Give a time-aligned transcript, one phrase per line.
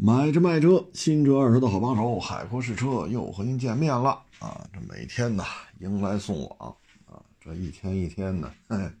[0.00, 4.64] 买车卖车，新车二手的好帮手，海阔试车又和您见面了啊！
[4.72, 5.44] 这每天呢，
[5.80, 8.92] 迎来送往啊，这一天一天的， 哎，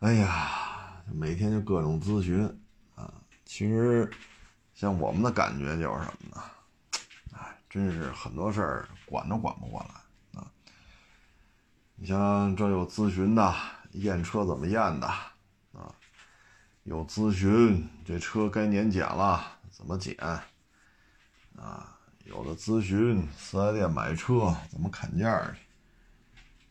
[0.00, 2.44] 哎呀，每天就各种咨询
[2.96, 3.14] 啊。
[3.44, 4.10] 其实，
[4.74, 6.42] 像我们的感觉就是什么呢？
[7.34, 10.50] 哎，真是很多事儿管都管不过来啊。
[11.94, 13.54] 你像这有咨询的，
[13.92, 15.08] 验车怎么验的？
[16.84, 19.40] 有咨询，这车该年检了，
[19.70, 20.16] 怎么检？
[21.56, 25.60] 啊，有的咨询四 S 店买车怎么砍价去？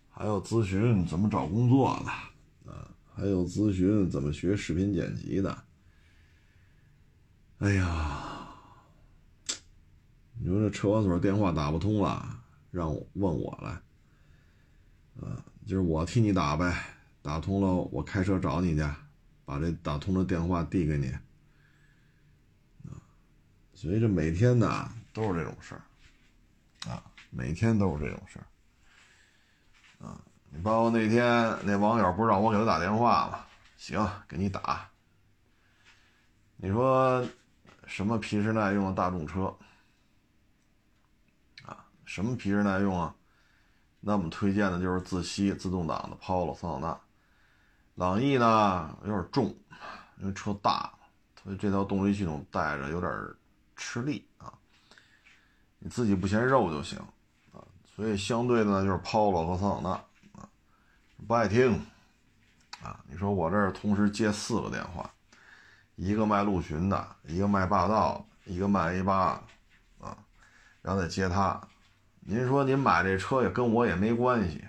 [0.09, 2.11] 还有咨询怎么找工作的？
[2.69, 5.63] 啊，还有咨询怎么学视频剪辑的？
[7.59, 8.49] 哎呀，
[10.41, 13.69] 你说这车管所电话打不通了，让我问我来，
[15.25, 16.75] 啊，就是我替你打呗，
[17.21, 18.83] 打通了我开车找你去。
[19.51, 21.11] 把这打通的电话递给你，
[22.85, 22.95] 啊，
[23.73, 25.81] 所以这每天呢都是这种事儿，
[26.89, 33.45] 啊，每天都是这种事儿，啊，你包括那天那网友不是让我给他打电话吗？
[33.75, 34.89] 行，给你打。
[36.55, 37.27] 你说
[37.85, 39.53] 什么皮实耐用的大众车，
[41.65, 43.13] 啊，什么皮实耐用啊？
[43.99, 47.01] 那我们推荐的就是自吸自动挡的 Polo 桑塔纳。
[47.95, 49.55] 朗逸呢有点重，
[50.19, 50.91] 因为车大，
[51.43, 53.11] 所以这套动力系统带着有点
[53.75, 54.51] 吃力啊。
[55.79, 56.97] 你自己不嫌肉就行
[57.51, 57.61] 啊。
[57.95, 60.49] 所以相对的呢就是 Polo 和桑塔纳啊，
[61.27, 61.73] 不爱听
[62.81, 62.99] 啊。
[63.07, 65.07] 你说我这儿同时接四个电话，
[65.95, 69.43] 一个卖陆巡的，一个卖霸道，一个卖 A 八
[69.99, 70.17] 啊，
[70.81, 71.61] 然后再接他。
[72.21, 74.63] 您说您买这车也跟我也没关系，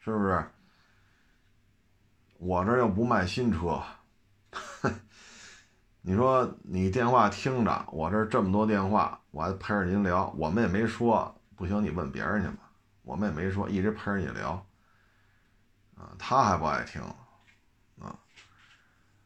[0.00, 0.44] 是不是？
[2.40, 3.82] 我这又不卖新车，
[6.00, 12.70] 你说你电话听着，我这这么多电话，我还陪着您聊，我们也没说不行，你问别人去吧，
[13.02, 14.52] 我们也没说一直陪着你聊，
[15.98, 17.02] 啊，他还不爱听，
[18.00, 18.18] 啊，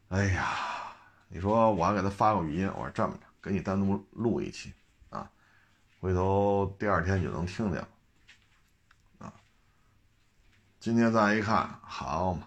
[0.09, 0.49] 哎呀，
[1.29, 4.73] 你说我还给他发个语音，我说这么着，给你单独录一期，
[5.09, 5.31] 啊，
[6.01, 7.87] 回头第二天就能听见了，
[9.19, 9.33] 啊，
[10.81, 12.45] 今天再一看，好嘛。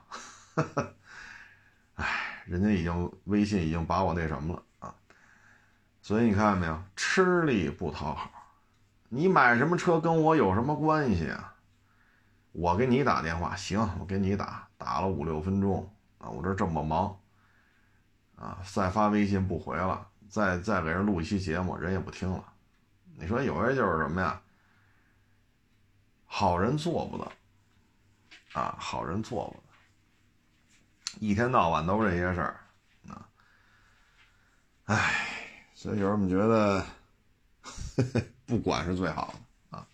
[1.94, 2.06] 哎，
[2.46, 4.94] 人家已经微信已经把我那什么了啊，
[6.02, 8.30] 所以你看见没有，吃力不讨好。
[9.08, 11.54] 你买什么车跟我有什么关系啊？
[12.52, 17.18] 我给你打电话，行，我给你打，打了五六分钟啊，我这这么忙
[18.36, 22.44] 啊，再发微信不回了，再再给人录一期节目，人也不听了。
[23.16, 24.40] 你说有人就是什么呀？
[26.26, 27.32] 好人做不得
[28.52, 29.67] 啊，好人做不得。
[31.20, 32.60] 一天到晚都是这些事儿，
[33.08, 33.28] 啊，
[34.84, 35.26] 唉，
[35.74, 36.86] 所以有时候我们觉得
[38.46, 39.86] 不管是最好的啊。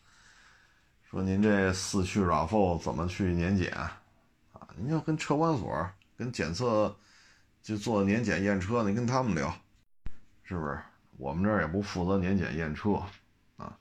[1.09, 4.01] 说您这四驱 RAV4 怎么去年检啊？
[4.77, 6.95] 您要跟车管所、跟检测
[7.63, 9.55] 就做年检验车，你跟他们聊，
[10.43, 10.79] 是不是？
[11.17, 13.01] 我们这儿也不负责年检验车
[13.57, 13.79] 啊。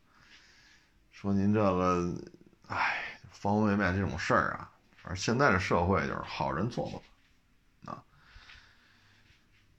[1.11, 2.15] 说您这个，
[2.67, 7.01] 唉，方方面面这种事儿啊，反正现在这社会就是好人做不。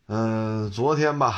[0.07, 1.35] 嗯，昨天吧，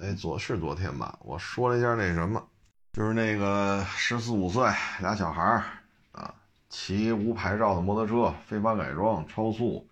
[0.00, 2.44] 哎，昨是昨天吧，我说了一下那什么，
[2.92, 5.62] 就是那个十四五岁俩小孩儿
[6.10, 6.34] 啊，
[6.68, 9.88] 骑无牌照的摩托车，非法改装，超速，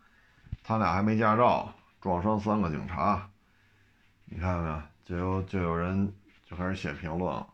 [0.65, 3.31] 他俩还没驾照，撞伤三个警察，
[4.25, 6.13] 你看到没有，就有就有人
[6.51, 7.47] 就开始写评论了，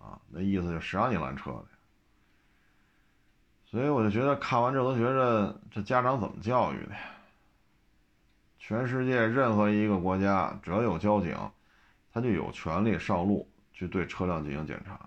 [0.00, 1.66] 啊，那意思就谁让你拦车的？
[3.66, 7.00] 所以我就觉得看完这都觉得这家长怎么教育的呀？
[8.66, 11.36] 全世界任何一个国家，只要有交警，
[12.10, 14.98] 他就有权利上路去对车辆进行检查，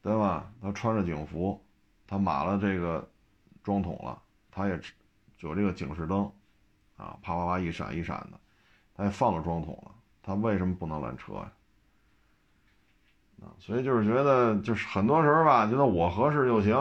[0.00, 0.50] 对吧？
[0.62, 1.62] 他穿着警服，
[2.06, 3.06] 他码了这个
[3.62, 4.18] 桩桶了，
[4.50, 4.80] 他也
[5.40, 6.24] 有这个警示灯，
[6.96, 8.40] 啊，啪啪啪一闪一闪的，
[8.94, 9.90] 他也放了桩桶了，
[10.22, 11.52] 他为什么不能拦车呀？
[13.42, 16.74] 啊，所以就是觉得，就是很多时候吧，觉得我合适就行，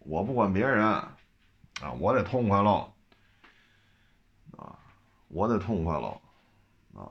[0.00, 1.16] 我不管别人，啊，
[1.98, 2.92] 我得痛快喽。
[5.32, 6.20] 我得痛快了，
[6.92, 7.06] 啊，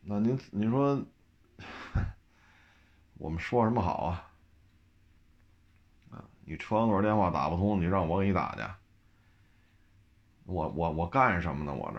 [0.00, 1.04] 那您你说，
[3.18, 4.30] 我们说什么好啊？
[6.12, 8.62] 啊，你车管所电话打不通，你让我给你打去，
[10.44, 11.74] 我我我干什么呢？
[11.74, 11.98] 我这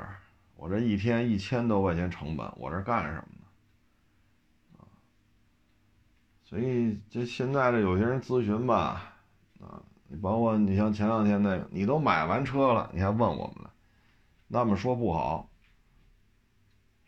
[0.55, 4.79] 我这一天一千多块钱成本，我这干什么呢？
[4.79, 4.87] 啊，
[6.45, 9.13] 所以这现在这有些人咨询吧，
[9.59, 13.73] 啊，你包括你像前两天那个，你都买完车了，你还问我们了，
[14.47, 15.49] 那么说不好。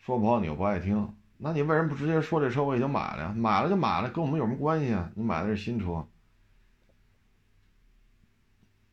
[0.07, 3.33] 说不好你又不爱听，那你为什么不直接说这车我已经买了呀？
[3.35, 5.11] 买了就买了，跟我们有什么关系啊？
[5.15, 6.07] 你买的是新车，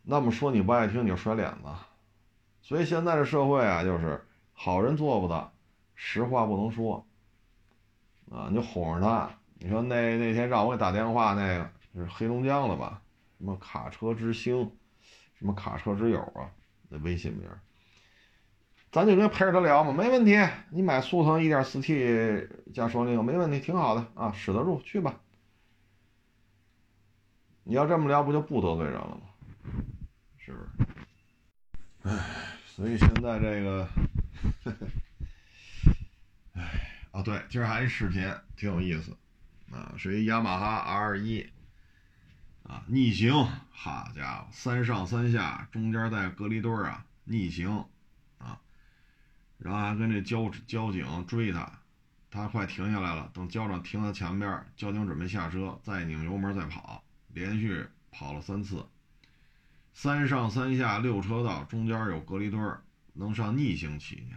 [0.02, 1.68] 那么说你不爱听你就甩脸子，
[2.62, 5.52] 所以现在这社会啊，就是好人做不得，
[5.94, 7.06] 实话不能说，
[8.32, 9.30] 啊，你就哄着他。
[9.60, 13.00] 你说那那天让我给打电话那个是黑龙江的吧？
[13.38, 14.68] 什么卡车之星，
[15.38, 16.50] 什么卡车之友啊？
[16.88, 17.48] 那微信名，
[18.94, 20.38] 咱就跟陪着他聊嘛，没问题。
[20.70, 25.18] 你买速腾 1.4T 加双离合没问题，挺好的啊，使得住，去吧。
[27.64, 29.22] 你要这么聊，不就不得罪人了吗？
[30.38, 30.68] 是不是？
[32.04, 32.24] 唉，
[32.66, 33.88] 所以现在这个，
[36.54, 36.62] 唉，
[37.10, 39.16] 哦对，今儿还一视频，挺有意思。
[39.72, 41.44] 啊，是一雅马哈 R 一，
[42.62, 47.84] 啊，逆行，好家伙，三上三下，中间带隔离墩啊，逆行，
[48.38, 48.60] 啊，
[49.64, 51.72] 然后还跟这交交警追他，
[52.30, 58.84] 他快停下来了，等交警停在前边，交警准备下车，再拧油门再跑，连续跑了三次，
[59.94, 62.78] 三上三下六车道，中间有隔离墩，
[63.14, 64.36] 能上逆行骑去，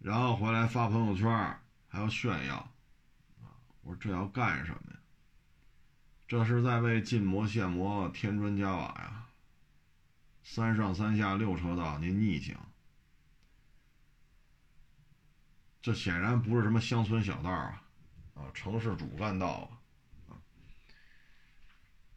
[0.00, 1.56] 然后回来发朋友圈。
[1.90, 2.56] 还要炫耀，
[3.40, 3.48] 啊！
[3.80, 4.98] 我说这要干什么呀？
[6.26, 9.27] 这是在为禁摩限摩添砖加瓦呀！
[10.50, 12.56] 三上三下六车道，您逆行，
[15.82, 17.82] 这显然不是什么乡村小道啊，
[18.34, 19.70] 啊，城市主干道
[20.26, 20.40] 啊！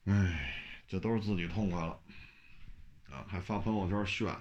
[0.05, 0.55] 哎，
[0.87, 1.99] 这都是自己痛快了，
[3.09, 4.33] 啊，还发朋友圈炫，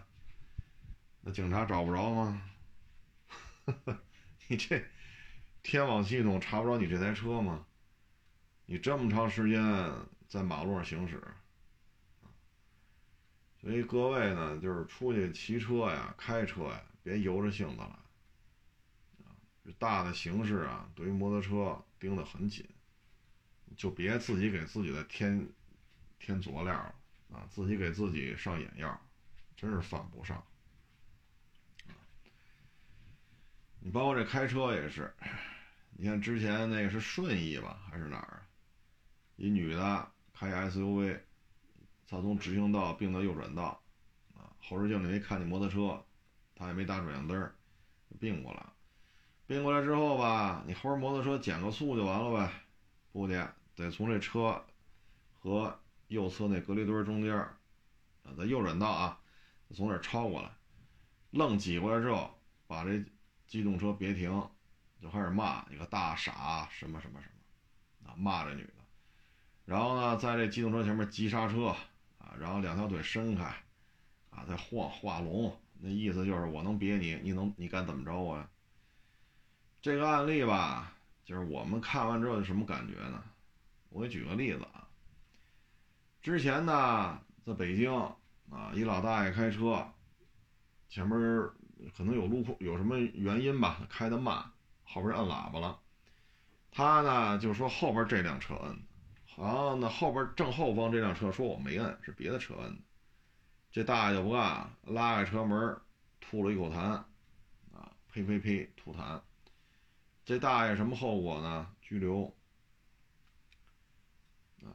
[1.22, 2.42] 那警察找不着吗？
[4.46, 4.80] 你这。
[5.62, 7.66] 天网系统查不着你这台车吗？
[8.66, 9.60] 你这么长时间
[10.28, 11.20] 在马路上行驶，
[13.60, 17.98] 所以各位呢，就是出去骑车呀、开车呀，别由着性子来。
[19.78, 22.66] 大的形势啊，对于摩托车盯得很紧，
[23.76, 25.46] 就别自己给自己的添
[26.18, 26.94] 添佐料了
[27.32, 29.00] 啊，自己给自己上眼药，
[29.56, 30.42] 真是犯不上。
[33.78, 35.12] 你包括这开车也是。
[35.92, 38.42] 你看之前那个是顺义吧，还是哪儿？
[39.36, 41.20] 一女的开 SUV，
[42.10, 43.80] 他从直行道并到右转道，
[44.34, 46.04] 啊，后视镜里没看见摩托车，
[46.56, 47.52] 他也没打转向灯，
[48.18, 48.66] 并过来。
[49.46, 52.52] 并过来之后吧，你后边摩托车减个速就完了呗？
[53.12, 54.60] 不的，得从这车
[55.38, 59.20] 和右侧那隔离墩中间，啊，在右转道啊，
[59.72, 60.50] 从那超过来，
[61.30, 62.30] 愣挤过来之后，
[62.66, 63.04] 把这
[63.46, 64.44] 机动车别停。
[65.00, 67.30] 就开始骂你个大傻什么什么什
[68.04, 68.84] 么，啊骂这女的，
[69.64, 71.74] 然后呢，在这机动车前面急刹车，
[72.20, 73.44] 啊，然后两条腿伸开，
[74.30, 78.48] 啊，再晃画龙，那意思就是我能别你，你能你敢怎么着我呀？
[79.82, 80.92] 这个案例吧，
[81.24, 83.24] 就是我们看完之后什么感觉呢？
[83.88, 84.86] 我给举个例子啊，
[86.22, 87.92] 之前呢，在北京
[88.50, 89.84] 啊，一老大爷开车，
[90.88, 91.18] 前面
[91.96, 94.44] 可能有路况有什么原因吧，开的慢。
[94.92, 95.78] 后边摁喇叭了，
[96.72, 98.76] 他呢就说后边这辆车摁，
[99.34, 102.82] 好那后边正后方这辆车说我没摁，是别的车摁的。
[103.72, 105.80] 这大爷就不干，拉开车门，
[106.20, 106.78] 吐了一口痰，
[107.72, 109.20] 啊，呸呸呸，吐痰。
[110.24, 111.74] 这大爷什么后果呢？
[111.80, 112.24] 拘留。
[114.62, 114.74] 啊，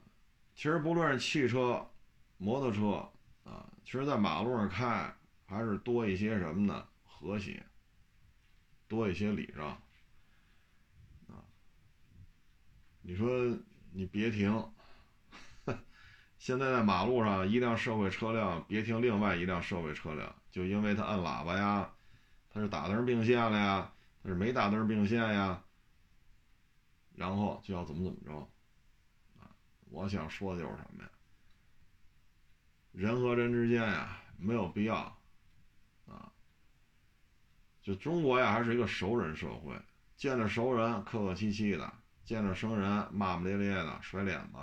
[0.55, 1.85] 其实不论是汽车、
[2.37, 3.09] 摩托车，
[3.43, 5.13] 啊，其实在马路上开
[5.45, 6.87] 还是多一些什么呢？
[7.03, 7.63] 和谐，
[8.87, 9.77] 多一些礼让。
[13.07, 13.27] 你说
[13.95, 14.51] 你别停，
[16.37, 21.89] 现在在马路上一辆社会车辆别停，另外一辆社会车辆就因为他按喇叭呀，
[22.49, 23.89] 他是打灯并线了呀，
[24.21, 25.63] 他是没打灯并线呀，
[27.15, 28.51] 然后就要怎么怎么着，
[29.85, 31.09] 我想说的就是什么呀？
[32.91, 35.17] 人和人之间呀，没有必要，
[36.05, 36.29] 啊，
[37.81, 39.73] 就中国呀还是一个熟人社会，
[40.17, 41.93] 见着熟人客客气气的。
[42.25, 44.57] 见着生人骂骂咧咧的甩脸子，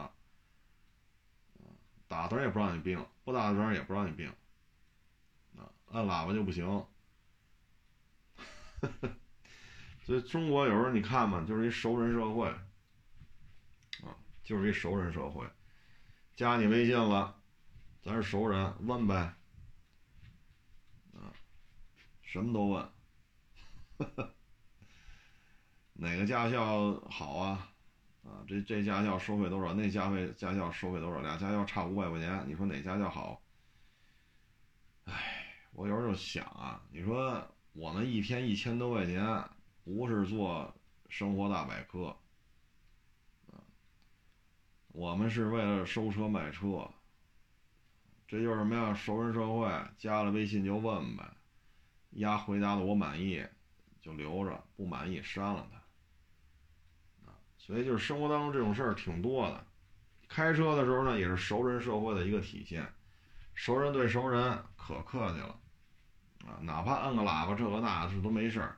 [2.09, 4.28] 打灯也不让你并，不打灯也不让你并，
[5.57, 6.66] 啊，按喇叭就不行。
[10.04, 12.49] 所以中国有时候你看嘛，就是一熟人社会，
[14.04, 15.49] 啊，就是一熟人社会，
[16.35, 17.40] 加你微信了，
[18.02, 19.14] 咱是熟人，问呗，
[21.14, 21.33] 啊，
[22.23, 22.92] 什么都问。
[26.02, 27.71] 哪个驾校好啊？
[28.25, 29.73] 啊，这这驾校收费多少？
[29.73, 31.21] 那驾费驾校收费多少？
[31.21, 33.40] 俩驾校差五百块钱，你说哪家校好？
[35.04, 39.25] 哎，我有时候就想啊，你说我们一天一千多块钱，
[39.85, 40.75] 不是做
[41.09, 42.16] 生活大百科，
[44.88, 46.90] 我们是为了收车卖车。
[48.26, 48.92] 这就是什么呀？
[48.92, 51.25] 熟人社会，加了微信就问呗，
[52.11, 53.47] 丫回答的我满意，
[54.00, 55.82] 就留着；不满意删了他。
[57.64, 59.64] 所以就是生活当中这种事儿挺多的。
[60.28, 62.85] 开车的时候呢，也是熟人社会的一个体现，
[63.54, 65.59] 熟人对熟人可客气了，
[66.45, 68.76] 啊，哪怕按个喇叭这个那是都没事儿。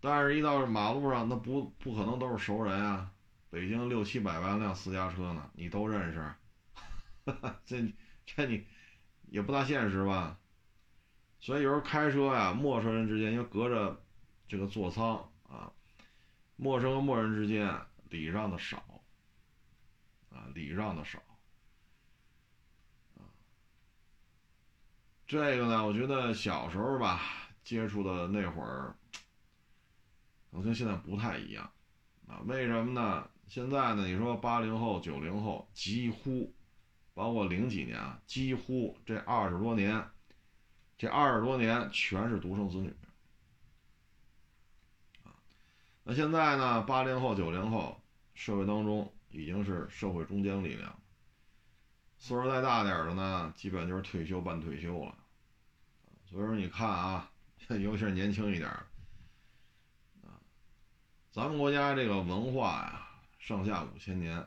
[0.00, 3.10] 但是，一到马路上，那不不可能都是熟人啊。
[3.50, 6.34] 北京六七百万辆私家车呢，你都认识，
[7.64, 7.94] 这。
[8.26, 8.66] 这你
[9.28, 10.38] 也不大现实吧？
[11.40, 14.02] 所以有时候开车呀，陌生人之间因为隔着
[14.48, 15.70] 这个座舱啊，
[16.56, 17.74] 陌生和陌生之间
[18.10, 19.02] 礼让的少
[20.30, 21.18] 啊，礼让的少
[23.16, 23.26] 啊。
[25.26, 27.20] 这个呢，我觉得小时候吧
[27.62, 28.96] 接触的那会儿，
[30.50, 31.70] 我跟现在不太一样
[32.26, 32.40] 啊。
[32.46, 33.28] 为什么呢？
[33.46, 36.54] 现在呢，你说八零后、九零后几乎。
[37.16, 40.04] 包括零几年啊，几乎这二十多年，
[40.98, 42.92] 这二十多年全是独生子女
[45.22, 45.30] 啊。
[46.04, 48.00] 那现在呢，八零后、九零后，
[48.34, 50.96] 社会当中已经是社会中坚力量，
[52.18, 55.16] 岁数再大点的呢，基本就是退休半退休了。
[56.26, 57.30] 所以说，你看啊，
[57.68, 58.68] 尤其是年轻一点
[60.22, 60.36] 啊，
[61.32, 63.08] 咱们国家这个文化呀，
[63.38, 64.46] 上下五千年。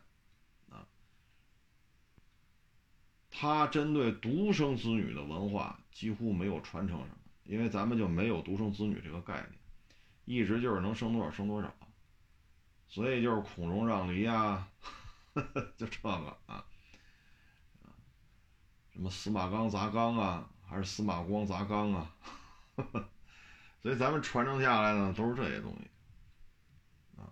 [3.39, 9.51] 他针对独生子女的文化几乎没有传承什么，因为咱们就没有独生子女这个概念，
[10.27, 11.73] 一直就是能生多少生多少，
[12.85, 14.67] 所以就是孔融让梨啊，
[15.77, 16.65] 就这个啊，
[18.91, 22.13] 什么司马刚砸缸啊，还是司马光砸缸啊，
[23.81, 25.89] 所以咱们传承下来的都是这些东西，
[27.17, 27.31] 啊，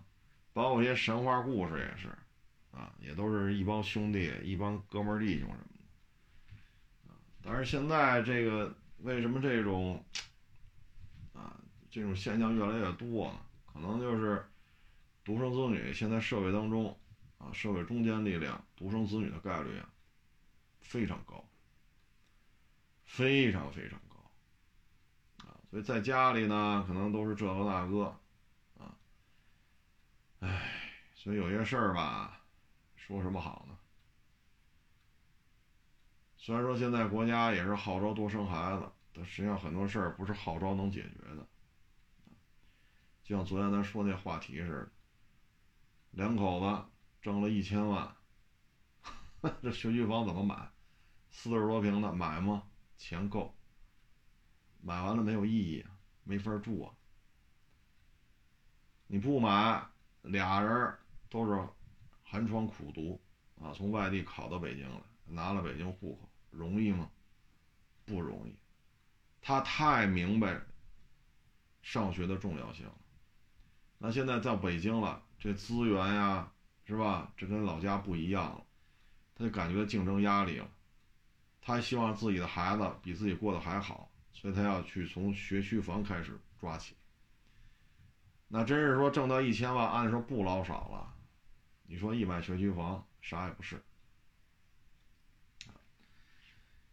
[0.54, 2.08] 包括一些神话故事也是，
[2.70, 7.14] 啊，也都是一帮兄弟、一帮哥们弟兄什么的。
[7.42, 10.02] 但是现在这个为什么这种
[11.96, 13.40] 这种现象越来越多呢？
[13.72, 14.46] 可能就是
[15.24, 16.94] 独生子女现在社会当中
[17.38, 19.88] 啊社会中坚力量独生子女的概率啊
[20.82, 21.42] 非常高，
[23.06, 25.56] 非常非常高啊！
[25.70, 28.04] 所以在家里呢可能都是这个那个
[28.78, 28.94] 啊，
[30.40, 30.70] 唉，
[31.14, 32.42] 所以有些事儿吧，
[32.94, 33.78] 说什么好呢？
[36.36, 41.46] 虽然说现在国家也是号召多生孩子，但实际上很多事儿不是号召能解决的。
[43.26, 44.88] 就像昨天咱说那话题似的，
[46.12, 46.84] 两口子
[47.20, 48.16] 挣了一千万，
[49.60, 50.70] 这学区房怎么买？
[51.28, 52.62] 四十多平的买吗？
[52.96, 53.52] 钱够，
[54.80, 55.84] 买完了没有意义，
[56.22, 56.94] 没法住啊。
[59.08, 59.84] 你不买，
[60.22, 60.96] 俩人
[61.28, 61.68] 都是
[62.22, 63.20] 寒窗苦读
[63.60, 66.30] 啊，从外地考到北京来，拿了北京户口。
[66.52, 67.10] 容易吗？
[68.04, 68.56] 不容易。
[69.40, 70.60] 他太明白
[71.82, 72.94] 上学的重要性了。
[73.98, 76.52] 那现在在北京了，这资源呀，
[76.84, 77.32] 是吧？
[77.36, 78.64] 这跟老家不一样了，
[79.34, 80.68] 他就感觉竞争压力了。
[81.60, 86.94] 他希望自己的孩子比自己过得还好，所以他要去从学区房开始抓起。
[88.48, 91.12] 那真是说挣到一千万，按说不老少了。
[91.88, 93.82] 你说一买学区房，啥也不是。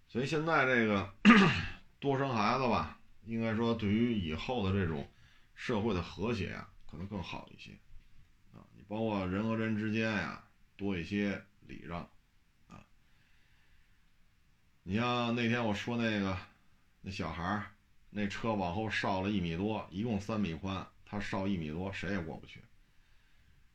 [0.07, 1.13] 所以现在这个
[1.99, 5.07] 多生孩子吧，应该说对于以后的这种
[5.53, 7.71] 社会的和谐啊，可能更好一些
[8.53, 8.61] 啊。
[8.75, 10.43] 你包括人和人之间呀，
[10.77, 12.07] 多一些礼让
[12.67, 12.85] 啊。
[14.83, 16.37] 你像那天我说那个
[17.01, 17.65] 那小孩，
[18.11, 22.61] 那车往后稍了一米多，一共三米宽，他稍一米多，谁也过不去。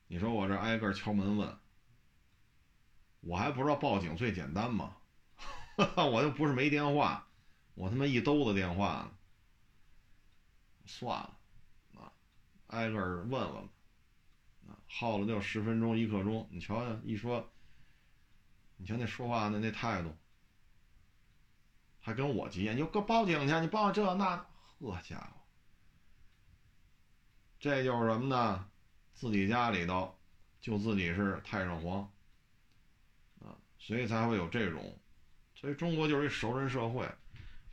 [0.07, 1.59] 你说我这挨个敲门问，
[3.19, 4.97] 我还不知道报警最简单吗？
[5.97, 7.27] 我又不是没电话，
[7.75, 9.13] 我他妈一兜子电话。
[10.87, 11.38] 算了，
[12.69, 13.63] 挨个问问，
[14.67, 16.49] 啊，耗了就十分钟一刻钟。
[16.51, 17.51] 你瞧瞧，一说，
[18.77, 20.17] 你瞧那说话的那态度，
[22.01, 24.47] 还跟我急眼，你就报警去，你报这那，
[24.79, 25.41] 呵家伙，
[27.59, 28.69] 这就是什么呢？
[29.15, 30.17] 自己家里头
[30.61, 32.03] 就自己是太上皇，
[33.41, 34.99] 啊，所以才会有这种。
[35.57, 37.05] 所以中国就是一熟人社会，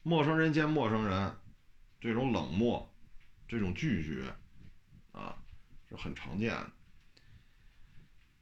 [0.01, 1.37] 陌生人见陌生人，
[1.99, 2.91] 这种冷漠，
[3.47, 4.35] 这种拒绝，
[5.15, 5.35] 啊，
[5.87, 6.71] 是很常见的。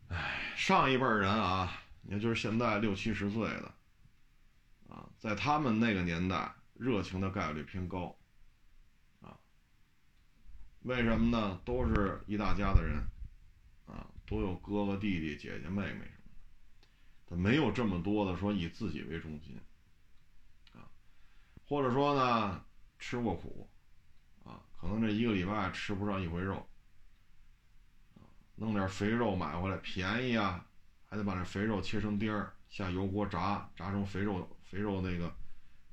[0.09, 3.73] 哎，上一辈人啊，你看就是现在六七十岁的，
[4.89, 8.17] 啊，在他们那个年代，热情的概率偏高，
[9.21, 9.37] 啊
[10.81, 11.61] 为什么呢？
[11.63, 12.97] 都是一大家的人，
[13.85, 16.33] 啊，都有哥哥、弟弟、姐姐、妹妹什么
[16.81, 16.87] 的，
[17.27, 19.59] 他没有这么多的说以自己为中心，
[20.73, 20.89] 啊，
[21.65, 22.65] 或者说呢，
[22.99, 23.69] 吃过苦，
[24.83, 26.67] 可能这一个礼拜吃不上一回肉，
[28.55, 30.65] 弄点肥肉买回来便宜啊，
[31.09, 35.33] 还得把这肥肉切成丁儿，下油锅炸，炸成肥肉，肥肉那个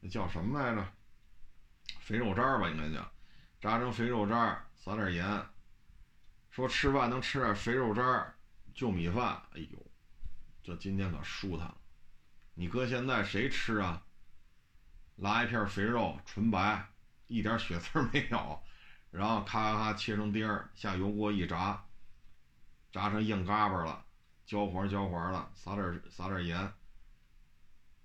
[0.01, 0.85] 那叫什么来着？
[2.01, 3.09] 肥肉渣吧，应该叫，
[3.61, 4.61] 炸成肥肉渣。
[4.75, 5.47] 撒点盐，
[6.51, 8.35] 说吃饭能吃点肥肉渣，
[8.75, 9.41] 就米饭。
[9.53, 9.87] 哎呦，
[10.65, 11.77] 这今天可舒坦了。
[12.55, 14.03] 你搁现在谁吃啊？
[15.17, 16.89] 拉一片肥肉，纯白，
[17.29, 18.63] 一点血丝没有，
[19.11, 21.85] 然后咔咔咔切成丁儿，下油锅一炸，
[22.93, 24.05] 炸成硬嘎巴了，
[24.47, 26.73] 焦黄焦黄了，撒点撒点盐，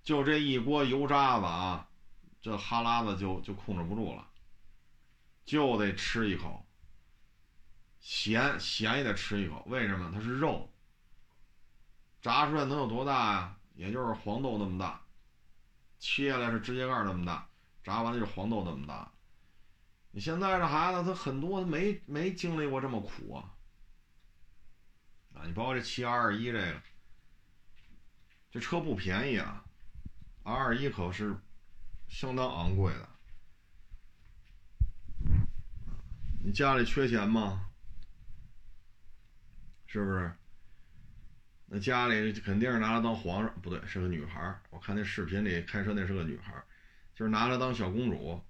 [0.02, 1.88] 就这一锅油渣子啊，
[2.42, 4.26] 这哈喇子就就控制不住了，
[5.44, 6.64] 就得吃一口。
[8.00, 10.10] 咸咸也得吃一口，为什么？
[10.12, 10.70] 它是肉，
[12.22, 13.56] 炸出来能有多大呀？
[13.74, 15.00] 也就是黄豆那么大，
[15.98, 17.48] 切下来是指甲盖那么大，
[17.84, 19.10] 炸完了就是黄豆那么大。
[20.16, 23.52] 你现在这孩子他很多没没经历过这么苦啊！
[25.34, 26.82] 啊，你包括这七二一这个，
[28.50, 29.62] 这车不便宜啊
[30.42, 31.36] ，R 二一可是
[32.08, 33.06] 相当昂贵的。
[36.42, 37.68] 你家里缺钱吗？
[39.86, 40.32] 是不是？
[41.66, 44.58] 那家里肯定是拿它当皇上，不对，是个女孩。
[44.70, 46.54] 我看那视频里开车那是个女孩，
[47.14, 48.42] 就是拿它当小公主，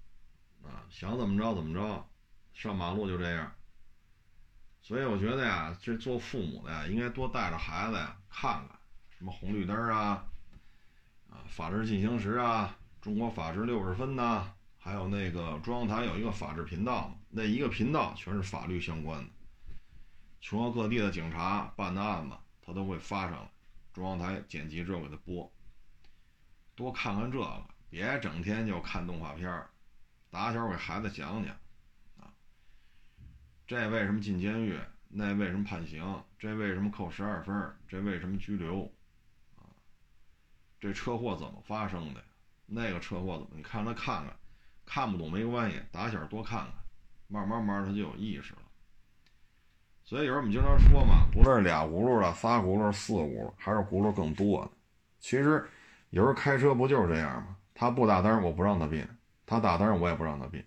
[0.67, 2.09] 啊，想怎么着怎么着，
[2.53, 3.51] 上马路就这样。
[4.81, 8.79] 所以我觉得呀，这做父母的呀，应该多带着孩子呀看看
[9.17, 10.25] 什么红绿灯啊，
[11.29, 19.29] 啊，法制进行时啊，中国法制六十分呐，还有那个中央台有一个法制频道，那一个频道全是法律相关的。
[20.39, 23.51] 全国各地的警察办的案子，他都会发上来，
[23.91, 25.51] 中央台剪辑之后给他播。
[26.75, 29.69] 多看看这个，别整天就看动画片儿，
[30.29, 31.55] 打小给孩子讲讲，
[32.17, 32.31] 啊，
[33.65, 34.77] 这为什么进监狱？
[35.09, 36.23] 那为什么判刑？
[36.37, 37.73] 这为什么扣十二分？
[37.87, 38.83] 这为什么拘留？
[39.55, 39.63] 啊，
[40.79, 42.23] 这车祸怎么发生的？
[42.65, 43.53] 那个车祸怎么？
[43.55, 44.35] 你看他看看，
[44.85, 46.73] 看不懂没关系，打小多看看，
[47.27, 48.59] 慢慢慢他就有意识了。
[50.03, 54.71] 所以有时候我们经常说嘛，不论是俩轱辘的、仨轱辘、四轱辘，还是轱辘更多的，
[55.19, 55.65] 其实
[56.09, 57.57] 有时候开车不就是这样吗？
[57.73, 59.05] 他不打灯，我不让他变；
[59.47, 60.63] 他打灯，我也不让他并，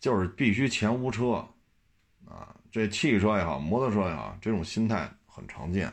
[0.00, 1.46] 就是必须前无车
[2.26, 2.56] 啊。
[2.72, 5.92] 这汽车也好，摩托车也好，这种心态很常见。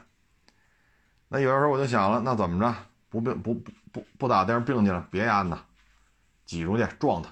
[1.27, 2.75] 那有的时候我就想了，那怎么着？
[3.09, 5.63] 不并不不不不打灯并进来，别按呢，
[6.45, 7.29] 挤出去撞他，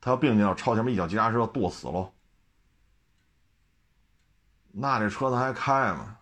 [0.00, 2.12] 他要并进来，超前面一脚急刹车，跺死喽。
[4.72, 6.18] 那这车他还开吗？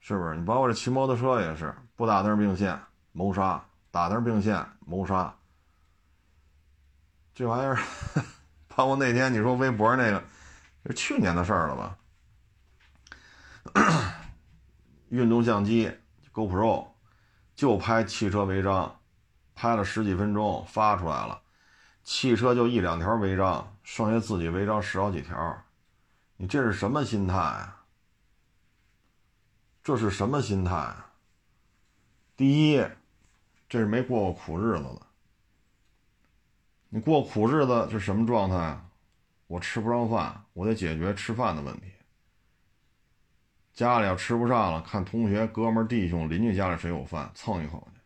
[0.00, 0.36] 是不是？
[0.36, 2.76] 你包括这骑摩托车也是，不打灯并线
[3.12, 5.32] 谋杀，打灯并线谋杀。
[7.34, 7.78] 这玩意儿，
[8.68, 10.22] 包括那天你说微博那个，
[10.86, 11.98] 是去年的事儿了吧？
[15.08, 15.90] 运动相机
[16.32, 16.88] GoPro
[17.54, 19.00] 就拍汽车违章，
[19.54, 21.40] 拍了十几分钟发出来了，
[22.04, 25.64] 汽车就一两条违章，剩下自己违章十好几条。
[26.36, 27.84] 你这是什么心态啊？
[29.82, 31.12] 这是什么心态啊？
[32.36, 32.84] 第一，
[33.68, 35.06] 这是没过过苦日子的。
[36.94, 38.78] 你过苦日子是什么状态？
[39.46, 41.86] 我吃不上饭，我得解决吃饭的问题。
[43.72, 48.00] 家里要吃不上了，看同学、哥们、弟兄、邻居家里谁有饭，蹭一口去。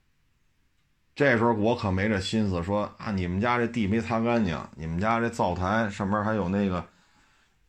[1.17, 6.87] 这时候我可没这心思说啊，你们家这地没擦干净，你们家这灶台上面还有那个。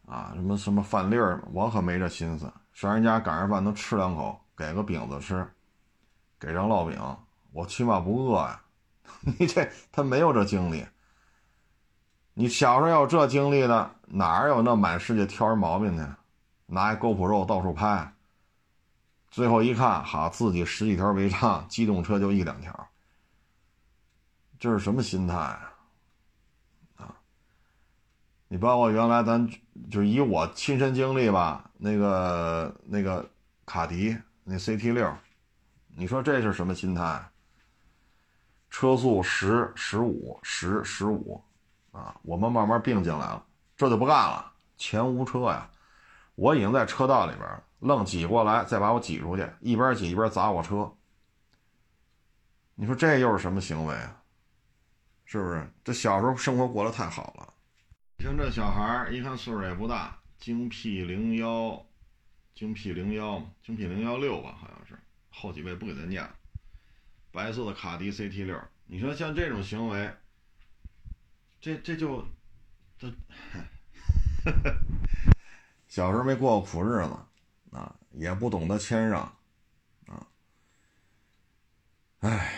[0.05, 2.53] 啊，什么什么饭粒儿，我可没这心思。
[2.73, 5.47] 上人家赶上饭能吃两口，给个饼子吃，
[6.39, 7.17] 给张烙饼，
[7.51, 8.61] 我起码不饿呀。
[9.39, 10.85] 你这他没有这精力。
[12.39, 16.05] 你小时候要有这经历的，哪有那满世界挑人毛病去？
[16.67, 18.13] 拿一 GoPro 到处拍，
[19.31, 22.89] 最后一看，好，自己十几条违章，机动车就一两条，
[24.59, 25.35] 这是什么心态
[26.97, 27.15] 啊？
[28.47, 29.49] 你包括原来咱
[29.89, 33.27] 就以我亲身经历吧，那个那个
[33.65, 35.11] 卡迪那 CT 六，
[35.95, 37.19] 你说这是什么心态？
[38.69, 41.41] 车速十、十五、十、十五，
[41.97, 43.43] 啊，我们慢慢并进来了，
[43.75, 45.69] 这就不干了，前无车呀，
[46.35, 50.93] 我已经在车道里边，愣挤过来，再把我挤出去，一边挤一边砸我车，
[52.75, 54.21] 你说这又是什么行为啊？
[55.25, 55.67] 是不是？
[55.83, 57.53] 这小时候生活过得太好了。
[58.19, 61.85] 像这小孩，一看岁数也不大，京 P 零幺，
[62.55, 64.97] 京 P 零幺，京 P 零幺六吧，好像是
[65.29, 66.27] 后几位不给他念。
[67.31, 70.11] 白色的卡迪 CT 六，你说像这种行为，
[71.59, 72.23] 这这就
[72.97, 73.11] 这，
[75.87, 77.17] 小时候没过过苦日子
[77.75, 79.21] 啊，也不懂得谦让
[80.07, 80.27] 啊，
[82.19, 82.53] 唉，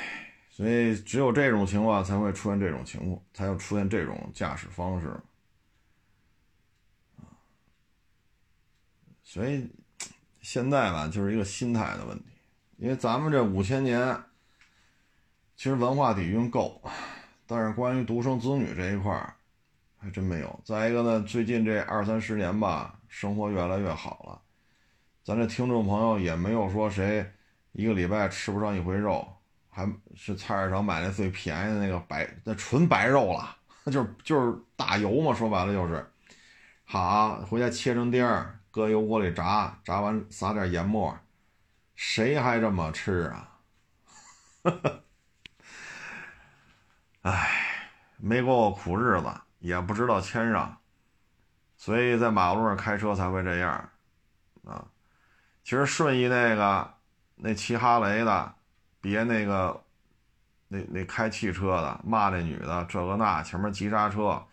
[0.50, 5.20] 所以只有这种情况才会出现这种情况，才会出现这种驾驶方式。
[9.24, 9.70] 所以，
[10.42, 12.26] 现在吧，就是一个心态的问题。
[12.78, 14.24] 因为咱们这五千年，
[15.56, 16.82] 其实文化底蕴够，
[17.50, 19.34] 但是关于独生子女这一块儿，
[19.98, 20.60] 还真没有。
[20.64, 24.40] 再一个呢，最近这二三十年吧，生活越来越好了，
[25.24, 27.28] 咱这听众朋友也没有说谁
[27.72, 29.28] 一个礼拜吃不上一回肉，
[29.68, 33.58] 还是菜市场买那最便宜的那个白，那纯白肉了，
[33.92, 36.06] 就是就是大油嘛，说白了就是，
[36.86, 38.56] 好回家切成丁儿。
[38.72, 41.18] 搁油锅里炸，炸完撒点盐末，
[41.96, 43.60] 谁还这么吃啊？
[47.22, 47.50] 哎，
[48.18, 49.28] 没过过苦日子，
[49.60, 50.78] 也不知道谦让，
[51.78, 53.90] 所以在马路上开车才会这样
[54.66, 54.86] 啊。
[55.64, 56.94] 其实顺义那个
[57.36, 58.54] 那骑哈雷的，
[59.02, 59.84] 别那个
[60.68, 64.44] 那那开汽车的骂那女的这个那，前面急刹车。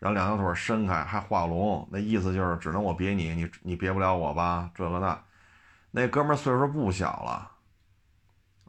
[0.00, 4.70] 让两条腿伸开，还画龙，那意思就是只能我别你，你你别不了我吧？
[4.74, 5.18] 这个那，
[5.90, 7.50] 那哥们岁数不小了，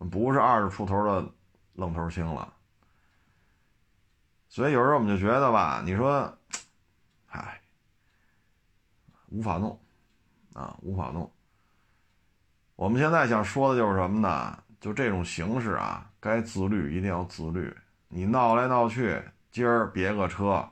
[0.09, 1.27] 不是二十出头的
[1.73, 2.53] 愣头青了。
[4.47, 6.37] 所以有时候我们就觉得吧，你说，
[7.27, 7.59] 唉，
[9.27, 9.79] 无法弄
[10.53, 11.29] 啊，无法弄。
[12.75, 14.57] 我们现在想说的就是什么呢？
[14.79, 17.75] 就这种形式啊，该自律一定要自律。
[18.07, 20.69] 你闹来闹去，今儿别个车。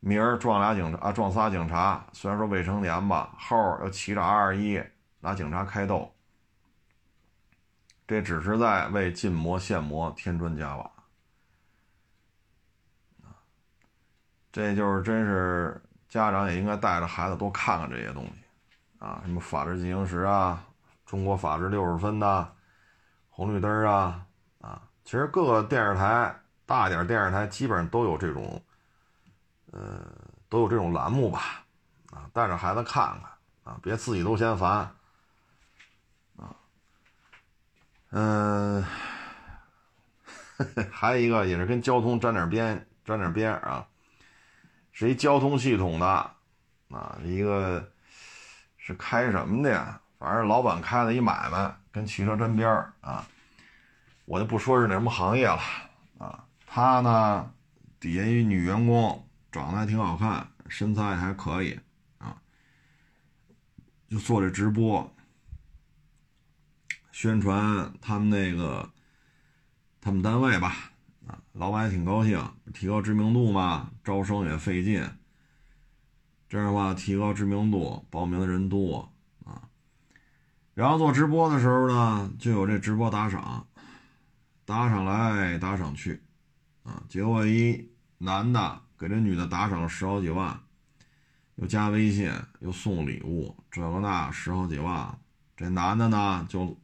[0.00, 2.04] 明儿撞俩警察啊，撞仨警察。
[2.12, 4.82] 虽然说未成年吧，后又骑着 R 二一
[5.20, 6.12] 拿警察开斗，
[8.06, 10.90] 这只是在为禁摩限摩添砖加瓦
[14.52, 18.32] 这就是真是家长也应该带着孩子多看看这些东西
[18.98, 20.62] 啊，什么《法制进行时》啊，
[21.10, 22.52] 《中国法制六十分》呐，
[23.30, 24.24] 红绿灯啊
[24.60, 26.32] 啊，其实各个电视台
[26.66, 28.62] 大点电视台基本上都有这种。
[29.74, 30.04] 呃，
[30.50, 31.64] 都有这种栏目吧，
[32.10, 33.30] 啊，带着孩子看看
[33.64, 34.70] 啊，别自己都嫌烦，
[36.36, 36.54] 啊，
[38.10, 38.84] 嗯，
[40.92, 43.88] 还有一个也是跟交通沾点边，沾点边啊，
[44.92, 46.06] 是一交通系统的，
[46.90, 47.92] 啊，一个
[48.76, 50.00] 是开什么的呀？
[50.18, 53.26] 反正老板开了一买卖，跟汽车沾边儿啊，
[54.26, 55.60] 我就不说是那什么行业了，
[56.18, 57.52] 啊，他呢
[57.98, 59.26] 底下一女员工。
[59.50, 61.78] 长得还挺好看，身材也还可以
[62.16, 62.40] 啊，
[64.08, 65.14] 就做这直播，
[67.10, 68.90] 宣传他们那个
[70.00, 70.91] 他们单位吧，
[71.52, 75.02] 老板也挺高兴，提高知名度嘛，招生也费劲，
[76.48, 79.12] 这样的话提高知名度，报名的人多
[79.44, 79.68] 啊，
[80.74, 83.66] 然后做直播的时候呢，就有这直播打赏，
[84.64, 86.22] 打赏来打赏去，
[86.82, 88.80] 啊，结果一男的。
[88.98, 90.60] 给这女的打赏了十好几万，
[91.56, 95.18] 又加微信，又送礼物，这个那十好几万。
[95.56, 96.78] 这男的呢，就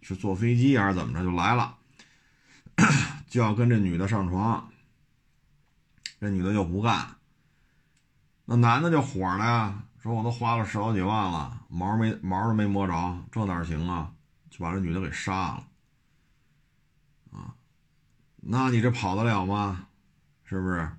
[0.00, 1.76] 是坐飞机还是怎么着就来了，
[3.30, 4.68] 就要跟这女的上床。
[6.20, 7.16] 这女的就不干，
[8.44, 14.12] 那男的就火了呀，说我都花了十好几万了，毛没毛都没摸着，这哪行啊？
[14.50, 15.64] 就把这女的给杀了。
[17.32, 17.54] 啊，
[18.36, 19.86] 那你这跑得了吗？
[20.44, 20.90] 是不是？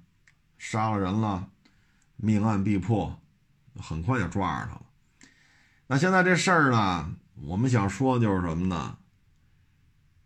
[0.57, 1.49] 杀了人了，
[2.15, 3.19] 命案必破，
[3.75, 4.81] 很快就抓着他了。
[5.87, 7.13] 那现在这事儿呢，
[7.43, 8.97] 我们想说的就是什么呢？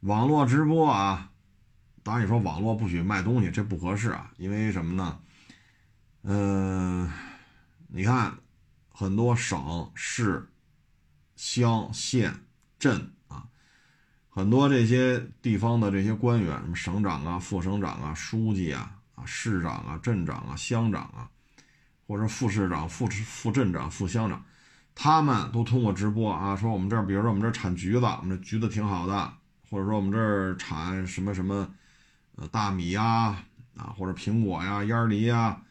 [0.01, 1.31] 网络直播啊，
[2.05, 5.19] 当然你说网络不许卖东西，这不合适啊，因为什么呢？
[6.21, 7.11] 嗯，
[7.87, 8.31] 你看
[8.89, 10.47] 很多省市、
[11.35, 12.31] 乡县
[12.77, 13.47] 镇啊，
[14.29, 18.91] 很多这些地方的这些官员，什么省长啊、副省长啊、书记啊。
[19.15, 21.29] 啊，市长啊，镇长啊，乡长啊，
[22.05, 24.43] 或者副市长、副副镇长、副乡长，
[24.93, 29.33] 他们都通过直播啊，说我们这儿，比如说我们这儿产橘子，我们这橘子挺好的，
[29.69, 31.73] 或者说我们这儿产什么什么，
[32.35, 33.43] 呃，大米呀，
[33.75, 35.61] 啊，或者苹果呀、烟梨呀，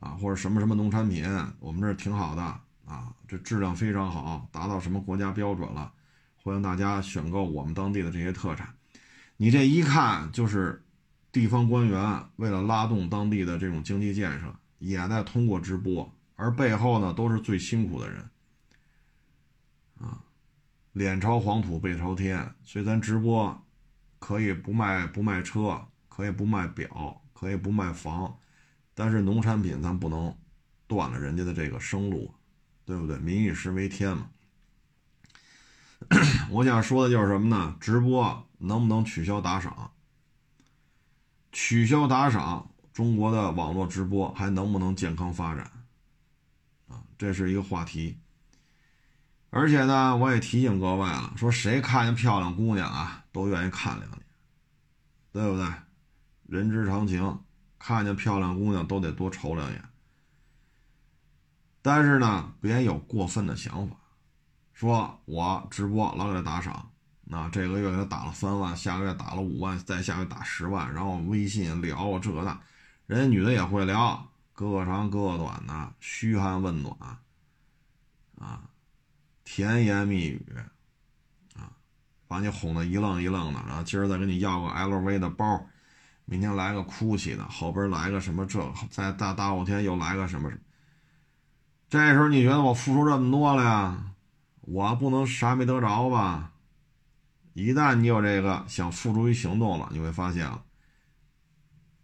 [0.00, 1.24] 啊，或者什么什么农产品，
[1.60, 2.42] 我们这挺好的
[2.86, 5.92] 啊，这质量非常好，达到什么国家标准了，
[6.36, 8.68] 欢迎大家选购我们当地的这些特产。
[9.36, 10.82] 你这一看就是。
[11.30, 14.46] 地方官员为了拉动当地的这种经济建设，
[14.78, 18.30] 也在通过直播，而背后呢都是最辛苦的人，
[20.00, 20.18] 啊，
[20.94, 23.62] 脸朝黄土背朝天，所以咱直播
[24.18, 25.86] 可以不卖不卖车，
[26.18, 28.40] 可以不卖表，可以不卖房，
[28.92, 30.36] 但是农产品咱不能
[30.88, 32.34] 断了人家的这个生路，
[32.84, 33.16] 对不对？
[33.18, 34.28] 民以食为天嘛。
[36.50, 37.76] 我想说的就是什么呢？
[37.78, 39.92] 直播能不能取消打赏？
[41.52, 45.70] 取消打赏，中国的网络直播还能不能健康发展？
[46.88, 48.18] 啊，这是一个话题。
[49.50, 54.20] 而且呢，我也提醒各位了，说谁看见漂亮姑娘啊，都愿意看两眼，
[55.30, 55.64] 对不对？
[56.48, 57.38] 人之常情，
[57.78, 59.84] 看见漂亮姑娘都得多瞅两眼。
[61.82, 63.94] 但是呢，别有过分的想法。
[64.72, 66.90] 说我直播老给他打赏，
[67.24, 72.60] 那这个月给他打了三万，下个月打了五万，再下个月打十万，然后微信聊这个那，
[73.06, 76.96] 人家女的也会聊，哥长哥短的，嘘寒问暖，
[78.38, 78.62] 啊，
[79.44, 80.46] 甜言蜜语，
[81.56, 81.72] 啊，
[82.28, 85.66] 把你哄得一愣一愣的，然后今儿再给你要个 LV 的包，
[86.30, 90.60] 明天来个哭泣的，后边来个什么这，再大大后天又来个什么什么，
[91.88, 94.12] 这时候你觉得我付出这么多了呀？
[94.60, 96.52] 我不能啥没得着吧？
[97.54, 100.62] 一旦你有这个想付诸于行动了，你会发现啊，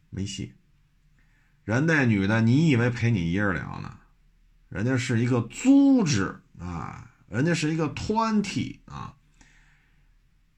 [0.08, 0.54] 没戏。
[1.64, 3.98] 人那女的，你以为陪你一人聊呢？
[4.70, 9.16] 人家是一个组织啊，人家是一个团体啊。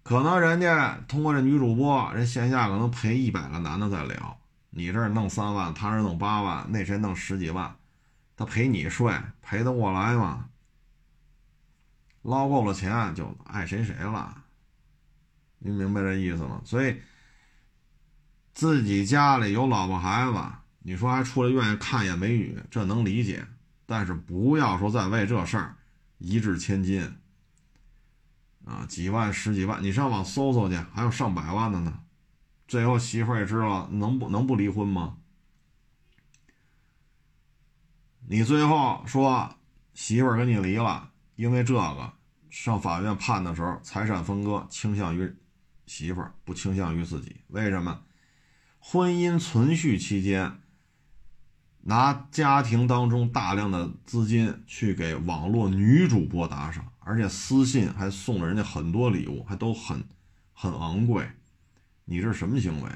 [0.06, 4.38] 可能人家通过这女主播，人线下可能陪一百个男的在聊。
[4.70, 7.74] 你这儿弄三万，他这弄八万，那谁弄十几万？
[8.36, 10.48] 他陪你睡，陪得过来吗？
[12.22, 14.44] 捞够了钱就爱谁谁了，
[15.58, 16.60] 您明白这意思吗？
[16.64, 17.02] 所以
[18.54, 20.40] 自己家里有老婆孩子，
[20.84, 23.44] 你说还出来愿意看一眼美女，这能理解。
[23.86, 25.74] 但是不要说再为这事儿
[26.18, 27.12] 一掷千金
[28.66, 32.00] 啊，几万十几万，你上网搜搜去，还有上百万的呢。
[32.68, 35.16] 最后媳妇儿也知道了，能不能不离婚吗？
[38.28, 39.56] 你最后说
[39.94, 42.12] 媳妇儿跟你离了，因为这个。
[42.48, 45.30] 上法院判的时候，财产分割倾向于
[45.84, 47.36] 媳妇儿，不倾向于自己。
[47.48, 48.02] 为什么？
[48.78, 50.58] 婚姻存续期间，
[51.88, 60.02] 拿家庭当中大量的资金去给网络女主播打赏，而且私信还送了人家很多礼物，还都很
[60.52, 61.24] 很昂贵。
[62.04, 62.90] 你这是什么行为？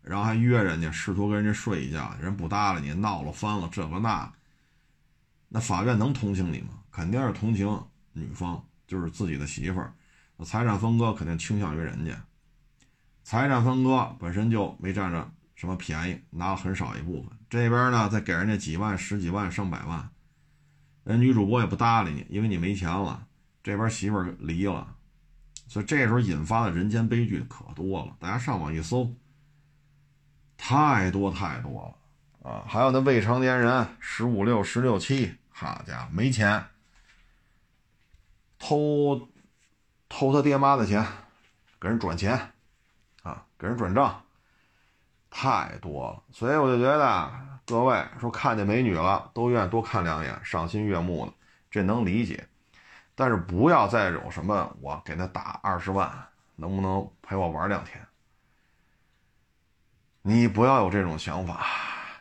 [0.00, 4.32] 然后还约人家，试图跟人家睡一觉，人不搭理你，闹了翻了这个那，
[5.50, 6.70] 那法院能同情你吗？
[6.90, 8.64] 肯定是同情女方。
[8.86, 9.94] 就是自己的媳妇儿，
[10.44, 12.12] 财产分割肯定倾向于人家。
[13.22, 17.30] 财产分割本身就没占着什么便宜，拿了很少一部分。
[17.50, 20.08] 这边呢，再给人家几万、十几万、上百万，
[21.04, 23.26] 人女主播也不搭理你，因为你没钱了。
[23.62, 24.94] 这边媳妇儿离了，
[25.66, 28.16] 所以这时候引发的人间悲剧可多了。
[28.18, 29.12] 大家上网一搜，
[30.56, 31.94] 太多太多
[32.42, 32.64] 了啊！
[32.66, 36.64] 还有那未成年人，十五六、十六七，好家伙，没钱。
[38.58, 39.28] 偷
[40.08, 41.04] 偷他爹妈的钱，
[41.80, 42.52] 给人转钱，
[43.22, 44.22] 啊，给人转账，
[45.30, 46.22] 太多了。
[46.32, 47.30] 所以我就觉得，
[47.64, 51.32] 各位说看见美女了，都愿意多看两眼，赏心悦目的，
[51.70, 52.46] 这能理解。
[53.14, 56.12] 但是不要再有什么我给他打二十万，
[56.56, 58.04] 能不能陪我玩两天？
[60.22, 61.64] 你不要有这种想法。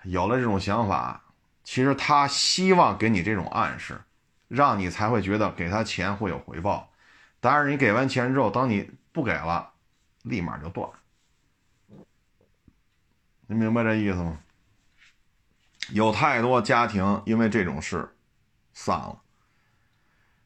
[0.03, 1.21] 有了这种想法，
[1.63, 3.99] 其实他希望给你这种暗示。
[4.47, 6.89] 让你才会觉得给他钱会有回报，
[7.39, 9.69] 但是你给完钱之后，当你不给了，
[10.23, 10.89] 立马就断。
[13.51, 14.37] 你明白这意思吗？
[15.89, 18.15] 有太多家庭因为这种事
[18.73, 19.19] 散了，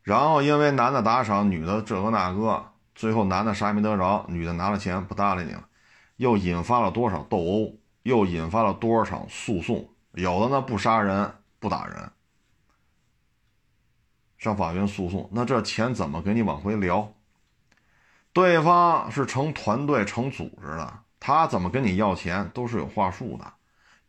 [0.03, 5.67] 然后因为男的打赏，女的这个那个，最后男的啥也没得着，女的拿了钱不搭理你了，
[6.15, 9.89] 又引发了多少斗殴，又引发了多少场诉讼？
[10.13, 12.09] 有的呢不杀人不打人。
[14.37, 17.13] 上法院诉讼，那这钱怎么给你往回聊？
[18.31, 23.53] 对方是成团队、成组织的，他怎么跟你要钱都是有话术的。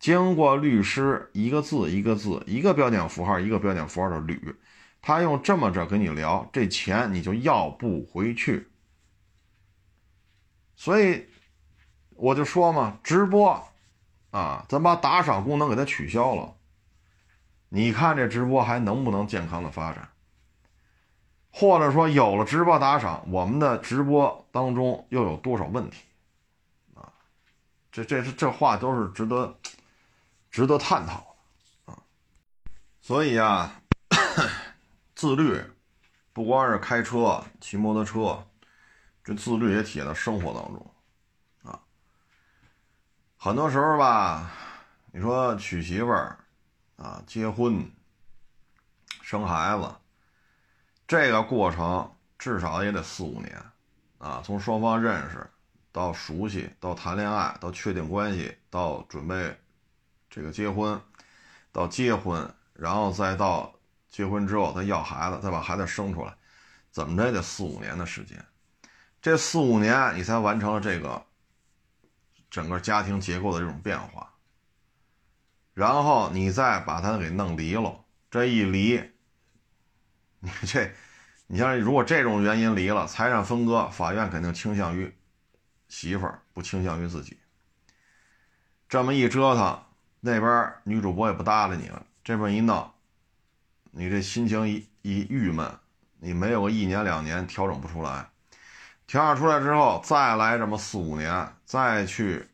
[0.01, 4.57] 经过律师一个字一个字、一个标点符号一个标点符号的捋，
[5.01, 8.67] 他用这么着跟你聊，这钱你就要不回去。
[10.75, 11.25] 所以
[12.17, 13.65] 我就说嘛，直播
[14.33, 16.53] 啊，咱把打赏功能给它取消了，
[17.69, 20.09] 你看这直播还能不能健康的发展？
[21.53, 26.03] 或者说有了直播打赏，我们的直播当中又有多少问题
[27.95, 28.05] 这？
[28.05, 29.57] 这这这话都是值得
[30.51, 31.37] 值得探讨
[31.87, 32.03] 的啊！
[33.01, 33.81] 所以啊，
[35.15, 35.63] 自律
[36.33, 38.45] 不光是开车、骑摩托车，
[39.23, 40.95] 这自律也体现在生活当中
[41.63, 41.81] 啊。
[43.37, 44.51] 很多时候吧，
[45.13, 46.37] 你说娶媳妇儿
[46.97, 47.89] 啊、结婚、
[49.23, 49.95] 生孩子，
[51.07, 53.63] 这个过程至少也得四五年
[54.19, 55.49] 啊，从双方认识
[55.95, 59.57] 到熟悉，到谈恋爱，到确定关系，到准备
[60.29, 61.01] 这个结婚，
[61.71, 62.53] 到结婚。
[62.73, 63.73] 然后再到
[64.09, 66.35] 结婚之后，再要孩子，再把孩子生出来，
[66.91, 68.45] 怎么着也得四五年的时间。
[69.23, 71.25] 这四五年，你才完成了这个
[72.51, 74.35] 整个家庭结构的这种变化。
[75.75, 79.01] 然后你再把它给弄离了，这一离，
[80.41, 80.93] 你这，
[81.47, 85.15] 你像如果这种原因离了，财产分割，法院肯定倾向于
[85.95, 87.39] 媳妇儿，不倾向于自己。
[88.89, 89.81] 这么一折腾，
[90.19, 92.05] 那边女主播也不搭理你了。
[92.25, 92.93] 这边一闹，
[93.93, 95.73] 你这心情一一郁闷，
[96.19, 98.29] 你没有个一年两年调整不出来，
[99.07, 102.45] 调整出来之后再来这么四五年，再去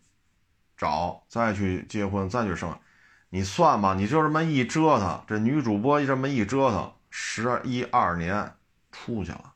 [0.76, 2.78] 找，再去结婚，再去生，
[3.30, 8.52] 你算吧，你就这么一折腾，这女主播这么一折腾，十一二年
[8.92, 9.49] 出去了，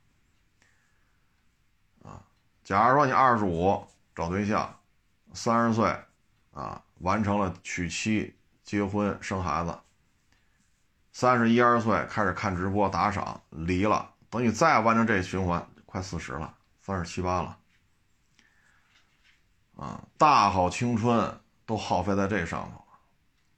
[2.64, 4.74] 假如说你二十五找对象，
[5.34, 5.94] 三十岁
[6.52, 9.78] 啊完成了娶妻、结婚、生孩子。
[11.12, 17.58] 三十一二岁开始看直播打赏，离了，等你再完成这循环，快四十了，三十七八了，
[19.76, 22.98] 啊，大好青春都耗费在这上头了，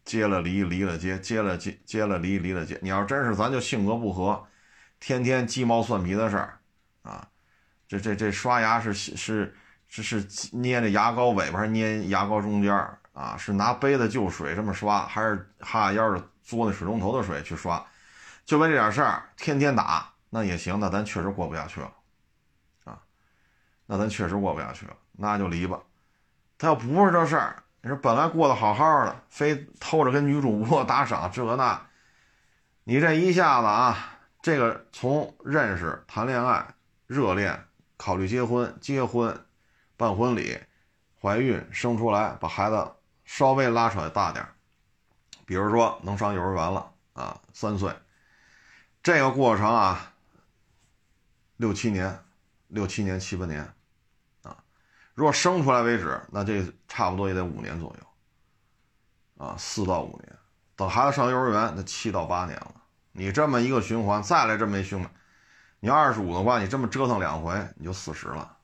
[0.04, 2.78] 接了离，离了接，接了接，接了离，离了接。
[2.82, 4.46] 你要真是咱就性格不合，
[5.00, 6.58] 天天鸡毛蒜皮的事儿，
[7.88, 9.54] 这这这刷牙是是
[9.88, 12.74] 是是捏着牙膏尾巴，还是捏牙膏中间
[13.12, 13.36] 啊？
[13.36, 16.22] 是拿杯子就水这么刷，还是哈腰的？
[16.48, 17.84] 嘬那水龙头的水去刷，
[18.44, 21.92] 就为这点事儿，天天打那也行，那咱确实过不下去了，
[22.84, 22.96] 啊，
[23.84, 25.80] 那咱确实过不下去了，那就离吧。
[26.56, 31.82] 他要不是这事儿，你说本来过得好好的，非偷着跟女主播打赏这那，
[32.84, 33.98] 你这一下子啊，
[34.40, 36.64] 这个从认识、谈恋爱、
[37.08, 37.60] 热恋、
[37.96, 39.44] 考虑结婚、结婚、
[39.96, 40.58] 办婚礼、
[41.20, 42.92] 怀孕、生出来，把孩子
[43.24, 44.46] 稍微拉扯大点。
[45.44, 47.94] 比如说能上幼儿园了啊，三岁，
[49.02, 50.12] 这个过程啊，
[51.56, 52.24] 六七年，
[52.68, 53.72] 六七年七八年，
[54.42, 54.62] 啊，
[55.14, 60.36] 如果生出来为止，那这差不多也得五年左右，啊，四到五年，
[60.74, 62.82] 等孩子上幼儿园，那七到八年了。
[63.12, 65.10] 你这么一个循环，再来这么一循环，
[65.80, 68.56] 你二十五的话，你这么折腾两回，你就四十了。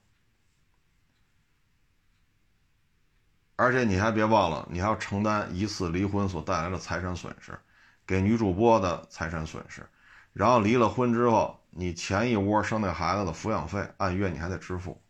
[3.56, 7.56] 而且你还别忘了，你还要承担一次离婚所带来的财产损失，
[8.04, 9.86] 给女主播的财产损失，
[10.32, 15.00] 然后离了婚之后，你前一窝生那孩子的抚养费按月你还得支付，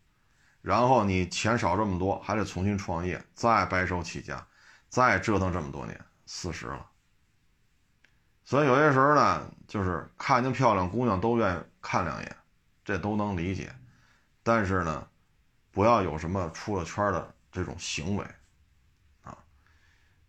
[0.61, 4.45] 然后你钱少这么多，还得重新创业，再白手起家，
[4.87, 6.85] 再折腾这么多年，四十了。
[8.45, 12.35] 所以有些时候呢，就是看见漂亮姑娘都愿意看两眼，
[12.83, 13.71] 这都能理解，
[14.41, 15.07] 但是呢，
[15.71, 18.25] 不要有什么出了圈的这种行为。
[19.21, 19.37] 啊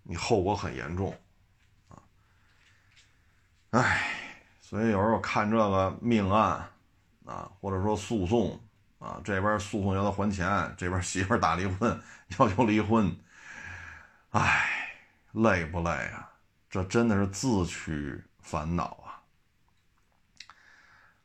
[0.02, 1.18] 你后果很严重，
[1.88, 1.96] 啊，
[3.70, 4.10] 唉，
[4.60, 6.68] 所以有时候看这个命案，
[7.24, 8.60] 啊，或者说诉讼，
[8.98, 12.02] 啊，这边诉讼要他还钱，这边媳妇打离婚
[12.36, 13.16] 要求离婚，
[14.30, 15.00] 唉，
[15.32, 16.30] 累不累啊？
[16.68, 19.03] 这真的是自取烦恼！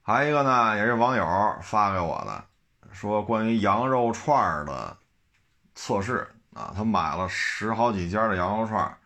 [0.09, 1.23] 还有一个呢，也是网友
[1.61, 2.43] 发给我的，
[2.91, 4.97] 说关于羊肉串的
[5.75, 6.27] 测试。
[6.55, 8.97] 啊，他买了十好几家的羊肉串，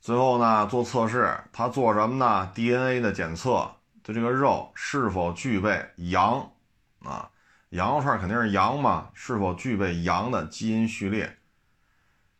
[0.00, 3.70] 最后呢做测试，他做什么呢？DNA 的检测，
[4.02, 6.50] 对这个肉是否具备羊
[7.04, 7.30] 啊？
[7.68, 11.38] 羊肉串肯定是羊嘛，是否具备羊的基因序列？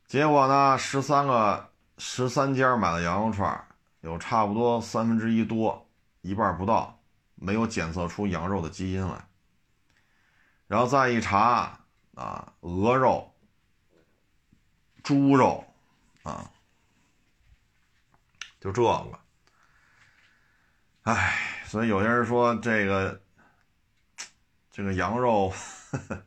[0.08, 3.64] 结果呢，十三个十三家买的羊肉串，
[4.00, 5.86] 有差不多三分之一多，
[6.20, 6.98] 一半不到，
[7.34, 9.26] 没有检测出羊肉的基因来。
[10.66, 11.80] 然后再一查
[12.14, 13.30] 啊，鹅肉。
[15.02, 15.62] 猪肉，
[16.22, 16.50] 啊，
[18.58, 19.20] 就这个，
[21.02, 23.20] 唉，所以有些人说这个，
[24.70, 25.52] 这个羊肉，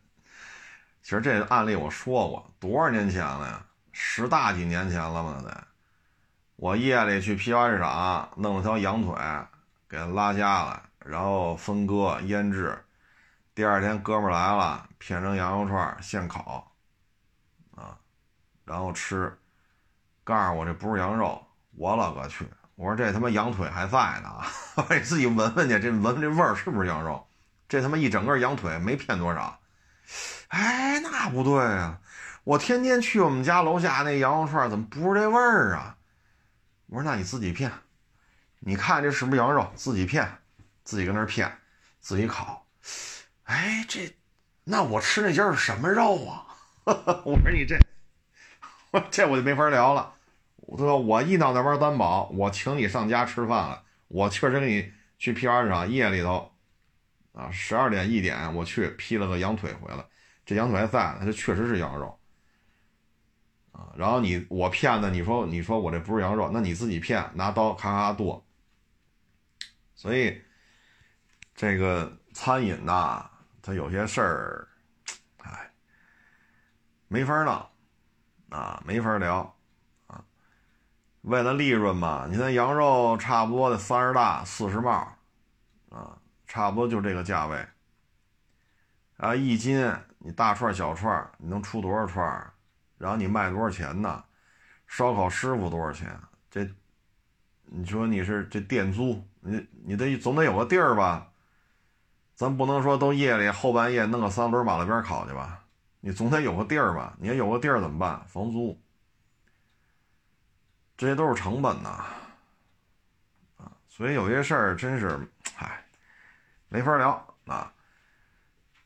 [1.02, 3.66] 其实这个案例我说过多少年前了呀？
[3.92, 5.42] 十大几年前了吧？
[5.42, 5.68] 得，
[6.58, 9.16] 我夜里去批发市场弄了条羊腿，
[9.90, 12.78] 给它拉家来，然后分割腌制，
[13.56, 16.72] 第二天哥们来了，片成羊肉串现烤。
[17.76, 17.98] 啊
[18.66, 19.36] 然后吃，
[20.24, 21.42] 告诉我这不是羊肉，
[21.76, 22.46] 我勒个去！
[22.76, 24.30] 我说这他妈羊腿还在呢，
[24.76, 27.26] 我你自己闻闻去，这闻闻这味儿是不是羊肉？
[27.70, 29.60] 这他妈一整个羊腿没骗多少。
[30.50, 32.00] 哎，那不对啊！
[32.44, 35.98] 我天天去我们家楼下那羊肉串，怎么不是这味儿啊？
[36.88, 37.72] 我说那你自己骗，
[38.60, 39.72] 你看这是不是羊肉？
[39.76, 40.30] 自己骗，
[40.88, 41.52] 自己跟那儿骗，
[42.00, 42.66] 自己烤。
[43.44, 44.16] 哎，这
[44.64, 46.48] 那我吃那家是什么肉啊？
[47.26, 47.78] 我说你这，
[48.92, 50.14] 我这我就没法聊了。
[50.56, 56.50] 我说我一脑袋玩担保，我请你上家吃饭了，我确实给你去批发市场夜里头。
[57.34, 60.06] 啊，十二点一点我去批了个羊腿回来，
[60.46, 62.18] 这羊腿还在，它确实是羊肉。
[63.74, 68.42] 啊，然后你我骗的，你说你说我这不是羊肉，那你自己骗，拿刀咔咔剁。
[69.96, 70.42] 所以
[71.58, 73.30] 这个餐饮呐，
[73.62, 74.68] 它有些事儿，
[75.44, 75.70] 哎，
[77.10, 77.70] 没法弄，
[78.50, 79.54] 啊，没法聊，
[80.06, 80.24] 啊，
[81.24, 85.18] 为了利润嘛，你那羊肉差不多得三十大四十磅，
[85.90, 86.18] 啊。
[86.50, 87.68] 差不多就这个价位，
[89.18, 92.54] 啊，一斤你大串小串你能出多少串
[92.98, 94.24] 然后你卖多少钱呢？
[94.88, 96.18] 烧烤师傅多少钱？
[96.50, 96.66] 这，
[97.66, 101.30] 你说你是这店租，你你得总得有个地儿吧？
[102.38, 105.64] 咱不能说都夜里后半夜弄个三轮马路边烤去吧？
[106.00, 107.16] 你总得有个地儿吧？
[107.20, 108.24] 你要有个地儿怎么办？
[108.28, 108.80] 房租，
[110.96, 112.06] 这些都是成本呐，
[113.58, 115.20] 啊，所以有些事儿真是，
[115.58, 115.84] 唉。
[116.70, 117.74] 没法聊啊，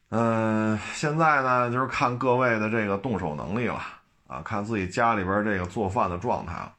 [0.09, 3.81] 嗯，现在呢就是看各位的这个动手能力了
[4.27, 6.73] 啊，看自己家里边这个做饭的状态了。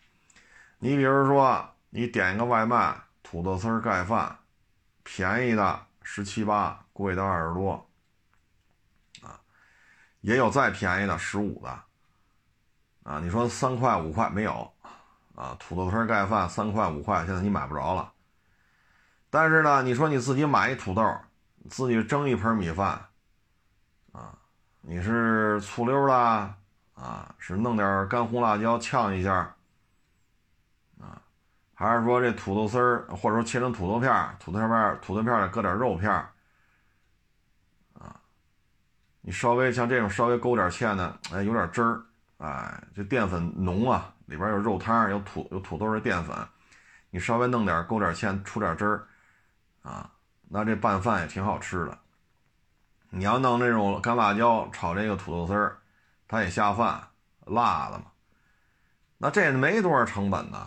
[0.78, 4.38] 你比如说，你点一个外卖，土豆丝盖饭，
[5.02, 7.88] 便宜的十七八，贵的二十多，
[9.22, 9.40] 啊，
[10.20, 11.82] 也有再便宜的十五的，
[13.02, 14.72] 啊，你说三块五块没有，
[15.34, 18.12] 啊，土豆丝盖饭三块五块，现在你买不着了。
[19.30, 21.16] 但是呢，你说你自己买一土豆，
[21.70, 23.08] 自己蒸一盆米饭，
[24.12, 24.36] 啊，
[24.80, 26.14] 你是醋溜的
[26.94, 29.56] 啊，是弄点干红辣椒呛一下，
[31.82, 36.28] 还是说这土豆丝儿，或者说切成土豆片儿土豆片儿土豆片里搁点肉片儿
[37.94, 38.20] 啊，
[39.20, 42.04] 你稍微像这种稍微勾点芡的，哎，有点汁儿，
[42.38, 46.36] 哎，这淀粉浓啊，里边有肉汤，有土有土豆的淀粉，
[47.10, 49.06] 你稍微弄点勾点芡，出点汁儿。
[49.82, 50.08] 啊，
[50.48, 51.98] 那这拌饭也挺好吃的。
[53.10, 55.78] 你要弄那种干辣椒炒这个土豆丝儿，
[56.28, 57.08] 它也下饭，
[57.44, 58.04] 辣的嘛。
[59.18, 60.62] 那这也没多少成本呢，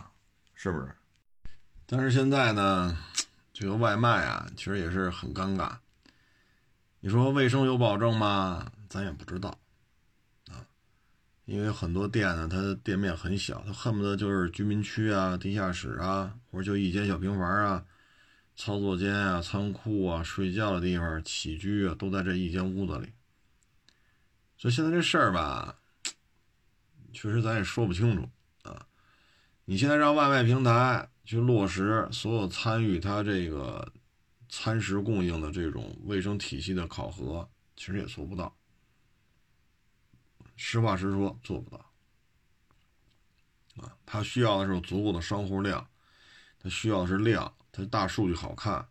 [0.53, 0.93] 是不是？
[1.85, 2.97] 但是现在呢，
[3.53, 5.77] 这个外卖啊，其实也是很尴尬。
[6.99, 8.71] 你说卫生有保证吗？
[8.89, 9.57] 咱也不知道
[10.47, 10.65] 啊，
[11.45, 17.85] 因为很多店呢，它的店面很小，它恨不得就是居民区啊、地下室啊，或者就一间小平房啊。
[18.57, 23.11] 操作间啊、仓库啊、睡觉的地方、起居啊，都在这一间屋子里。
[24.57, 25.75] 所以现在这事儿吧，
[27.11, 28.29] 确实咱也说不清楚。
[29.65, 33.91] 你现在让外卖平台去落实所有参与它这个
[34.47, 38.55] 餐食供应的这种卫生体系的考核，其实也做不到。
[40.55, 41.77] 实话实说，做不到。
[43.77, 45.85] 啊，它需要的是足够的商户量，
[46.59, 47.51] 它需要的是量。
[47.71, 48.87] 它大数据好看，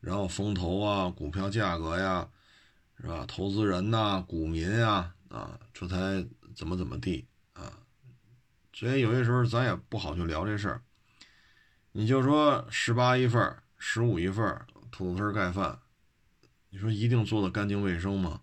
[0.00, 2.26] 然后风投啊，股票价格呀，
[2.98, 3.26] 是吧？
[3.26, 7.26] 投资人呐，股民呀，啊，这才怎么怎么地？
[8.72, 10.82] 所以有些时候咱也不好去聊这事儿。
[11.92, 14.44] 你就说十八一份十五一份
[14.90, 15.78] 土豆丝盖饭，
[16.70, 18.40] 你说一定做的干净卫生吗？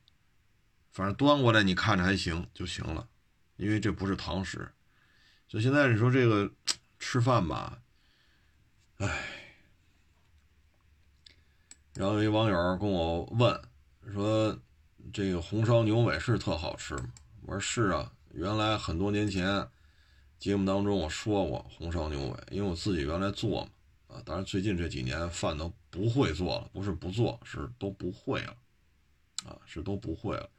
[0.92, 3.08] 反正端过来你看着还行就行了，
[3.58, 4.72] 因为这不是堂食。
[5.48, 6.52] 所以现在你说这个
[7.00, 7.80] 吃饭吧，
[8.98, 9.36] 唉。
[11.96, 13.62] 然后有一网友跟我问
[14.14, 14.58] 说
[15.12, 17.12] ：“这个红烧牛尾是特好吃吗？”
[17.44, 19.68] 我说：“是啊，原来很多年前
[20.40, 23.66] 节目当中我说过红烧牛尾，因为我自己原来做
[24.08, 28.56] 嘛，啊，当然最近这几年饭都不会做了，不是不做，是都不会了，
[29.46, 30.50] 啊，是都不会了。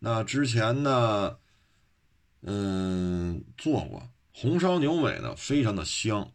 [0.00, 1.38] 那之前呢，
[2.42, 6.32] 嗯，做过红烧牛尾呢，非常的香，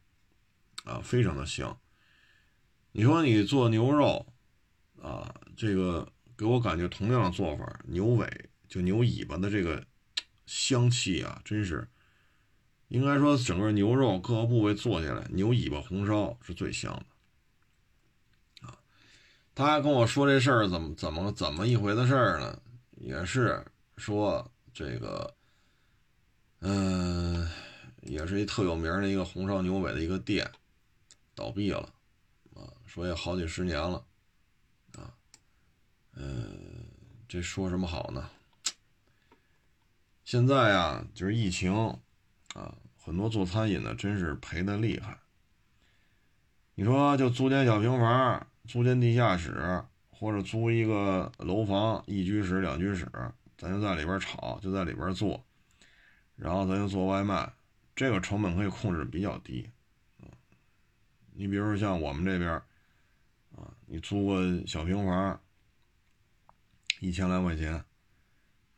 [0.86, 1.78] 啊，非常的香。”
[2.94, 4.26] 你说你做牛肉，
[5.02, 9.86] 啊，这个给我感觉同样的做法，牛尾就牛尾巴的这个
[10.46, 11.86] 香气啊，真是
[12.96, 18.80] 应该说整个牛肉各个部位做下来，牛尾巴红烧是最香的，啊，
[19.54, 22.58] 他还跟我说这事儿怎么怎么怎么一回的事儿呢？
[22.92, 23.62] 也是
[23.98, 25.36] 说这个，
[26.62, 27.46] 嗯，
[28.04, 30.50] 也是一特有名的一个红烧牛尾的一个店
[31.36, 31.94] 倒闭了，
[32.54, 34.02] 啊，说也好几十年了，
[34.94, 35.12] 啊，
[36.14, 36.88] 嗯，
[37.28, 38.30] 这说什么好呢？
[40.24, 41.74] 现在啊，就是疫情，
[42.54, 42.74] 啊，
[43.06, 45.16] 很多做餐饮的真是赔的厉害。
[46.74, 53.08] 你说就租间小平房，租间地下室，或者租一个楼房，一居室、两居室，
[53.60, 55.46] 咱就在里边炒，就在里边做，
[56.36, 57.54] 然后咱就做外卖，
[57.96, 59.70] 这个成本可以控制比较低。
[61.34, 62.54] 你比如像我们这边，
[63.56, 65.40] 啊，你租个小平房，
[67.02, 67.72] 一千来块钱，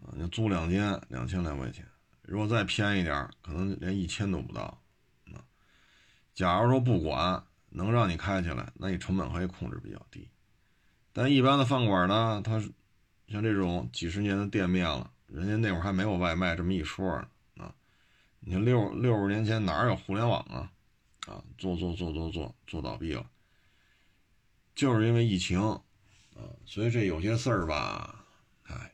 [0.01, 1.86] 啊，你租两间两千来块钱，
[2.27, 4.61] 如果再偏一点，可能连一千都不到。
[5.33, 5.41] 啊，
[6.35, 7.43] 假如说不管。
[7.69, 10.27] 能让你开起来，那你成本可以控制比较低。
[11.11, 12.71] 但一般的饭馆呢，它是
[13.27, 17.75] 像这种几十年的店面了，人家那会儿还没有外卖这么一说呢啊。
[18.39, 20.71] 你看六六十年前哪有互联网啊？
[21.27, 23.29] 啊，做做做做做做倒闭了，
[24.73, 25.81] 就是因为疫情啊。
[26.65, 28.25] 所以这有些事儿吧，
[28.63, 28.93] 哎，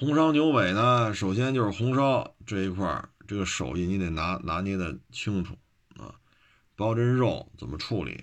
[0.00, 5.58] 红烧牛尾呢，首先就是红烧这一块儿，这个手艺你得拿拿捏的清楚
[5.96, 6.14] 啊。
[6.76, 8.22] 包这肉怎么处理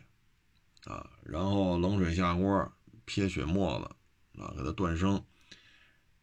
[0.85, 1.05] 啊？
[1.25, 2.71] 然后冷水下锅
[3.03, 5.21] 撇血沫子啊，给它断生。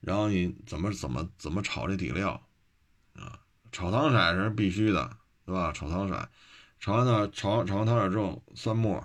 [0.01, 2.31] 然后你怎么怎么怎么炒这底料
[3.15, 3.39] 啊？
[3.73, 5.71] 炒糖色是必须的，对吧？
[5.71, 6.31] 炒糖色，
[6.81, 8.97] 炒完呢，炒炒完糖色之后，蒜末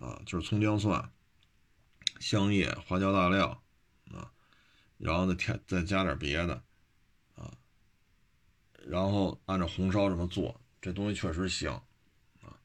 [0.00, 1.12] 啊，就是葱姜蒜、
[2.18, 3.62] 香叶、花椒大料，
[5.04, 6.54] 然后再添再加点别的
[7.34, 7.52] 啊，
[8.86, 11.74] 然后按照红烧这么做，这东西确实香。
[12.40, 12.56] 啊，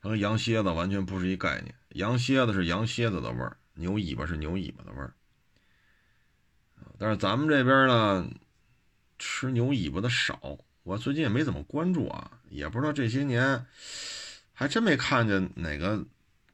[0.00, 5.12] 它和羊蝎子完全不是一概念，羊蝎子是羊蝎子的味儿，牛尾巴是牛尾巴的味儿。
[6.96, 8.30] 但是咱们这边呢，
[9.18, 13.66] 吃牛尾巴的少，我最近也没怎么关注啊，也不知道这些年，
[14.54, 16.02] 还真没看见哪个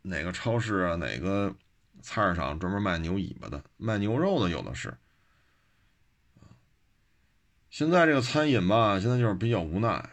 [0.03, 1.55] 哪个超市啊，哪个
[2.03, 4.93] 菜市场专门卖牛尾巴的，卖牛肉的有的是。
[7.71, 10.11] 现在这个餐饮吧，现在就是比较无奈啊。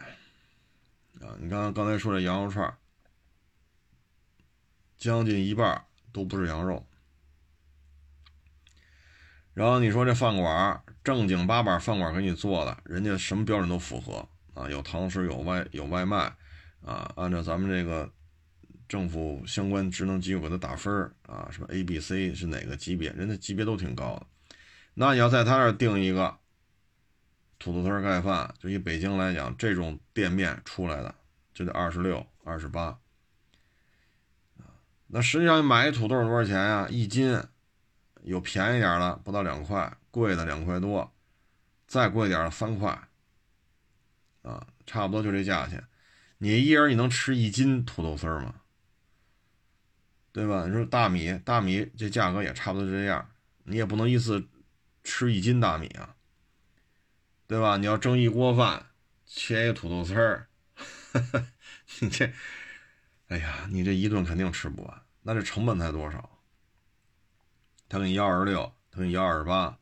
[1.38, 2.72] 你看刚才说这羊肉串。
[4.96, 6.84] 将近一半都不是羊肉，
[9.54, 16.34] 然后你说这饭馆正经八百饭馆给你做的，人家什么标准都符合啊，有堂食，有外有外卖
[16.84, 18.12] 啊，按照咱们这个
[18.88, 20.92] 政府相关职能机构给他打分
[21.22, 24.26] 啊，什么 A、B、C 是哪个级别，人家级别都挺高的。
[24.94, 26.36] 那你要在他那儿订一个
[27.58, 31.14] 土豆丝盖饭，就以北京来讲，这种店面出来的
[31.52, 32.98] 就得二十六、二十八。
[35.08, 36.86] 那实际上买一土豆多少钱呀？
[36.90, 37.42] 一斤，
[38.22, 41.12] 有便宜点的不到两块，贵的两块多，
[41.86, 43.08] 再贵点的三块，
[44.42, 45.82] 啊，差不多就这价钱。
[46.36, 48.54] 你一人你能吃一斤土豆丝吗？
[50.30, 50.66] 对吧？
[50.66, 53.28] 你说大米，大米这价格也差不多这样，
[53.64, 54.46] 你也不能一次
[55.02, 56.14] 吃一斤大米啊，
[57.48, 57.78] 对吧？
[57.78, 58.86] 你要蒸一锅饭，
[59.26, 60.48] 切一个土豆丝儿，
[62.00, 62.32] 你这。
[63.28, 66.38] 哎呀，你这一顿肯定吃不完，那这成本才多少？
[67.88, 69.78] 他给你要二十六，他给你要二十八，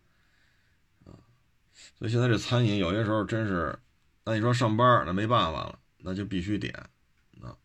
[1.98, 3.78] 所以现在这餐饮有些时候真是，
[4.24, 6.72] 那你说上班那没办法了，那就必须点，
[7.40, 7.56] 啊，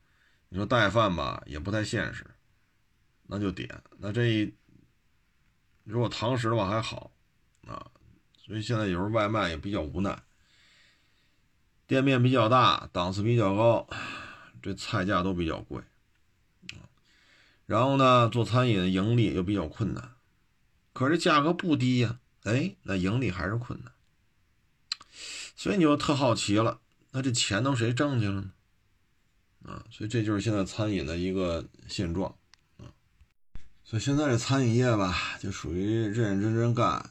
[0.49, 2.25] 你说带饭吧也不太现实，
[3.27, 4.53] 那就点，那这一
[5.83, 7.11] 如果堂食的话还好，
[7.67, 7.89] 啊，
[8.51, 10.23] 所以现在有时候外卖也比较无奈，
[11.87, 13.87] 店面比较大，档次比较高。
[14.61, 15.81] 这菜价都比较贵，
[17.65, 20.11] 然后呢，做餐饮盈利又比较困难，
[20.91, 23.93] 可是价格不低呀，哎，那盈利还是困难，
[25.55, 26.81] 所以你就特好奇了，
[27.11, 28.51] 那这钱都谁挣去了呢？
[29.63, 32.35] 啊，所以这就是现在餐饮的一个现状
[32.79, 32.91] 啊，
[33.85, 37.09] 所以现在这餐饮业吧，就属于认认真真干，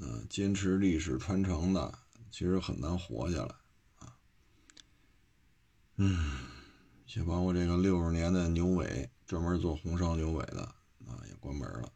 [0.00, 1.98] 嗯，坚持历史传承的，
[2.30, 3.54] 其实很难活下来
[3.98, 4.16] 啊，
[5.96, 6.46] 嗯。
[7.12, 10.62] 就包括这个六十年的牛尾，专门做红烧牛尾的
[11.08, 11.92] 啊，也关门了。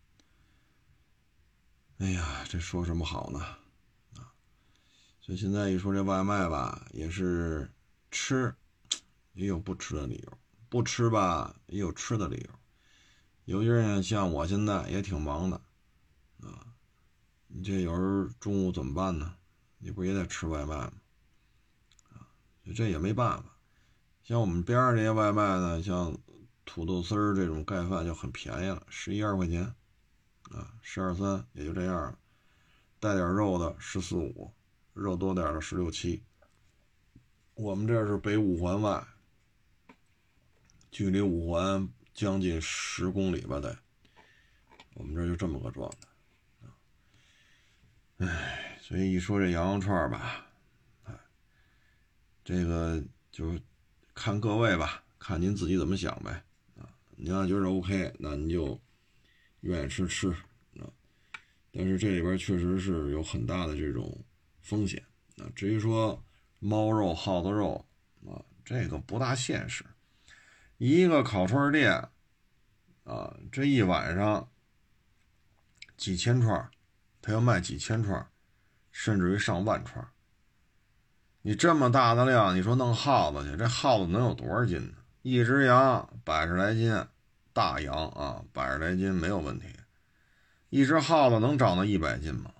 [1.98, 3.38] 哎呀，这说什么好呢？
[4.16, 4.34] 啊，
[5.20, 7.70] 所以现在一说这外卖吧，也是
[8.10, 8.52] 吃，
[9.34, 10.32] 也有不吃的理由；
[10.68, 12.58] 不吃吧，也有吃的理由。
[13.44, 15.60] 有些人像我现在也挺忙的，
[17.56, 19.36] 你这有时候中午怎么办呢？
[19.78, 20.92] 你不也得吃外卖吗？
[22.10, 22.26] 啊，
[22.74, 23.56] 这也没办法。
[24.24, 26.18] 像我们边上这些外卖呢，像
[26.64, 29.72] 土豆丝儿这种盖饭就很便宜了，十一二块钱，
[30.50, 32.18] 啊，十二三也就这样，
[32.98, 34.52] 带点肉的十四五，
[34.92, 36.24] 肉多点的十六七。
[37.54, 39.06] 我们这是北五环外，
[40.90, 43.78] 距离五环将近十公里吧，得。
[44.94, 46.08] 我们这就这么个状态，
[48.18, 50.46] 唉，所以一说这羊肉串吧，
[51.04, 51.14] 哎，
[52.44, 53.02] 这个
[53.32, 53.58] 就
[54.14, 56.30] 看各位吧，看您自己怎么想呗，
[56.76, 58.80] 啊，您要觉得 OK，那您就
[59.60, 60.28] 愿意吃吃
[60.80, 60.86] 啊，
[61.72, 64.24] 但是这里边确实是有很大的这种
[64.62, 65.04] 风险
[65.38, 65.50] 啊。
[65.56, 66.22] 至于说
[66.60, 67.84] 猫肉、耗子肉
[68.26, 69.84] 啊，这个不大现实，
[70.78, 71.92] 一个烤串店
[73.02, 74.48] 啊，这一晚上。
[75.96, 76.70] 几千串，
[77.24, 78.28] 他要卖几千串，
[78.92, 80.06] 甚至于上万串。
[81.40, 84.98] 你这么大的量，你说弄耗子去，这耗子能有多少斤呢？
[85.22, 87.02] 一只羊百十来斤，
[87.54, 89.68] 大羊啊，百十来斤没有问题。
[90.68, 92.52] 一只耗子能长到一百斤吗？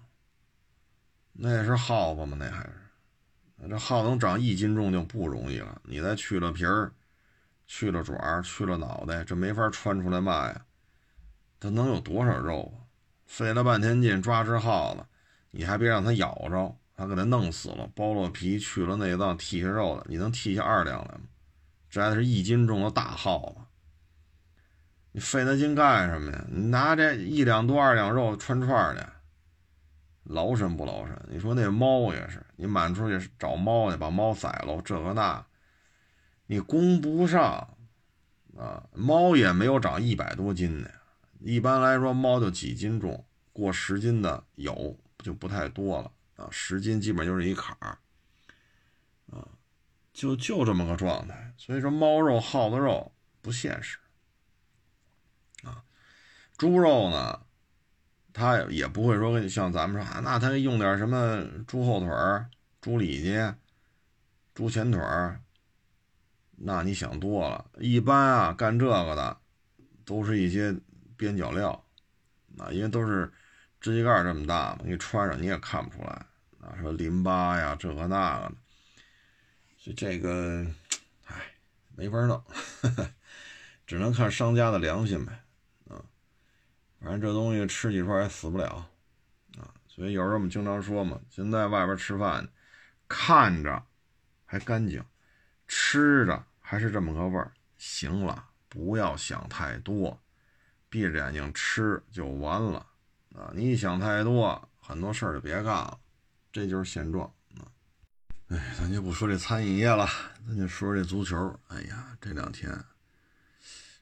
[1.35, 2.35] 那也是耗子吗？
[2.41, 3.69] 那还是？
[3.69, 5.79] 这耗子能长一斤重就不容易了。
[5.85, 6.91] 你再去了皮儿，
[7.67, 10.65] 去了爪，去了脑袋，这没法穿出来卖呀。
[11.61, 12.84] 它能有多少肉啊？
[13.27, 15.05] 费了半天劲抓只耗子，
[15.51, 21.21] 你还别让它咬着，还给它弄死了，剥了皮，去了内脏，剔下肉的，你能剔下二两来吗？
[21.91, 23.65] 这还是一斤重的大耗子，
[25.13, 26.45] 你费那劲干什么呀？
[26.51, 29.03] 你拿这一两多二两肉串串去，
[30.25, 31.17] 劳神不劳神？
[31.29, 35.45] 你说那猫也是，你满出去找猫去，把猫宰了，这个那，
[36.47, 37.77] 你供不上
[38.57, 38.83] 啊！
[38.93, 40.91] 猫也没有长一百多斤的。
[41.47, 43.23] 一般来说，猫就几斤重，
[43.53, 46.49] 过十斤的有就不太多了啊。
[46.51, 47.99] 十斤基本就是一坎儿
[49.31, 49.47] 啊，
[50.15, 51.53] 就就这么个状态。
[51.59, 53.99] 所以说，猫肉、耗子肉不现实
[55.65, 55.85] 啊。
[56.57, 57.39] 猪肉呢，
[58.33, 62.49] 它也不会说跟像咱们说啊，那它用点什么猪后腿儿、
[62.81, 63.39] 猪里脊、
[64.55, 65.43] 猪前腿儿，
[66.57, 67.67] 那你想多了。
[67.81, 69.37] 一般啊，干这个的
[70.07, 70.75] 都是一些。
[71.17, 71.71] 边角料，
[72.59, 73.33] 啊，因为都是
[73.81, 76.27] 指甲盖这么大嘛，你穿上你也看不出来
[76.61, 78.53] 啊，说淋巴呀，这个那个的，
[79.77, 80.67] 所以这个，
[81.27, 81.37] 唉，
[81.95, 82.43] 没法弄，
[83.87, 85.45] 只能看商家的良心呗，
[85.89, 86.03] 啊，
[87.01, 88.89] 反正这东西吃几串也死不了，
[89.59, 92.49] 啊，所以有时候我们经常说嘛，现在外边吃饭，
[93.07, 93.85] 看着
[94.47, 95.05] 还干净，
[95.69, 100.19] 吃着还是这么个味儿，行了，不要想太多。
[100.95, 102.79] 闭着眼睛吃就完了
[103.35, 103.51] 啊！
[103.53, 105.99] 你一想太多，很多事儿就别干了，
[106.53, 107.27] 这就是现状
[107.59, 107.67] 啊！
[108.47, 110.09] 哎，咱就不说这餐饮业了，
[110.47, 111.59] 咱就说这足球。
[111.67, 112.73] 哎呀，这两天，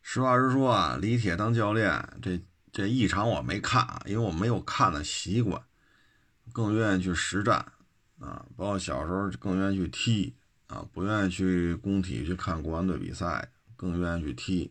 [0.03, 2.39] 实话实说啊，李铁当教练，这
[2.71, 5.63] 这一场我没看，因为我没有看的习惯，
[6.53, 7.57] 更愿意去实战
[8.21, 8.45] 啊。
[8.55, 10.37] 包括小时候更愿意去踢
[10.67, 14.71] 啊，不愿意去工体去看国安队比赛，更愿意去踢。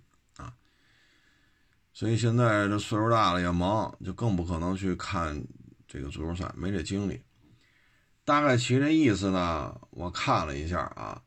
[1.93, 5.43] 所以现在这岁数大了也忙，就更不可能去看
[5.87, 7.21] 这个足球赛，没这精力。
[8.23, 11.21] 大概其这意思呢，我看了一下啊，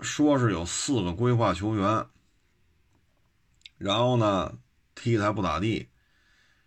[0.00, 2.06] 说是有四个规划球员，
[3.76, 4.58] 然后呢
[4.94, 5.88] 踢的还不咋地。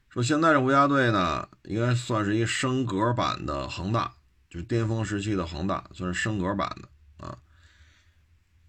[0.09, 4.13] 说现在这国家队呢，应该算是一升格版的恒大，
[4.49, 7.37] 就是巅峰时期的恒大，算是升格版的啊。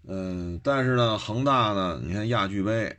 [0.07, 2.97] 嗯，但是呢，恒大呢，你看亚俱杯。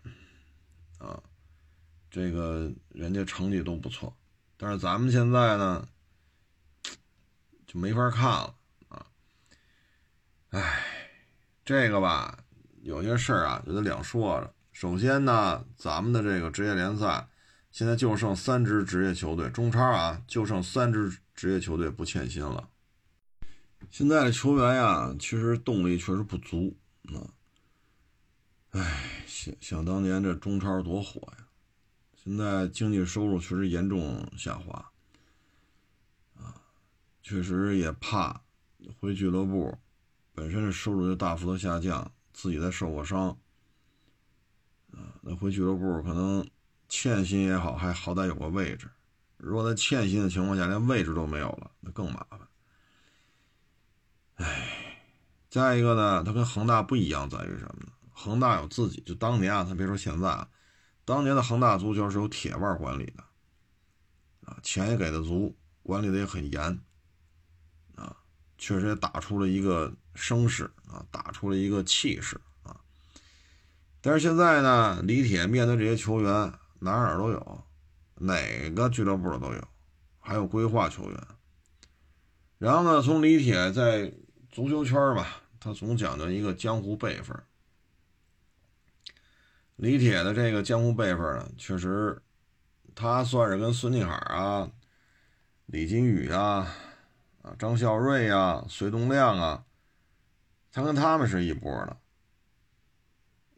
[2.14, 4.16] 这个人家成绩都不错，
[4.56, 5.88] 但是咱们现在呢
[7.66, 8.54] 就没法看了
[8.86, 9.04] 啊。
[10.50, 10.84] 哎，
[11.64, 12.38] 这个吧，
[12.82, 14.54] 有些事儿啊就得两说了。
[14.70, 17.28] 首先呢，咱们的这个职业联赛
[17.72, 22.70] 现在就剩三支职业球队，中超啊就剩三支职业球队不欠薪了。
[23.90, 27.26] 现在的球员呀，其实动力确实不足啊。
[28.70, 31.43] 唉，想想当年这中超多火呀！
[32.24, 34.90] 现在经济收入确实严重下滑，
[36.36, 36.56] 啊，
[37.22, 38.40] 确实也怕
[38.98, 39.76] 回俱乐部，
[40.34, 43.28] 本身的收入就大幅度下降，自己再受过伤，
[44.90, 46.48] 啊，那回俱乐部可能
[46.88, 48.86] 欠薪也好，还好歹有个位置；
[49.36, 52.40] 如果在欠薪的情况下连位置都没有了，那更麻烦。
[54.36, 54.98] 唉，
[55.50, 57.92] 再一个呢，他跟恒大不一样在于什么呢？
[58.12, 60.48] 恒大有自己，就当年啊，他别说现在啊，
[61.04, 63.24] 当年的恒大足球是有铁腕管理的，
[64.44, 66.80] 啊，钱也给的足，管理的也很严，
[67.94, 68.16] 啊，
[68.56, 72.80] 确实也打出了一个声势啊，打出了一个气势啊。
[74.00, 76.32] 但是现在呢，李铁面对这些球员，
[76.78, 77.64] 哪哪都有，
[78.14, 79.68] 哪个俱乐部的都有，
[80.20, 81.26] 还有规划球员。
[82.56, 84.10] 然后呢，从李铁在
[84.50, 87.38] 足球圈吧，他总讲究一个江湖辈分。
[89.76, 92.22] 李铁的这个江湖辈分呢，确实，
[92.94, 94.70] 他算是跟孙继海啊、
[95.66, 96.72] 李金羽啊、
[97.42, 99.64] 啊张孝瑞啊、隋东亮啊，
[100.70, 101.96] 他跟他们是一波的。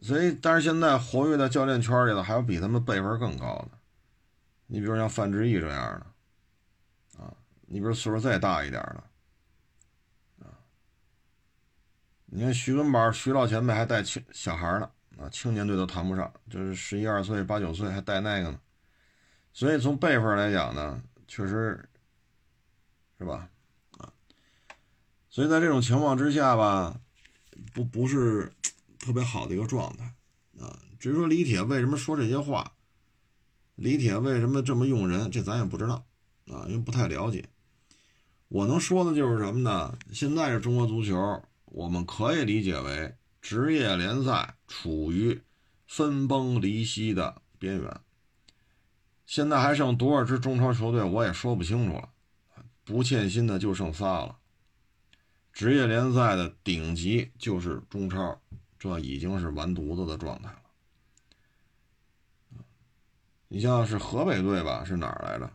[0.01, 3.79] 所以，但是现在活跃在教练圈里的，还有比他们辈分更高的。
[4.67, 7.33] 你比如像范志毅这样的，啊，
[7.67, 10.47] 你比如岁数再大一点的。
[10.47, 10.53] 啊
[12.27, 14.03] 你看徐根宝，徐老前辈还带
[14.33, 18.61] 小孩呢，啊，青年队都谈不上，就是十一二岁、八九岁还带那个呢，
[19.53, 21.89] 所以从辈分来讲呢，确实
[23.19, 23.49] 是吧？
[23.99, 24.13] 啊，
[25.31, 27.01] 所以在这种情况之下吧，
[27.73, 28.53] 不不是
[28.99, 30.05] 特别好的一个状态
[30.61, 30.79] 啊。
[30.99, 32.73] 至于说李铁为什么说这些话，
[33.75, 36.05] 李铁为什么这么用人，这咱也不知道
[36.49, 37.49] 啊，因为不太了解。
[38.49, 39.99] 我能说的就是什么呢？
[40.13, 41.43] 现在是中国足球。
[41.65, 43.15] 我们可以理解为
[43.49, 45.41] 职业联赛处于
[45.87, 48.01] 分崩离析的边缘。
[49.25, 52.09] 现在还剩多少支中超球队，我也说不清楚了。
[52.83, 54.37] 不欠薪的就剩仨了。
[55.53, 58.37] 职业联赛的顶级就是中超，
[58.81, 60.63] 这已经是完犊子的状态了。
[63.47, 65.49] 你像是河北队吧，是哪儿来着？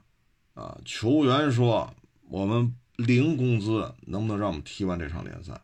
[0.53, 1.93] 啊，球员说
[2.29, 5.59] 我们零工资，能不能让我们踢完这场联赛？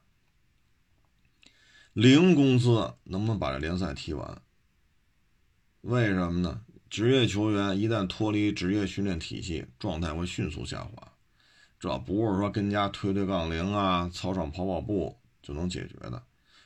[2.00, 4.40] 零工资能不能把这联赛踢完？
[5.82, 6.62] 为什么呢？
[6.92, 11.12] 职业球员一旦脱离职业训练体系，状态会迅速下滑。
[11.80, 16.22] 这不是说跟家推推杠铃啊、操场跑跑步就能解决的，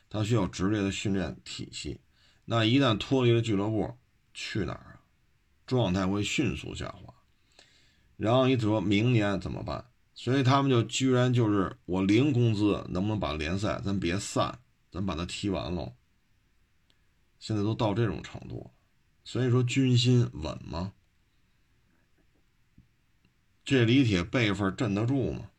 [0.10, 2.02] 他需要职业的训练体系。
[2.44, 3.90] 那一旦脱离了俱乐部，
[4.34, 5.00] 去哪儿啊？
[5.66, 7.14] 状态会迅速下滑。
[8.18, 9.86] 然后你说明年怎么办？
[10.14, 14.60] 所以他们就居然就是我零工资，能不能把联赛咱别散？
[14.92, 15.96] 咱把它踢完喽。
[17.40, 18.72] 现在都到这种程度，
[19.24, 20.94] 所以说军心稳吗？
[23.64, 25.50] 这李铁辈分镇得住吗？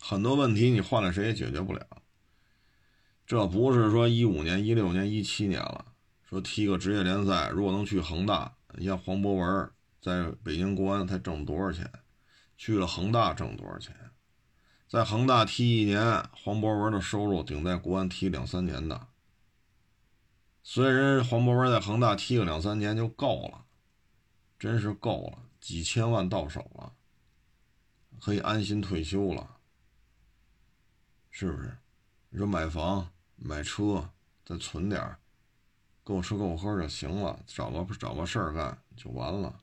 [0.00, 1.86] 很多问题你换了谁也解决不了。
[3.26, 5.92] 这不是说一五年、一六年、一七年了，
[6.28, 9.70] 说踢个职业联赛，如果能去恒大，你像黄博文
[10.00, 11.88] 在北京国安，他挣多少钱？
[12.56, 13.94] 去了恒大挣多少钱？
[14.90, 19.06] 在恒大踢一年，黄博文的收入顶在国安踢两三年的。
[20.64, 23.66] 虽然黄博文在恒大踢个两三年就够了，
[24.58, 26.92] 真是够了，几千万到手了，
[28.20, 29.58] 可以安心退休了，
[31.30, 31.78] 是不是？
[32.30, 34.10] 你说买房、买车，
[34.44, 35.16] 再存点
[36.02, 39.60] 够吃够喝就行了，找个找个事儿干就完了。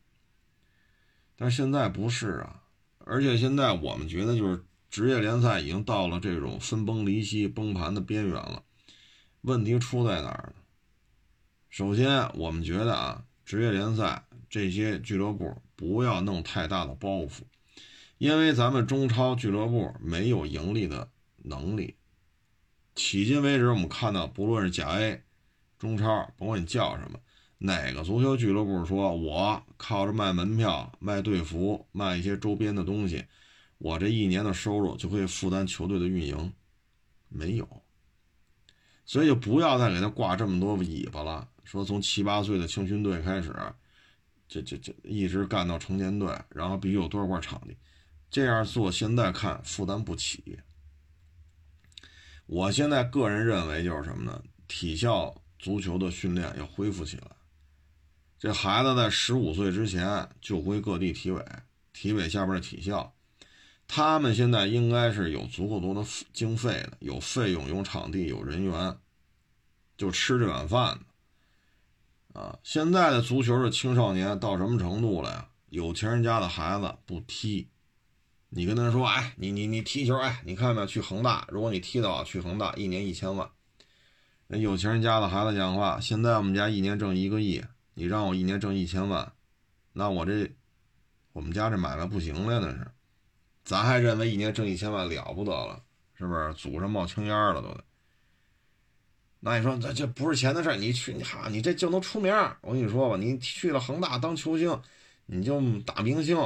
[1.36, 2.64] 但是现在不是啊，
[3.00, 4.64] 而且现在我们觉得就是。
[4.90, 8.64] 职业联赛已经到了这种分崩离析、崩盘的边缘了。
[9.42, 10.64] 问题出在哪儿呢？
[11.70, 17.42] 首先，我们觉得啊，职业联赛这些俱乐部不要弄太大的包袱，
[18.18, 21.10] 因为咱们中超俱乐部没有盈利的
[21.44, 21.96] 能力。
[22.96, 25.24] 迄今为止，我们看到，不论是甲 A、
[25.78, 27.20] 中超，甭管你叫什么，
[27.60, 33.26] 哪个足球俱乐部说我靠着卖门票、卖队服、卖一些周边的东西。
[33.78, 36.54] 我这一年的收入就可以负担球队的运营，
[37.30, 37.84] 没有，
[39.06, 41.48] 所以就不要再给他挂这么多尾巴了。
[41.64, 43.54] 说从七八岁的青训队开始，
[44.48, 47.78] 这这这一直干到成年队，然后必须有多少块场地，
[48.30, 50.60] 这样做现在看负担不起。
[52.46, 54.42] 我现在个人认为就是什么呢？
[54.68, 57.28] 体校足球的训练要恢复起来。
[58.40, 61.46] 这孩子在十五岁之前就归各地体委，
[61.92, 63.14] 体委下边的体校。
[63.88, 68.98] 他们现在应该是有足够多的经费的，有费用、有场地、有人员，
[69.98, 71.00] 就吃这碗饭
[72.34, 72.60] 啊！
[72.64, 75.50] 现在的足球的青少年到什么程度了呀？
[75.70, 77.68] 有钱人家的孩子不踢，
[78.50, 80.88] 你跟他说：“哎，你你你踢球，哎，你看没有？
[80.88, 83.50] 去恒大，如果你踢到，去恒大，一年一千万。”
[84.48, 87.64] 那有钱人家的孩子讲话，现在我们家一年挣一个亿，
[87.96, 89.34] 你让我一年挣一千万，
[89.94, 90.50] 那我这
[91.34, 92.92] 我们家这买卖不行了，那是。
[93.68, 96.54] 咱还认为一年挣一千万了不得了，是不是？
[96.54, 97.84] 祖上冒青烟了都得。
[99.42, 100.78] 那你说这这不是钱的事儿？
[100.78, 102.34] 你去你哈，你这就能出名。
[102.62, 104.82] 我跟你说吧，你去了恒大当球星，
[105.26, 106.38] 你就大明星，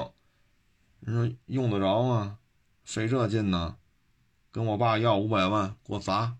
[1.01, 2.39] 你说用得着吗？
[2.85, 3.77] 费这劲呢？
[4.51, 6.35] 跟我爸要五百万给我砸，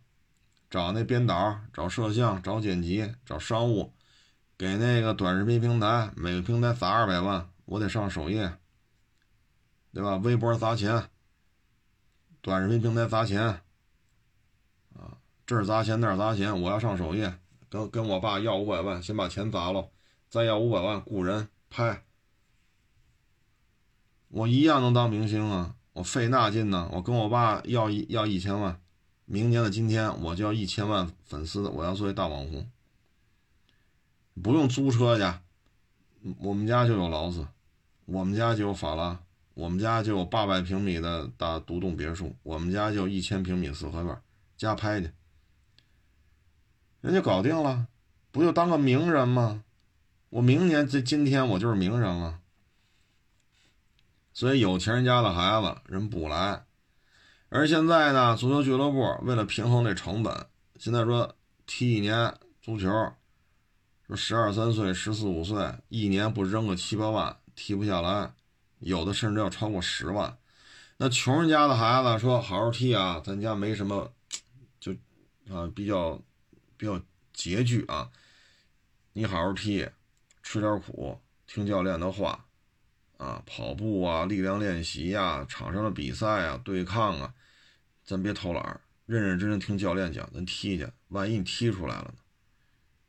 [0.68, 3.94] 找那编导，找摄像，找剪辑，找商务，
[4.58, 8.52] 给那个短视频平台每个平台砸二百万，我得上首页。
[9.94, 10.16] 对吧？
[10.18, 11.10] 微博砸钱，
[12.42, 13.42] 短视频平台砸钱，
[14.96, 17.38] 啊，这儿砸钱那儿砸钱，我要上首页，
[17.70, 19.90] 跟跟我爸要五百万，先把钱砸了，
[20.30, 22.04] 再要五百万雇人拍，
[24.30, 25.76] 我一样能当明星啊！
[25.94, 28.82] 我费那劲呢，我跟我爸要一要一千万，
[29.26, 32.72] 明年的今天我就要一千万粉丝，我要作为大网红，
[34.42, 35.40] 不用租车去，
[36.40, 37.46] 我们家就有劳斯，
[38.06, 39.22] 我们家就有法拉。
[39.54, 44.22] 我们家就有八百平米的大独栋别墅，我们家就一千平米四合院，
[44.58, 45.12] 加拍去，
[47.02, 47.88] 人家搞定了，
[48.32, 49.64] 不就当个名人吗？
[50.30, 52.40] 我明年这今天我就是名人了。
[54.34, 56.64] 所以有钱人家的孩子人不来，
[57.50, 60.48] 而现在呢，足球俱乐部为了平衡这成本，
[60.78, 61.36] 现在说
[61.66, 62.88] 踢一年足球，
[64.08, 68.32] 说十二三岁、十四五岁，一年不扔个七八万，踢不下来。
[68.82, 70.38] 有的甚至要超过十万，
[70.98, 74.12] 那穷人家的孩子说好好踢啊，咱家没什么，
[74.80, 74.92] 就
[75.50, 76.20] 啊比较
[76.78, 77.00] 比较
[77.36, 78.12] 拮据啊，
[79.14, 79.88] 你好好踢，
[80.42, 82.46] 吃点苦，听教练的话，
[83.18, 87.34] 啊跑步啊，力量练习呀，场上的比赛啊，对抗啊，
[88.04, 92.16] 咱别偷懒，认认真真听教练讲，咱踢去，万一你踢出来了呢？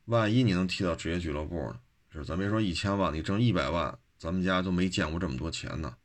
[0.04, 1.80] 万一你能踢到职业俱乐部呢？
[2.10, 3.98] 是咱别说一千万，你挣一百万。
[4.22, 5.96] 咱们家都没见过这么多钱呢，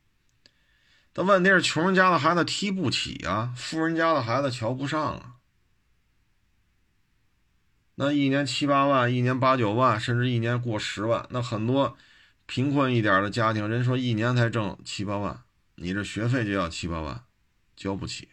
[1.12, 5.36] 但问题是穷人家的孩子踢不起啊，富人家的孩子瞧不上啊。
[7.94, 11.96] 那一年七八万，一年八九万，甚至一年过十万，那很多
[12.46, 15.44] 贫困一点的家庭，人说一年才挣七八万，
[15.76, 17.22] 你这学费就要七八万，
[17.76, 18.28] 交不起。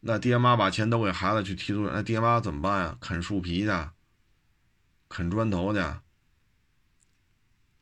[0.00, 2.98] 那爹妈把钱都给孩子去踢足球，那爹妈怎么办呀？
[3.00, 3.70] 啃树皮去，
[5.08, 5.80] 啃砖头去。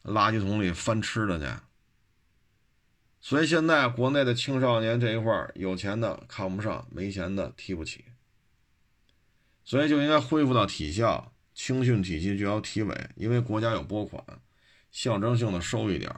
[0.05, 1.47] 垃圾桶里翻吃的去，
[3.21, 8.05] 所以现在国内的青少年这一块有钱的看不上，没钱的提不起，
[9.65, 14.23] 所以就应该恢复到体校、青训体系，就要体委，因为国家有拨款，
[14.93, 16.15] 象征性的收一点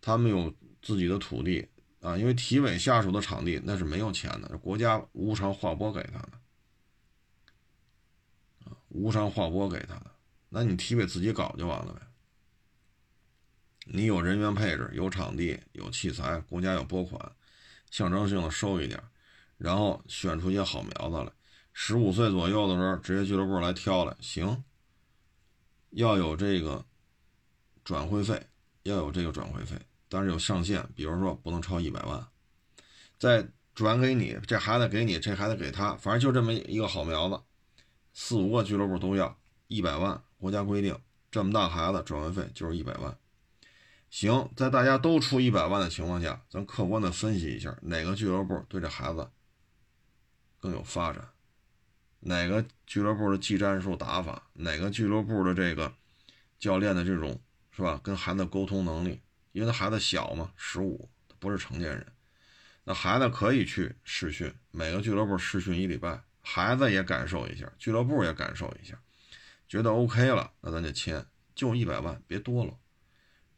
[0.00, 1.68] 他们有自己的土地
[2.00, 6.30] 啊，因为体委下属的场地那是没有钱的，国家无偿划拨给他的，
[8.90, 10.14] 无偿划拨给他的，
[10.50, 12.02] 那你体委自己搞就完了呗。
[13.90, 17.32] 你有人员配置，有场地，有器材，国家有拨款，
[17.90, 19.02] 象征性的收一点，
[19.56, 21.32] 然后选出一些好苗子来。
[21.72, 24.62] 十五岁左右的时候，职业俱乐部来挑来，行，
[25.90, 26.84] 要有这个
[27.82, 28.46] 转会费，
[28.82, 29.74] 要有这个转会费，
[30.08, 32.26] 但是有上限，比如说不能超一百万。
[33.18, 37.40] 再转给你，这孩子给你，这孩子给他，反正就这么一个好苗子，
[38.12, 39.34] 四五个俱乐部都要
[39.68, 40.94] 一百万，国家规定，
[41.30, 43.16] 这么大孩子转会费就是一百万。
[44.10, 49.30] 行，在大家都出一百万的情况下，咱客观的分析一下，哪个俱乐部对这孩子
[50.58, 51.28] 更有发展？
[52.20, 54.50] 哪个俱乐部的技战术打法？
[54.54, 55.94] 哪个俱乐部的这个
[56.58, 57.40] 教练的这种
[57.70, 58.00] 是吧？
[58.02, 59.20] 跟孩子沟通能力，
[59.52, 62.04] 因为他孩子小嘛，十五，不是成年人，
[62.84, 68.98] 那孩子可以去试训，每个俱乐部试训一礼拜，孩子也感受一下，俱乐部也感受一下，
[69.68, 72.74] 觉得 OK 了，那咱就签，就一百万，别多了。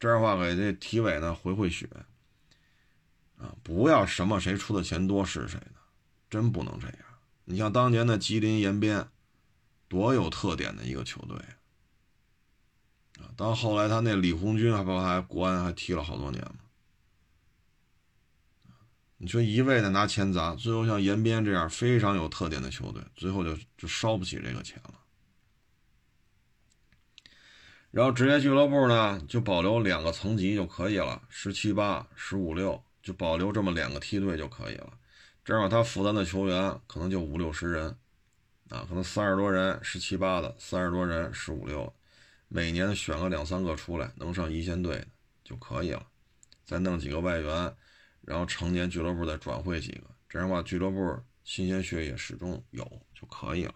[0.01, 1.87] 这样的话，给这体委呢回回血
[3.37, 3.53] 啊！
[3.61, 5.75] 不要什么谁出的钱多是谁的，
[6.27, 6.97] 真不能这样。
[7.45, 9.07] 你像当年的吉林延边，
[9.87, 11.37] 多有特点的一个球队
[13.23, 13.29] 啊！
[13.37, 16.55] 到后来他那李红军还不还国安还踢了好多年嘛？
[19.17, 24.95] 你说一味的拿钱砸，最后像延边这样非常有特点的球队，最后就就烧不起这个钱了。
[27.91, 34.93] 然后职业俱乐部呢，就保留两个层级就可以了，十七八、十五六，就保留这么两个梯队就可以了。
[35.43, 37.97] 这样他负担的球员可能就五六十人，
[38.69, 41.93] 啊，可能三十多人十七八的，三十多人十五六，
[42.47, 45.07] 每年选个两三个出来能上一线队的
[45.43, 46.07] 就可以了。
[46.63, 47.75] 再弄几个外援，
[48.21, 53.75] 然后成年俱乐部再转会几个，这样的话俱乐部新鲜血液始终有就可以了。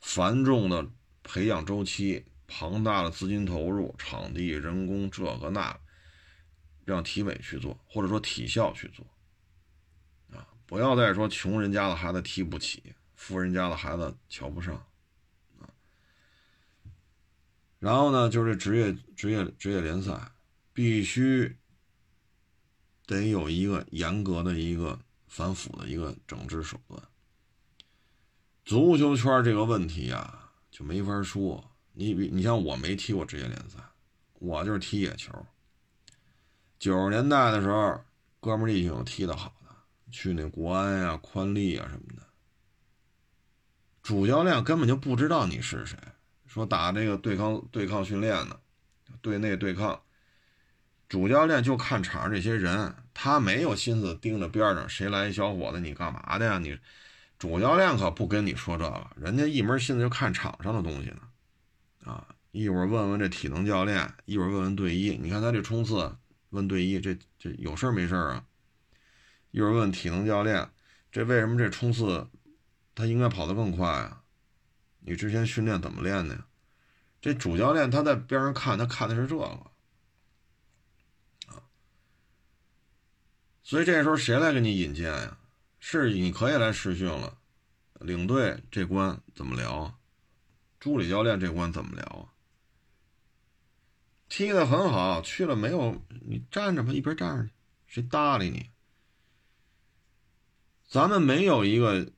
[0.00, 0.84] 繁重的
[1.22, 2.24] 培养周期。
[2.46, 5.78] 庞大的资金投入、场地、人工，这个那，
[6.84, 9.04] 让体委去做，或者说体校去做，
[10.30, 14.74] 啊，不要再说穷人家的孩子踢不起，富人家的孩子瞧不上，
[15.58, 15.68] 啊。
[17.78, 20.32] 然后呢，就是职业职业职业联赛
[20.72, 21.56] 必须
[23.06, 27.02] 得有一个严格的一个反腐的一个整治手段。
[28.64, 31.72] 足球圈这个问题呀，就没法说。
[31.98, 33.78] 你比你像我没踢过职业联赛，
[34.34, 35.32] 我就是踢野球。
[36.78, 37.98] 九十年代的时候，
[38.38, 39.74] 哥们儿弟兄踢得好的，
[40.12, 42.22] 去那国安呀、宽利啊什么的，
[44.02, 45.96] 主教练根本就不知道你是谁，
[46.46, 48.60] 说打这个对抗对抗训练呢，
[49.22, 49.98] 对内对抗。
[51.08, 56.58] 主教练就看场上这些人，他没有心思盯着边上谁来一小伙子，你干嘛的呀？
[56.58, 56.78] 你
[57.38, 61.20] 主教练可不跟你说这个，人家一门心思就看场上的东西呢。
[62.06, 66.16] 啊，一会儿问问这体能教练，一会儿问问队医，你看他这冲刺，
[66.50, 68.46] 问队医这这有事儿没事儿啊？
[69.50, 70.70] 一会儿问体能教练，
[71.10, 72.28] 这为什么这冲刺
[72.94, 74.22] 他应该跑得更快啊？
[75.00, 76.46] 你之前训练怎么练的呀？
[77.20, 79.70] 这主教练他在边上看，他看的是这个。
[83.64, 85.38] 所以这时候谁来给你引荐呀？
[85.80, 87.38] 是你可以来试训了，
[88.00, 89.98] 领队这关怎么聊？
[90.86, 92.30] 助理教练这关怎么聊啊？
[94.28, 96.00] 踢得很好，去了没有？
[96.24, 97.50] 你站着吧，一边站着去，
[97.88, 98.70] 谁搭理你？
[100.86, 102.08] 咱们没有一个，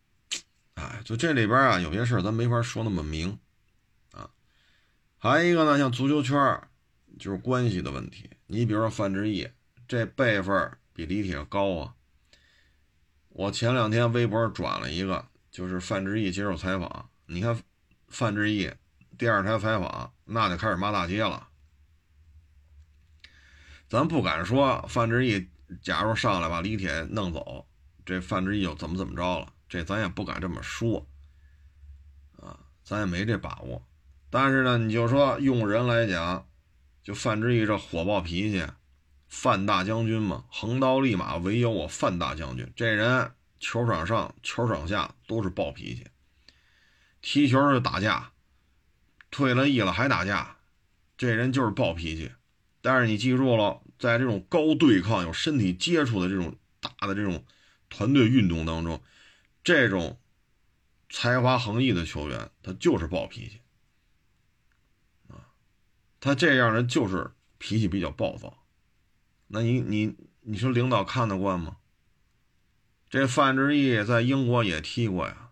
[0.75, 3.39] 哎，就这里边啊，有些事咱没法说那么明
[4.13, 4.29] 啊。
[5.17, 6.61] 还有一个呢，像足球圈
[7.19, 8.29] 就是关系的问题。
[8.49, 9.49] 你比如说范志毅
[9.89, 10.77] 这辈分。
[10.93, 11.95] 比李铁高啊！
[13.29, 17.09] 我前两天微博转了一个，就是范志毅接受采访。
[17.27, 17.57] 你看，
[18.09, 18.71] 范志毅
[19.17, 21.49] 第二台采访，那就开始骂大街了。
[23.89, 25.49] 咱不敢说范志毅，
[25.83, 27.67] 假如上来把李铁弄走，
[28.05, 29.53] 这范志毅又怎么怎么着了？
[29.69, 31.07] 这咱也不敢这么说
[32.41, 33.83] 啊，咱也没这把握。
[34.31, 36.47] 但是呢，你就说用人来讲，
[37.03, 38.67] 就范志毅这火爆脾气。
[39.29, 42.73] 范大将军嘛，横刀立马，唯有我范大将军。
[42.75, 43.31] 这人
[43.61, 46.07] 球场上、球场下都是暴脾气，
[47.31, 48.33] 踢球就打架，
[49.31, 50.57] 退了役了还打架，
[51.19, 52.33] 这人就是暴脾气。
[52.81, 57.45] 但是你记住了，在这种高对抗、有身体接触的这种大的这种
[57.91, 59.03] 团队运动当中，
[59.63, 60.19] 这种
[61.11, 63.61] 才华横溢的球员，他就是暴脾气
[65.29, 65.53] 啊，
[66.21, 68.65] 他这样人就是脾气比较暴躁。
[69.49, 71.77] 那你你你说领导看得惯吗？
[73.11, 75.48] 这范志毅在英国也踢过呀，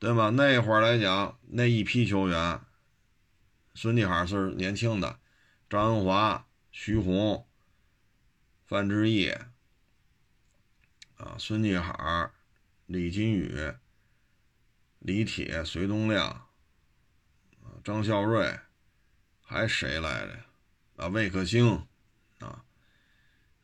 [0.00, 0.30] 对吧？
[0.30, 2.58] 那会儿来讲，那一批球员，
[3.74, 5.20] 孙继海是年轻的，
[5.68, 7.46] 张恩华、徐宏、
[8.64, 9.28] 范志毅
[11.18, 12.30] 啊，孙继海、
[12.86, 13.74] 李金羽、
[15.00, 16.26] 李铁、隋东亮
[17.62, 18.58] 啊张孝瑞，
[19.42, 20.32] 还谁来着？
[20.96, 21.86] 啊，魏克星，
[22.38, 22.64] 啊，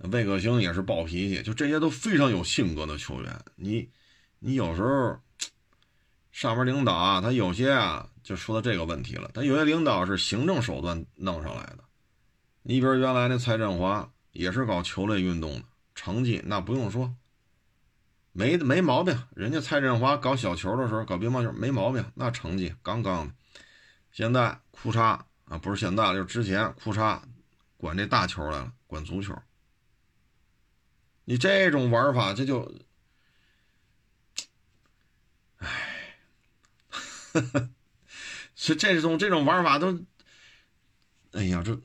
[0.01, 3.43] 魏克星也是暴脾气，就这些都非常有性格的球员。
[3.55, 3.91] 你，
[4.39, 5.19] 你有时候
[6.37, 9.31] 上面领导啊，他有些啊，就说到这个问题了。
[9.33, 11.79] 他有些领导是行政手段弄上来的。
[12.61, 15.63] 你比如原来那蔡振华也是搞球类运动的，
[15.95, 17.11] 成绩那不用说，
[18.33, 19.19] 没没毛病。
[19.35, 23.33] 人家蔡振华搞小球的时候，搞乒乓球没毛病，那成绩杠杠的。
[24.13, 25.19] 现在哭嚓。
[25.47, 27.19] 啊，不是现在，就是之前，库嚓
[27.79, 29.35] 管这大球来了，管足球。
[31.25, 32.71] 你这种玩法，这就，
[38.55, 39.99] 是这种这种玩法都，
[41.33, 41.79] 哎呀，这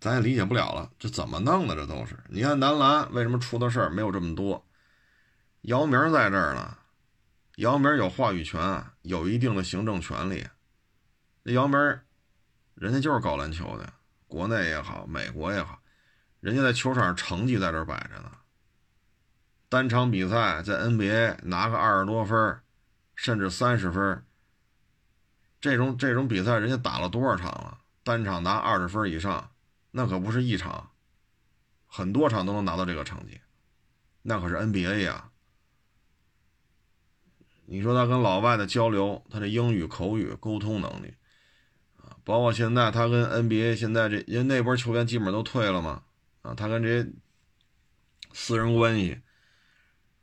[0.00, 1.74] 咱也理解不了了，这怎么弄的？
[1.74, 4.66] 这都是，你看男篮为什么出的事儿没有这么多？
[5.62, 6.76] 姚明在这儿呢，
[7.56, 10.46] 姚明有话语权，有一定的行政权利。
[11.42, 11.78] 那姚明，
[12.74, 13.92] 人家就是搞篮球的，
[14.26, 15.80] 国内也好，美国也好，
[16.40, 18.30] 人家在球场上成绩在这摆着呢。
[19.68, 22.60] 单场比赛在 NBA 拿个二十多分，
[23.16, 24.24] 甚至三十分，
[25.60, 27.78] 这种这种比赛人家打了多少场了？
[28.04, 29.50] 单场拿二十分以上，
[29.90, 30.92] 那可不是一场，
[31.86, 33.40] 很多场都能拿到这个成绩，
[34.22, 35.30] 那可是 NBA 呀。
[37.68, 41.16] 你说他跟老外的交流，他的英语口语沟通能力
[41.96, 42.14] 啊。
[42.22, 46.04] 包括现在，他跟 NBA 现在这因为那波球员基本都退了嘛，
[46.42, 47.10] 啊，他跟这些
[48.32, 49.20] 私人关系，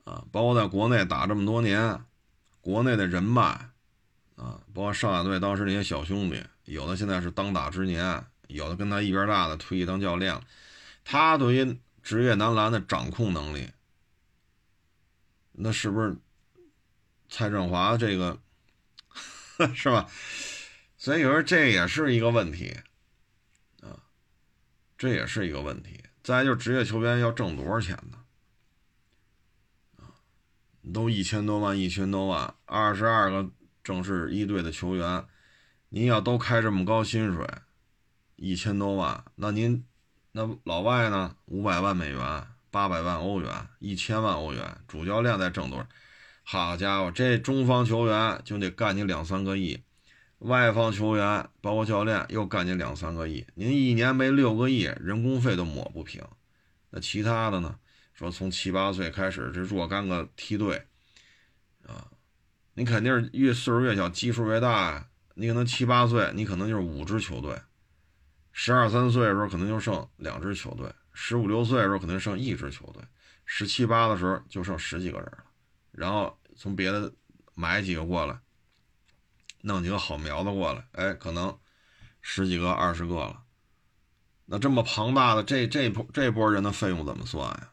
[0.06, 2.06] 啊，包括在国内打这么多年，
[2.64, 3.42] 国内的人脉，
[4.38, 10.42] 啊，包括上海队当时那些小兄弟，有的现在是当打之年，有的跟他一边大的退役当教练了，
[11.04, 13.70] 他对于职业男篮的掌控能力，
[15.52, 16.16] 那是不是
[17.28, 18.40] 蔡振华这个
[19.76, 20.10] 是吧？
[20.98, 22.80] 所以有时候这也是一个问题，
[23.82, 24.00] 啊，
[24.98, 26.02] 这也是一个问题。
[26.24, 28.23] 再就是职业球员要挣多少钱呢？
[30.92, 33.50] 都一千多万，一千多万，二十二个
[33.84, 35.24] 正式一队的球员，
[35.90, 37.48] 您要都开这么高薪水，
[38.36, 39.86] 一千多万，那您
[40.34, 41.36] 那老外呢？
[41.46, 45.88] 五百万美元，八百万欧元，一千万欧元，主教练再挣多少？
[46.44, 49.82] 好家伙，这中方球员就得干你两三个亿，
[50.40, 56.22] 外方球员包括教练又干你两三个亿，您一年没六个亿，人工费都抹不平。
[56.90, 57.76] 那其他的呢？
[58.14, 60.88] 说从七八岁开始，这若干个梯队
[61.88, 62.08] 啊，
[62.76, 65.08] 你肯定是越岁数越小，基数越大呀。
[65.36, 67.56] 你可能七八岁，你可能就是五支球队；
[68.52, 73.02] 十二三岁的时候，可能就剩两支球队；十五六岁的时候，可能剩一支球队；
[73.44, 75.44] 十七八的时候，就剩十几个人了。
[75.92, 77.12] 然后从别的
[77.56, 78.40] 买几个过来，
[79.62, 81.58] 弄几个好苗子过来，哎，可能
[82.22, 83.42] 十几个、二十个了。
[84.46, 87.73] 那这么庞大的这这波这波人的费用怎么算呀？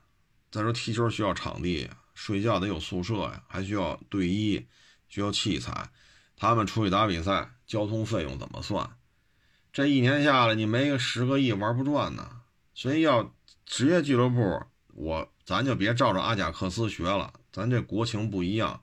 [0.50, 4.66] 再说踢球需要场地，睡觉得有宿舍呀，还需要队医，
[5.08, 5.90] 需要器材。
[6.36, 8.90] 他们出去打比赛，交通费用怎么算？
[9.72, 12.28] 这一年下来，你没个十个亿玩不转呢。
[12.74, 13.34] 所以要
[13.66, 14.62] 职业俱乐部，
[14.94, 18.82] 我咱就别照着阿贾克斯学了，咱这国情不一样。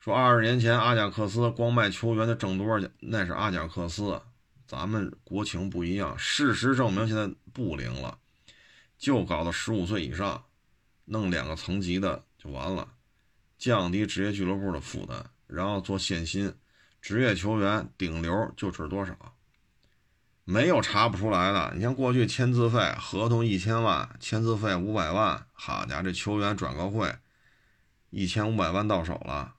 [0.00, 2.90] 说二十年前阿贾克斯光卖球员的挣多少钱？
[3.00, 4.20] 那是阿贾克斯，
[4.66, 6.18] 咱们国情不一样。
[6.18, 8.18] 事实证明现在不灵了，
[8.98, 10.44] 就搞到十五岁以上，
[11.04, 12.88] 弄两个层级的就完了，
[13.58, 15.30] 降低职业俱乐部的负担。
[15.46, 16.52] 然后做限薪，
[17.00, 19.14] 职业球员顶流就值多少？
[20.42, 21.72] 没有查不出来的。
[21.74, 27.14] 你像过去签字费合同一千万，签字费五百万，好家伙，这球员转个会，
[28.10, 29.54] 一千五百万到手了，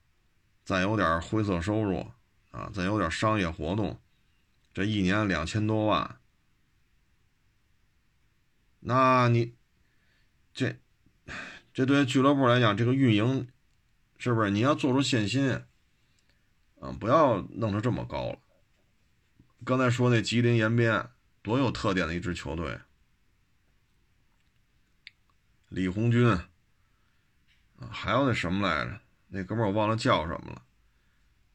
[0.65, 2.05] 再有点灰色收入
[2.51, 3.97] 啊，再有点商业活动，
[4.73, 6.16] 这一年两千多万。
[8.89, 9.53] 那你
[10.53, 10.79] 这
[11.73, 13.45] 这对俱乐部来讲，这个运营
[14.17, 15.61] 是不是你要做出限薪？
[16.79, 18.39] 嗯，不要弄成这么高了。
[19.65, 21.09] 刚才说那吉林延边
[21.41, 22.79] 多有特点的一支球队，
[25.67, 26.39] 李红军，
[27.91, 29.01] 还有那什么来着？
[29.27, 30.61] 那哥们儿我忘了叫什么了。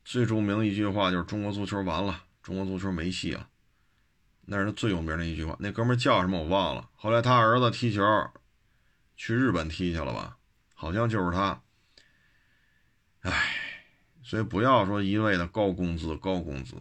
[0.05, 3.49] 最著名的一句话就是“中国足球完了，中国足球没戏了”，
[4.43, 5.57] 那是他最有名的一句话。
[5.59, 6.89] 那哥们叫什么我忘了。
[6.95, 8.03] 后来他儿子踢球
[9.17, 10.37] 去日本踢去了吧？
[10.75, 11.63] 好像就是他。
[13.21, 13.59] 唉。
[14.25, 16.77] 所以不要说一味的高工资高工资，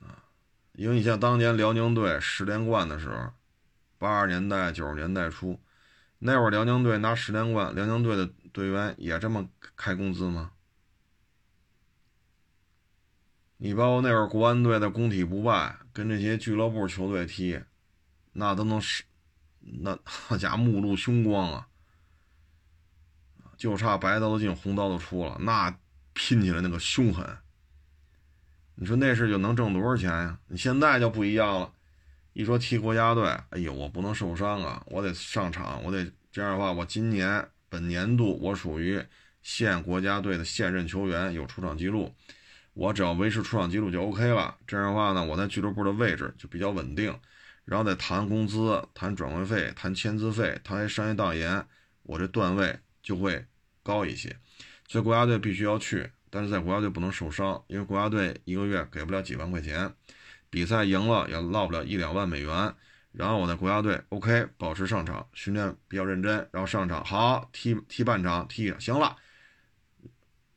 [0.00, 0.24] 啊，
[0.72, 3.32] 因为你像当年辽宁队十连冠的时候，
[3.96, 5.60] 八十年代九十年代初，
[6.18, 10.50] 那会儿辽宁队拿十连冠，辽宁队的队员也这么开工资吗？
[13.58, 17.60] 你包括那会儿国安队的工体不败，跟这些俱乐部球队踢，
[18.32, 19.04] 那都能是，
[19.60, 21.68] 那好家伙目露凶光啊！
[23.56, 25.74] 就差白刀子进红刀子出了，那
[26.12, 27.26] 拼起来那个凶狠。
[28.74, 30.38] 你说那是就能挣多少钱呀？
[30.48, 31.72] 你现在就不一样了，
[32.34, 39.02] 一说踢国家队，哎呦，我不能受伤啊，我得上场，我得这样的话，我今年本年度我属于
[39.40, 42.14] 现国家队的现任球员，有出场记录，
[42.76, 44.56] 我只要维持出场记录就 OK 了。
[44.68, 47.18] 这样的话呢，我在俱乐部的位置就比较稳定，
[47.64, 51.66] 然后再谈工资、谈转会费、谈签字费、谈商业代言，
[52.04, 52.78] 我这段位。
[53.06, 53.46] 就会
[53.84, 54.36] 高一些，
[54.88, 59.94] 所以国家队必须要去，但是在国家队不能受伤，因为国家队一个月给不了几万块钱，
[60.50, 62.74] 比赛赢了也落不了一两万美元。
[63.12, 69.14] 然后我在国家队 OK 保持上场，训练比较认真，然后上场好踢踢半场踢行了，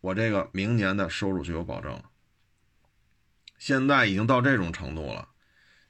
[0.01, 2.08] 我这个明年的收入就有保证了。
[3.59, 5.27] 现在已经到这种程度了，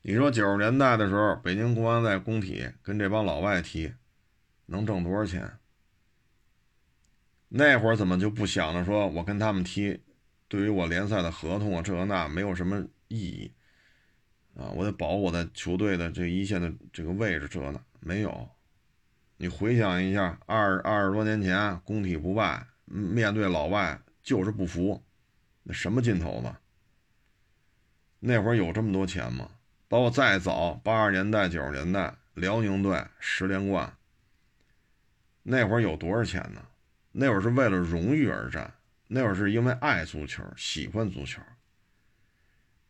[0.02, 3.94] 你说九十年代的时候，北京国安在工体跟这帮老外踢，
[4.66, 5.60] 能挣多少钱？
[7.48, 10.02] 那会儿怎么就不想着说，我跟他们踢，
[10.48, 13.54] 对于我联赛的合同啊，这那没有什么意义
[14.56, 18.50] 啊，我得保我的球队的这一线的这个位置，这那没有。
[19.38, 25.04] 你回想一下，二二十多年前，工体不败，面对老外就是不服，
[25.62, 26.52] 那什么劲头子？
[28.20, 29.50] 那会儿有这么多钱吗？
[29.88, 33.98] 包括再早八十年代、九十年代，辽宁队十连冠，
[35.44, 36.64] 那会儿有多少钱呢？
[37.12, 38.72] 那会儿是为了荣誉而战，
[39.08, 41.42] 那会儿是因为爱足球、喜欢足球，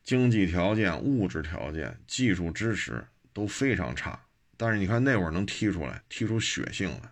[0.03, 4.19] 经济条件、物质条件、技术支持都非常差。
[4.57, 7.11] 但是你看那会儿能踢出来，踢出血性来，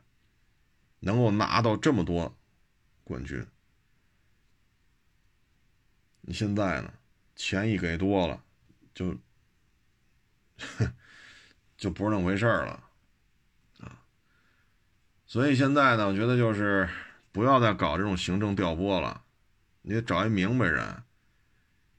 [1.00, 2.36] 能够拿到这么多
[3.06, 3.46] 冠军。
[6.20, 6.92] 你现在呢？
[7.38, 8.44] 钱一给多了，
[8.94, 9.16] 就
[11.78, 12.84] 就不是那么回事了。
[13.80, 14.04] 啊
[15.26, 16.90] 所以现在呢，我觉得就是
[17.32, 19.24] 不要再搞这种行政调拨了，
[19.82, 21.04] 你得找一明白人。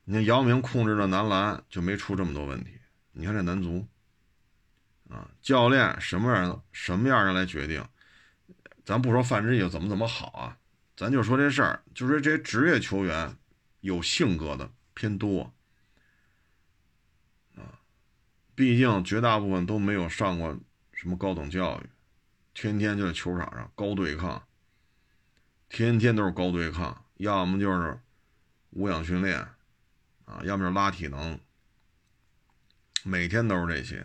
[0.05, 2.81] 你看姚明控制着男篮就没出这么多问题，
[3.13, 3.87] 你看这男足，
[5.11, 7.87] 啊，教练什么样什么样人来决定，
[8.85, 10.59] 咱不说范志毅怎么怎么好啊，
[10.97, 13.37] 咱就说这事儿，就是这些职业球员
[13.81, 15.53] 有性格的偏多
[17.55, 17.79] 啊，
[18.57, 20.59] 毕竟绝大部分都没有上过
[20.93, 21.89] 什么高等教育，
[22.53, 24.45] 天天就在球场上高对抗，
[25.69, 28.01] 天天都是高对抗，要么就是
[28.71, 29.39] 无氧训练
[30.25, 31.39] 啊，要么就是拉体能，
[33.05, 34.05] 每天都是这些。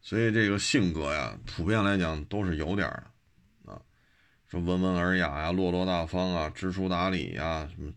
[0.00, 3.10] 所以这个性格呀，普遍来讲都是有点的，
[4.48, 7.92] 说温文尔雅呀、落落大方啊、知书达理呀，什么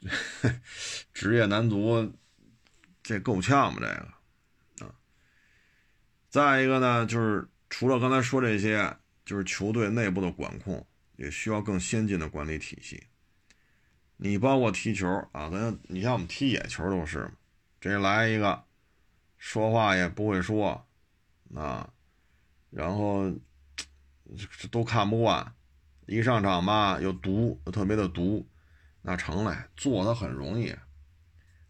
[1.12, 2.12] 职业男足，
[3.02, 3.80] 这够呛吧？
[3.80, 4.94] 这个啊，
[6.28, 10.86] 再一个呢，就是除了刚才说这些，就是球队内部的管控
[11.16, 13.02] 也需要更先进的管理体系。
[14.16, 17.30] 你包括踢球啊，咱你像我们踢野球都是，
[17.80, 18.64] 这来一个。
[19.40, 20.84] 说话也不会说，
[21.54, 21.88] 啊，
[22.70, 23.32] 然后
[24.36, 25.54] 这都看不惯，
[26.06, 28.48] 一上场吧又毒，特别的毒，
[29.02, 30.74] 那成嘞，做的很容易。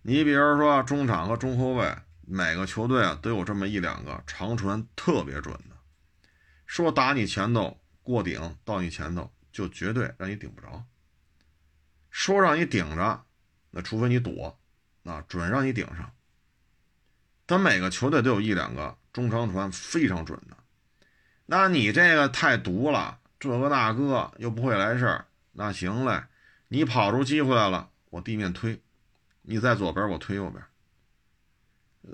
[0.03, 5.77] 你比如说中场和中后卫，每个球队啊都有这么一两个长传特别准的，
[6.67, 10.85] 说打你前头过顶到你前头就绝对让你顶不着，
[12.11, 13.25] 说让你顶着，
[13.71, 14.59] 那除非你躲，
[15.03, 16.13] 那准让你顶上。
[17.47, 20.57] 但每个球队都有一两个中长传非常准的，
[21.51, 26.25] 那你这个太毒了，这个那个又不会来事儿，那行嘞，
[26.69, 28.79] 你跑出机会来了，我地面推，
[29.41, 30.63] 你在左边我推右边，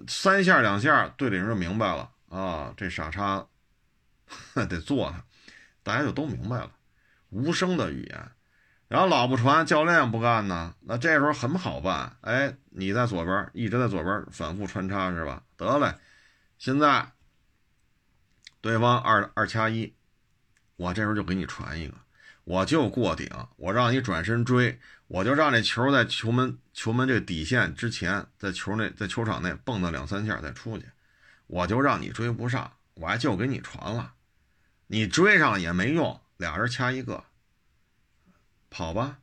[0.07, 3.45] 三下两下队里人就明白了啊，这傻叉
[4.55, 5.25] 得做他，
[5.83, 6.71] 大家就都明白了，
[7.31, 8.31] 无声的语言。
[8.87, 15.43] 然后老不传，教练不干呢，那这时候很好办，哎，你在左边一直在左边反复穿插是吧？
[15.57, 15.93] 得嘞，
[16.57, 17.11] 现在
[18.65, 19.93] 对方二二掐一，
[20.77, 21.95] 我这时候就给你传一个，
[22.45, 30.87] 我就过顶，我让你转身追，我就让这球在球门球门这底线之前，在球内在球场内蹦跶两三下再出去，
[31.47, 34.15] 我就让你追不上，我还就给你传了，
[34.87, 37.23] 你追上也没用，俩人掐一个。
[38.71, 39.19] 跑吧，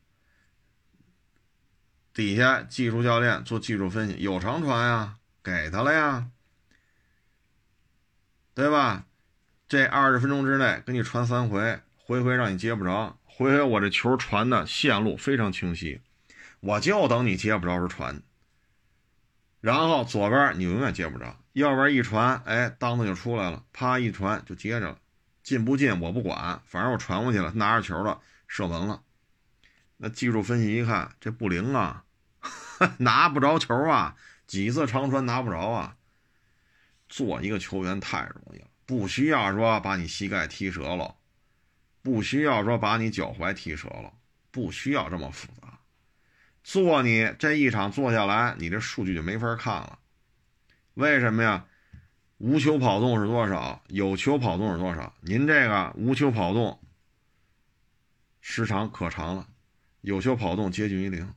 [2.14, 6.30] 底下技术教练做技术分析，有长传呀，给他了呀，
[8.54, 9.08] 对吧？
[9.72, 16.02] 这二十分钟之内给你传三回，回回让你接不着，回回我这球传的线路非常清晰，
[16.60, 18.22] 我就等你接不着时传。
[19.62, 24.98] 然后左边你永远接不着，右边一传，哎，当子就出来了，啪一传就接着了，
[25.42, 28.20] 进不进我不管，反正我传过去了，拿着球了，
[28.50, 29.04] 射门了。
[29.96, 32.04] 那技术分析一看，这不灵啊，
[33.00, 35.96] 拿不着球啊，几次长传拿不着啊。
[37.08, 41.16] 做一个球员太容易了，不需要说把你膝盖踢折了，
[42.02, 44.12] 不需要说把你脚踝踢折了，
[44.52, 45.80] 不需要这么复杂。
[46.62, 49.98] 做你这一场做下来，你这数据就没法看了。
[50.96, 51.66] 为什么呀？
[52.40, 53.82] 无球跑动是多少？
[53.88, 55.16] 有球跑动是多少？
[55.22, 56.78] 您这个无球跑动
[58.42, 59.48] 时长可长了。
[60.02, 61.34] 有球跑动接近于零，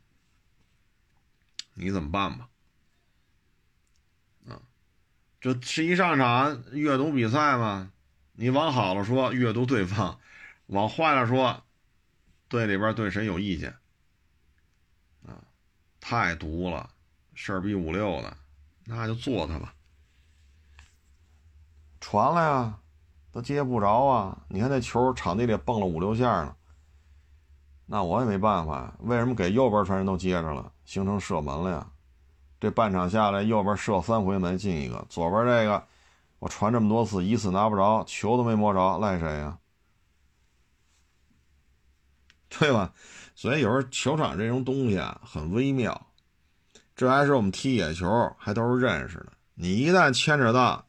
[1.74, 2.48] 你怎么办吧？
[5.44, 7.90] 啊，这是一上场阅读比赛嘛？
[8.32, 10.18] 你往好了说阅读对方，
[10.66, 11.62] 往坏了说
[12.48, 13.74] 队里边对谁有意见
[15.26, 15.36] 啊？
[16.00, 16.88] 太毒了，
[17.34, 18.36] 事儿逼五六的，
[18.84, 19.74] 那就做他吧。
[22.00, 22.78] 传了呀，
[23.30, 24.42] 都接不着啊！
[24.48, 26.56] 你看那球场地里蹦了五六下呢。
[27.86, 31.90] 那我也没办法，为什么给右边传人都接着了，形成射门了呀？
[32.64, 35.84] 这半场下来，右边射三回门进一个，左边这个
[36.38, 39.58] 我传这么多次，一次拿不着，球都没摸着，赖谁呀？
[42.48, 42.94] 对吧？
[43.34, 46.06] 所以有时候球场这种东西啊，很微妙。
[46.96, 49.32] 这还是我们踢野球，还都是认识的。
[49.54, 50.86] 你一旦牵扯到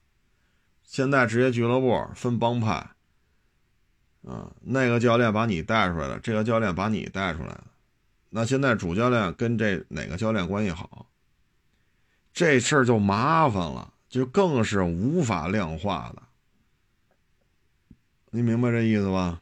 [0.84, 2.92] 现在职业俱乐部分帮派。
[4.24, 7.68] 嗯，那个教练把你带出来了，这个教练把你带出来了，
[8.30, 11.06] 那现在主教练跟这哪个教练关系好？
[12.36, 16.22] 这事儿就麻烦了，就更是无法量化的。
[18.30, 19.42] 你明白这意思吧？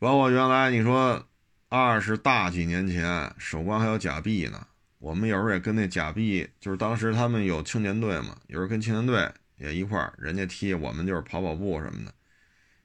[0.00, 1.26] 包括原来你说
[1.68, 4.66] 二十大几年前，守关还有假币呢，
[4.98, 9.32] 我们有时候也跟那假币，就是当时他们有青年队嘛，有时候跟青年队。
[9.56, 12.12] 也一块儿，人家踢我们就是跑跑步什么的，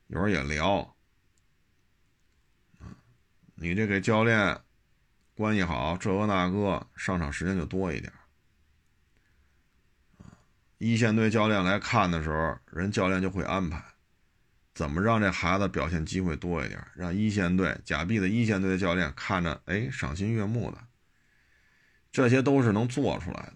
[0.05, 0.95] 有时候也聊。
[3.55, 4.55] 你这给教练
[5.39, 8.11] 关系好，这个那个，上场时间就多一点。
[10.79, 13.81] 一线队教练来看的时候，人教练就会安排，
[14.73, 20.77] 怎么让这孩子表现机会多一点，让一线队假币的一线队的教练看着哎赏心悦目的，
[22.11, 23.41] 这些都是能做出来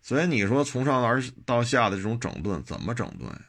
[0.00, 3.42] 所以你说从上而到下的这种整顿怎么整顿呀？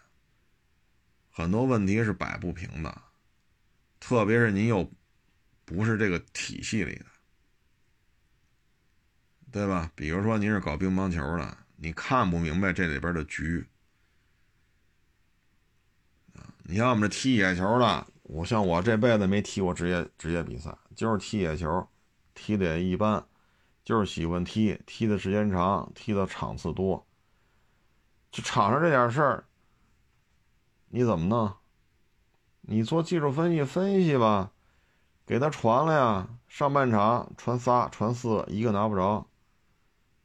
[1.31, 3.01] 很多问题是摆不平的，
[4.01, 4.91] 特别是您又
[5.63, 7.05] 不是这个体系里的，
[9.53, 9.91] 对吧？
[9.93, 13.63] 比如说您是搞乒乓球的，你看不明白这里边的局
[16.63, 21.87] 你要么这踢野球的，我像我这辈子没踢过职业职业比赛，就是踢野球，
[22.33, 23.23] 踢的也一般。
[23.83, 27.05] 就是喜欢踢，踢的时间长，踢的场次多。
[28.31, 29.45] 就场上这点事儿，
[30.87, 31.53] 你怎么弄？
[32.61, 34.51] 你做技术分析分析吧，
[35.27, 36.27] 给他传了呀。
[36.47, 39.27] 上半场传仨，传四，一个拿不着，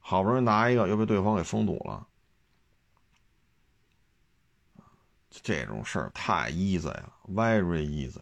[0.09, 2.07] 好不容易拿一个，又被对方给封堵了。
[5.29, 8.19] 这种事儿太 easy 了，very easy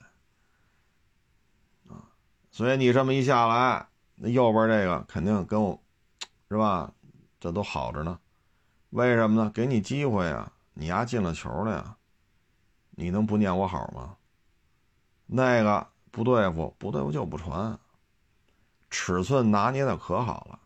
[1.87, 2.03] 啊！
[2.51, 3.87] 所以你这么一下来。
[4.15, 5.81] 那右边这个肯定跟我，
[6.49, 6.93] 是吧？
[7.39, 8.19] 这都好着呢，
[8.89, 9.49] 为什么呢？
[9.51, 10.51] 给你机会啊！
[10.73, 11.95] 你丫进了球了呀，
[12.89, 14.17] 你能不念我好吗？
[15.25, 17.79] 那个不对付，不对付就不传，
[18.89, 20.59] 尺寸拿捏的可好了，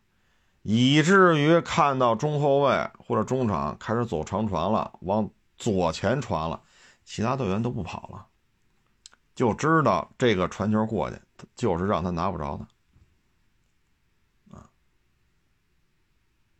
[0.64, 5.28] 以至于看到中后卫或者中场开始走长传了，往
[5.58, 6.62] 左前传了，
[7.04, 8.28] 其他队员都不跑了，
[9.34, 11.20] 就知道这个传球过去，
[11.56, 12.68] 就是让他拿不着的
[14.56, 14.70] 啊。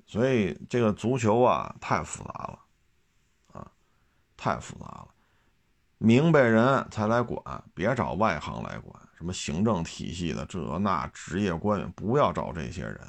[0.08, 2.60] 所以这个足球啊，太复杂了，
[3.54, 3.72] 啊，
[4.36, 5.08] 太复杂了，
[6.00, 9.00] 明白人才来管，别找外行来管。
[9.16, 13.00] 什么行政体系的这那职业官员，不要找这些人。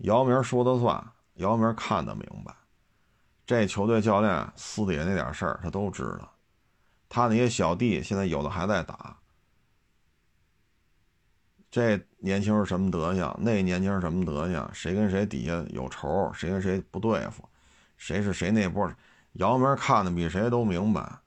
[0.00, 1.02] 姚明说的算，
[1.34, 2.54] 姚明看得明白，
[3.46, 6.32] 这球队教练私底下那点事儿他都知道，
[7.08, 9.16] 他那些小弟现在有的还在打。
[11.70, 13.32] 这年轻人什么德行？
[13.38, 14.68] 那年轻人什么德行？
[14.72, 16.30] 谁跟谁底下有仇？
[16.34, 17.48] 谁跟谁不对付？
[17.96, 18.90] 谁是谁那波？
[19.34, 21.18] 姚明看的比谁都明白，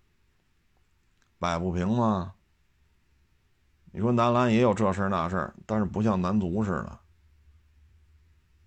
[1.39, 2.33] 摆不平吗？
[3.93, 6.99] 你说男篮也有这事儿那事儿，但是不像男足似的，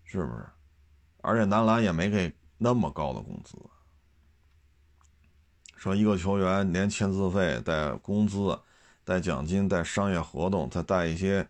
[0.06, 0.46] 是不是？
[1.20, 3.58] 而且男篮也没给那么高的工资。
[5.76, 8.58] 说一个球员连签字费带工资、
[9.04, 11.46] 带奖金、带商业合同，再带一些。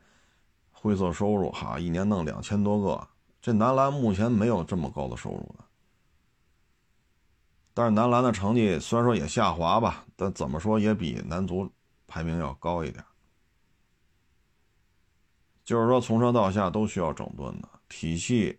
[0.79, 3.09] 灰色收入哈，一年弄两千多个，
[3.41, 5.65] 这男篮目前没有这么高的收入的。
[7.75, 11.69] 但是男篮的成绩虽然说也下滑吧，但怎么说也比男足
[12.07, 13.05] 排名要高一点。
[15.65, 18.59] 就是说从上到下都需要整顿的体系，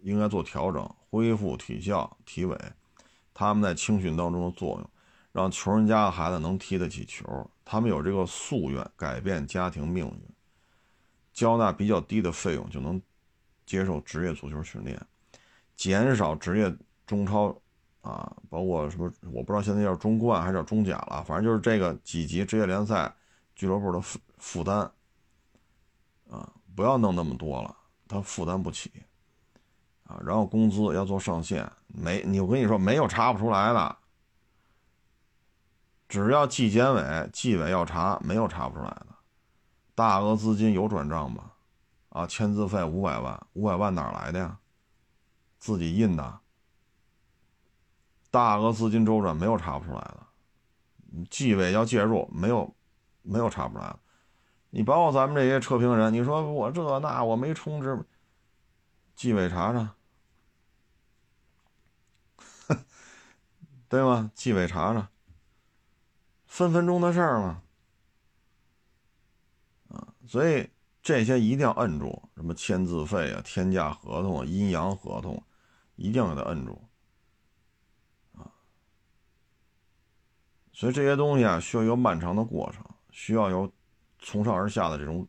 [0.00, 2.58] 应该做调整，恢复体校、体委
[3.32, 4.90] 他们在青训当中的作用，
[5.32, 10.22] 让穷人家的孩子能踢得起球，他们有这个夙愿，改变家庭命运。
[11.32, 13.00] 交纳比较低的费用就能
[13.64, 15.00] 接受职业足球训练，
[15.76, 17.56] 减少职业中超
[18.02, 23.14] 啊，包括什么我不知道现在叫中冠还是叫中甲了，反正就是这个几级职业联赛
[23.54, 24.90] 俱乐部的负负担
[26.28, 27.74] 啊，不要弄那么多了，
[28.10, 28.90] 他负担不起
[30.04, 30.20] 啊。
[30.24, 33.96] 然后工资要做上限，没你我跟你说没有查不出来的，
[36.08, 39.06] 只要纪检委、纪委要查，没有查不出来的。
[39.94, 41.52] 大额资金有转账吗？
[42.08, 44.58] 啊，签字费五百万，五百万哪来的呀？
[45.58, 46.40] 自己印的。
[48.30, 50.26] 大额资金周转没有查不出来的，
[51.30, 52.74] 纪委要介入没有？
[53.22, 53.98] 没有查不出来的。
[54.70, 58.04] 你包括咱们这些测评人，你说我这那我没充值，
[59.14, 59.94] 纪委查查，
[63.88, 64.30] 对吗？
[64.34, 65.10] 纪委查查，
[66.46, 67.62] 分分钟的事儿嘛。
[70.28, 70.70] 所以
[71.02, 75.42] 这些一定要摁住，什么签字费啊、天价合同、阴阳合同，
[75.96, 76.80] 一定要给他摁住
[78.36, 78.46] 啊。
[80.72, 83.72] 所以这些东西啊，需要一个漫长的过程，需要有
[84.20, 85.26] 从上而下的这种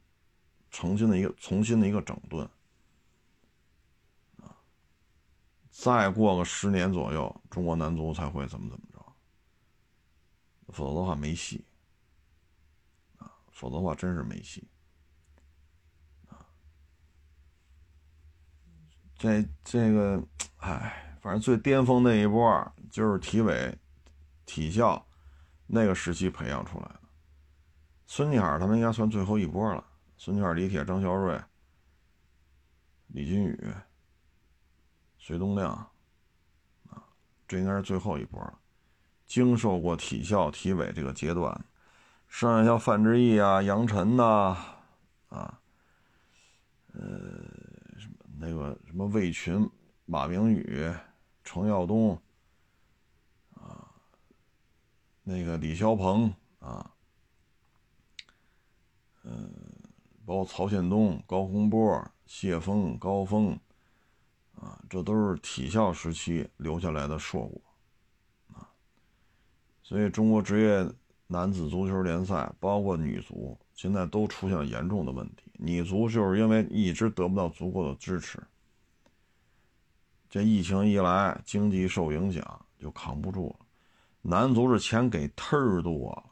[0.69, 2.47] 重新的一个、重新的一个整顿
[4.38, 4.55] 啊。
[5.69, 9.13] 再过个十年左右，中国男足才会怎么怎么着，
[10.73, 11.65] 否则的话没戏
[13.18, 14.68] 啊，否则的话真是没戏。
[19.15, 20.23] 这这个，
[20.57, 23.77] 哎，反正最巅峰那一波就是体委、
[24.47, 25.07] 体校
[25.68, 27.01] 那个时期培养出来的。
[28.13, 29.81] 孙继海他们应该算最后一波了。
[30.17, 31.41] 孙继海、李铁、张孝瑞、
[33.07, 33.73] 李金羽、
[35.17, 35.71] 隋东亮，
[36.89, 37.01] 啊，
[37.47, 38.59] 这应该是最后一波了。
[39.25, 41.57] 经受过体校、体委这个阶段，
[42.27, 44.57] 剩下像范志毅啊、杨晨呐，
[45.29, 45.61] 啊，
[46.91, 46.99] 呃，
[47.97, 49.65] 什么那个什么魏群、
[50.05, 50.93] 马明宇、
[51.45, 52.21] 程耀东，
[53.53, 53.88] 啊，
[55.23, 56.90] 那个李霄鹏啊，
[59.23, 59.52] 嗯，
[60.26, 63.57] 包括曹宪东、高洪波、谢峰、高峰，
[64.56, 67.61] 啊，这都是体校时期留下来的硕果。
[68.53, 68.68] 啊
[69.84, 70.89] 所以，中国职业
[71.27, 75.52] 男子足球联赛，包括女足，现在都出现了严重的问题。
[75.53, 78.41] 女足就是因为一直得不到足够的支持，
[80.30, 83.65] 这疫情一来，经济受影响就扛不住了。
[84.22, 86.23] 男足是钱给忒多，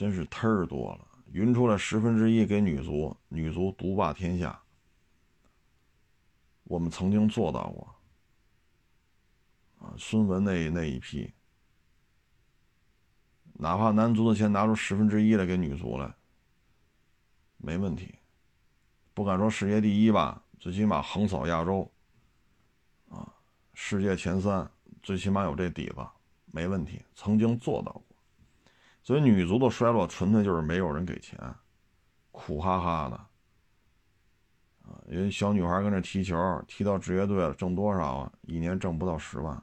[0.00, 4.58] 真是忒儿多了，匀出来十分之一给女足，女足独霸天下。
[6.62, 7.94] 我们曾经做到过，
[9.78, 11.30] 啊，孙文那那一批。
[13.52, 16.10] 哪怕男足的钱拿出十分之一来给女足来，
[17.58, 18.14] 没问题，
[19.12, 21.86] 不敢说世界第一吧，最起码横扫亚洲，
[23.10, 23.30] 啊，
[23.74, 24.66] 世界前三，
[25.02, 25.96] 最起码有这底子，
[26.46, 28.09] 没问题，曾经做到过。
[29.10, 31.36] 所以女足的衰落纯粹就是没有人给钱，
[32.30, 33.16] 苦哈哈的，
[34.88, 38.32] 啊，因为小女孩跟这踢球，踢到职业队了，挣多少啊？
[38.42, 39.60] 一年挣不到十万。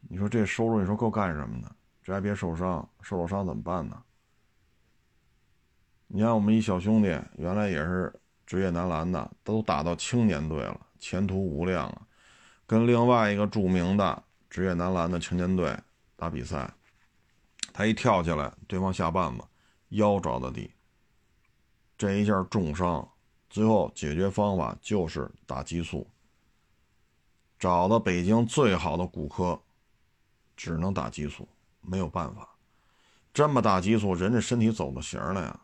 [0.00, 1.76] 你说这收入，你说够干什么的？
[2.02, 3.96] 这还别受伤，受了伤怎么办呢？
[6.08, 7.08] 你看我们一小兄弟，
[7.38, 8.12] 原来也是
[8.44, 12.02] 职业男篮的，都打到青年队了，前途无量啊。
[12.66, 15.74] 跟另外一个著名的职业男篮的青年队
[16.16, 16.72] 打比赛，
[17.72, 19.44] 他一跳起来，对方下绊子，
[19.90, 20.70] 腰着的地，
[21.96, 23.08] 这一下重伤，
[23.48, 26.10] 最后解决方法就是打激素，
[27.58, 29.60] 找到北京最好的骨科。
[30.58, 31.46] 只能打激素，
[31.82, 32.48] 没有办法。
[33.34, 35.60] 这么大激素，人这身体走的形了呀，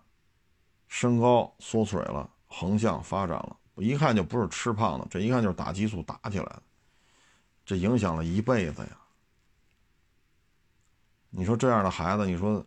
[0.86, 6.62] 身高缩水了，横向发展了，一看就不是吃胖的，这一看就是打激素打起来的，
[7.64, 8.98] 这影响了一辈子呀。
[11.34, 12.64] 你说这样的孩子，你说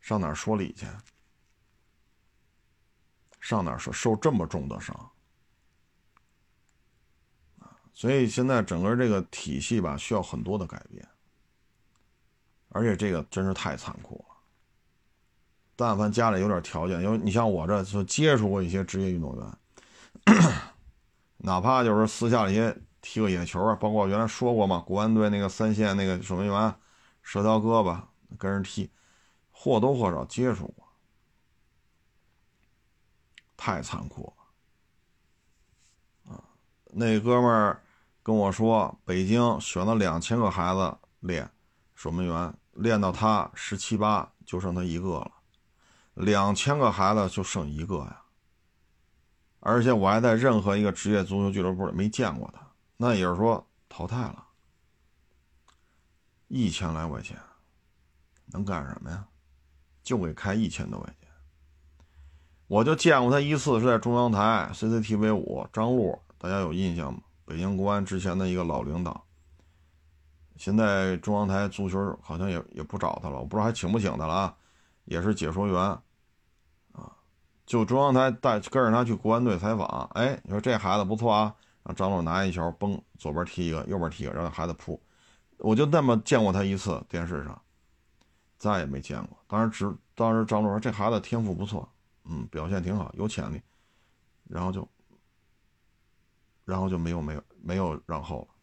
[0.00, 0.86] 上哪说理去？
[3.40, 5.10] 上哪说受这么重的伤？
[7.92, 11.06] 所以现在整个这个体系吧，需要很多的改变，
[12.68, 14.36] 而且这个真是太残酷了。
[15.74, 19.58] 但凡家里有点条件，因为你像我这就接触过一些职业运动员，
[21.38, 26.74] 哪怕就是私下里踢个野球啊，包括原来说过嘛，国安队那个三线那个守门员，
[27.22, 28.00] 折条胳膊
[28.36, 28.90] 跟人踢，
[29.50, 30.86] 或多或少接触过，
[33.56, 34.32] 太残酷
[36.26, 36.44] 了啊！
[36.92, 37.82] 那哥们儿。
[38.24, 41.50] 跟我说，北京选了两千个孩子练
[41.96, 45.32] 守门员，练到他十七八就剩他一个了，
[46.14, 48.22] 两千个孩子就剩一个呀。
[49.58, 52.64] 而且我还在任何一个职业足球俱乐部里没见过他，
[52.96, 54.46] 那也是说淘汰了。
[56.54, 57.34] 一千来块钱
[58.44, 59.24] 能干什么呀？
[60.02, 61.30] 就给开一千多块钱。
[62.66, 67.20] 我就见过他一次，是在中央台 CCTV 五张璐，大家有印象吗？
[67.46, 69.24] 北京国安之前的一个老领导，
[70.56, 74.54] 现在中央台足球好像也也不找他了，我不知道还请不请他了啊？
[75.06, 75.80] 也是解说员，
[76.92, 77.16] 啊，
[77.64, 85.00] 就中央台带跟着他去国安队采访，哎，你说这孩子不错啊，让张璐拿一球，嘣，左边踢一个，右边踢一个，让孩子扑，
[85.62, 87.62] 我就那么见过他一次，电视上，
[88.58, 89.38] 再也没见过。
[89.48, 91.88] 当时只当时张璐说这孩子天赋不错，
[92.24, 93.60] 嗯，表现挺好，有潜力，
[94.44, 94.86] 然后就。
[96.64, 98.54] 然后就没有没有没有然后了，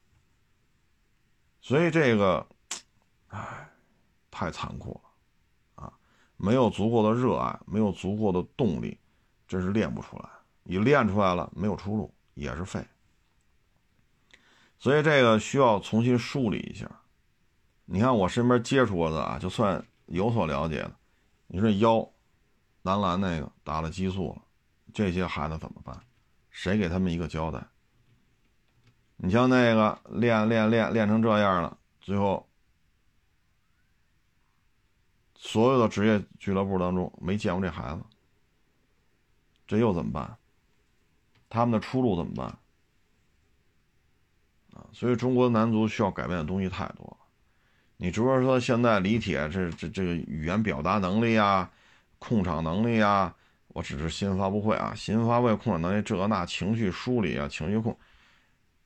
[1.60, 2.48] 所以这个，
[3.28, 3.70] 唉，
[4.32, 5.94] 太残酷了，啊，
[6.38, 8.98] 没有足够的热爱，没有足够的动力，
[9.50, 10.30] 真是练不出来。
[10.64, 12.82] 你练出来了，没有出路，也是废。
[14.80, 16.90] 所以这个需要重新梳理一下。
[17.86, 20.96] 你看我身边接触过的啊，就算有所了解的，
[21.48, 22.08] 你说腰，
[22.84, 24.42] 男篮那个打了激素了，
[24.94, 26.00] 这些孩子怎么办？
[26.52, 27.62] 谁给他们一个交代？
[29.18, 32.48] 你像那个练练练练成这样了，最后
[35.36, 38.04] 所有的职业俱乐部当中没见过这孩子，
[39.68, 40.38] 这又怎么办？
[41.50, 42.59] 他们的出路怎么办？
[44.92, 47.18] 所以中国男足需要改变的东西太多了。
[47.98, 51.70] 你只不过说现在李铁这这这个语言表达能力啊，
[52.18, 53.34] 控场能力啊，
[53.70, 57.98] 我只是新闻发布会啊，新闻发布会控场能力这那情绪梳理啊，情绪控。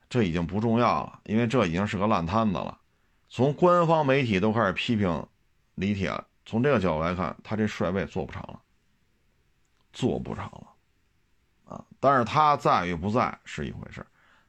[0.10, 2.78] 这已经不重要了，因为这已经是个烂摊子了。
[3.30, 5.26] 从官方媒体都开始批评
[5.74, 6.14] 李铁，
[6.46, 8.60] 从这个角度来看，他这帅位做不长了，
[9.92, 11.84] 做不长了啊！
[12.00, 14.06] 但是他在与不在是一回事，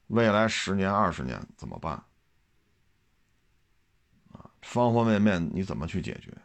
[0.09, 1.95] 未来十年、二十年怎么办
[4.33, 4.51] 啊？
[4.63, 6.37] 方方面面你怎么去解决？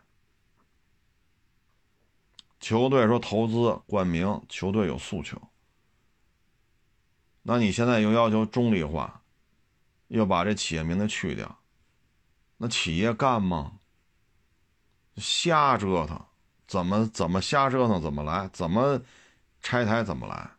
[2.60, 5.42] 球队说投资冠名，球队有诉求。
[7.42, 9.24] 那你现在又要求中立化，
[10.08, 11.60] 又把这企业名字去掉，
[12.58, 13.80] 那企业干吗？
[15.16, 16.26] 瞎折腾，
[16.68, 19.02] 怎么怎么瞎折腾怎么来，怎么
[19.62, 20.50] 拆台怎么来，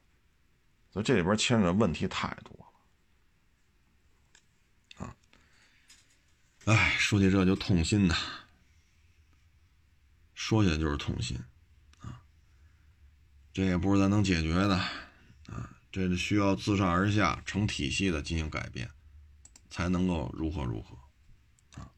[0.91, 2.71] 所以这里边牵扯的问题太多
[4.99, 5.17] 了啊！
[6.71, 8.15] 哎，说起这就痛心呐，
[10.35, 11.37] 说起来就是痛心
[11.99, 12.23] 啊。
[13.53, 14.77] 这也不是咱能解决的，
[15.49, 18.89] 啊，这是需要自上而下成体系的进行改变，
[19.69, 20.97] 才能够如何如何，
[21.81, 21.91] 啊，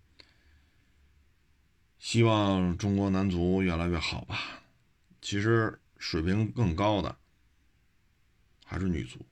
[1.99, 4.62] 希望中国男足越来越好吧。
[5.20, 7.15] 其实水平更高的
[8.65, 9.27] 还是女足，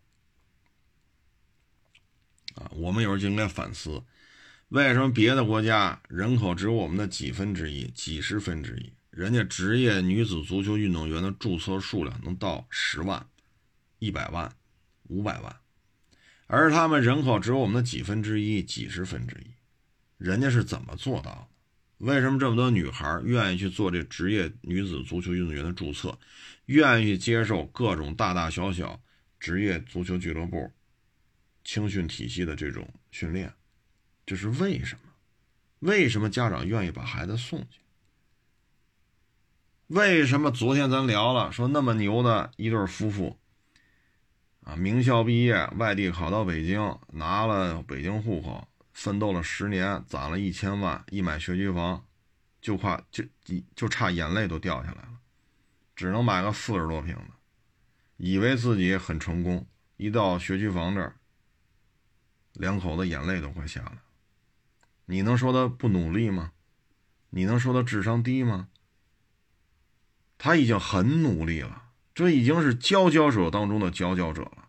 [2.56, 4.04] 啊，我们有时候就应该反思，
[4.70, 8.92] 为什么别的国家人口只有我们的几分之一、几十分之一？
[9.10, 13.26] 人家职业女子足球运动员的注册数量能到十万、
[13.98, 14.54] 一百万、
[15.08, 15.56] 五百万，
[16.46, 19.50] 而他们人口只有我们的几分之一、几十分之一，
[20.18, 22.06] 人家是怎么做到的？
[22.06, 26.16] 为什么这么多女孩愿意去做这职业女子足球运动员的注册，
[26.66, 29.02] 愿意接受各种大大小小
[29.40, 30.70] 职业足球俱乐部
[31.64, 33.52] 青训体系的这种训练？
[34.30, 35.00] 这是为什么？
[35.80, 37.80] 为什么家长愿意把孩子送去？
[39.88, 43.36] 为什么昨天咱聊了，说那么牛的一对夫妇，
[44.62, 52.06] 啊，名校毕业，外地考到北京，拿了北京户口，奋斗了十年，攒了一千万，一买学区房，
[52.60, 53.24] 就怕就
[53.74, 55.18] 就差眼泪都掉下来了，
[55.96, 57.30] 只能买个四十多平的，
[58.16, 59.66] 以为自己很成功，
[59.96, 61.16] 一到学区房这儿，
[62.52, 64.02] 两口子眼泪都快下来了。
[65.10, 66.52] 你能说他不努力吗？
[67.30, 68.68] 你能说他智商低吗？
[70.38, 74.68] 他已经很努力了，这已经是佼佼者当中的佼佼者了。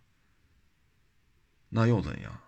[1.69, 2.41] 那又怎样？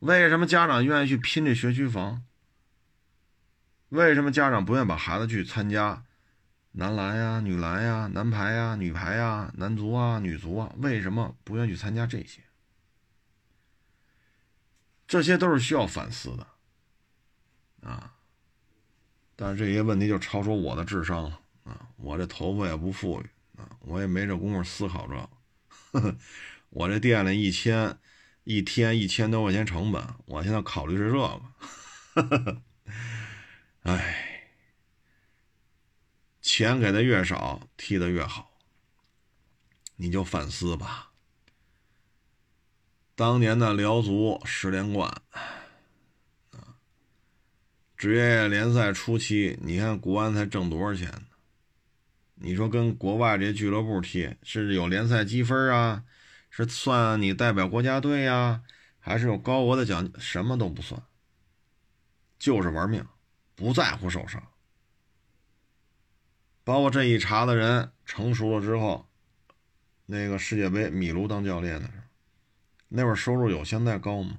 [0.00, 2.24] 为什么家长愿意去拼这学区房？
[3.90, 6.04] 为什么家长不愿意把孩子去参加
[6.72, 10.74] 男篮呀、女篮呀、男排呀、女排呀、男足啊、女足啊？
[10.78, 12.42] 为什么不愿意去参加这些？
[15.06, 16.55] 这些都是需要反思的
[17.82, 18.12] 啊！
[19.34, 21.40] 但是这些问题就超出我的智商了。
[21.64, 23.30] 啊，我这头发也不富裕
[23.60, 25.28] 啊，我也没这功夫思考这。
[26.70, 27.98] 我这店里一千
[28.44, 32.62] 一天一千多块钱成本，我现在考虑是这个。
[33.82, 34.50] 哎，
[36.40, 38.52] 钱给的越少，踢的越好。
[39.96, 41.12] 你就反思吧。
[43.14, 45.22] 当年的辽足十连冠，
[47.96, 51.22] 职业联赛初期，你看国安才挣多少钱呢？
[52.34, 56.04] 你说跟国外这些俱乐部踢是有联赛积分啊，
[56.50, 58.62] 是算你代表国家队呀，
[58.98, 60.10] 还是有高额的奖？
[60.18, 61.02] 什么都不算，
[62.38, 63.02] 就是玩命，
[63.54, 64.42] 不在乎受伤。
[66.64, 69.08] 包括这一茬的人成熟了之后，
[70.04, 72.02] 那个世界杯米卢当教练的时候，
[72.88, 74.38] 那会儿收入有现在高吗？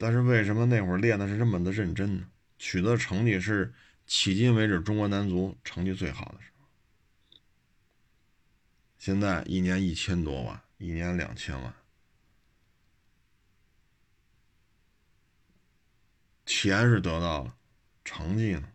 [0.00, 2.26] 但是为什么那会儿练的是这么的认真呢？
[2.58, 3.72] 取得成绩是。
[4.08, 6.66] 迄今为止，中国男足成绩最好的时候，
[8.98, 11.72] 现在一年一千多万，一年两千万，
[16.44, 17.54] 钱是得到了，
[18.04, 18.68] 成绩呢？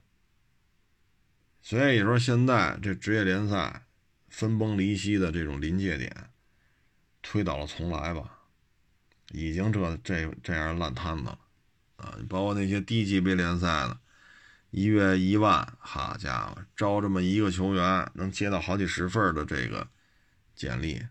[1.61, 3.85] 所以说，现在这职业联赛
[4.29, 6.29] 分崩离析的这种临界点，
[7.21, 8.34] 推倒了重来吧，
[9.35, 11.39] 已经这这这样烂摊子了
[11.97, 12.17] 啊！
[12.29, 13.99] 包括那些低级别联赛的。
[14.71, 19.87] 一月一万，好家伙，招这么一个球员能接到好几十份的这个
[20.53, 21.01] 简历。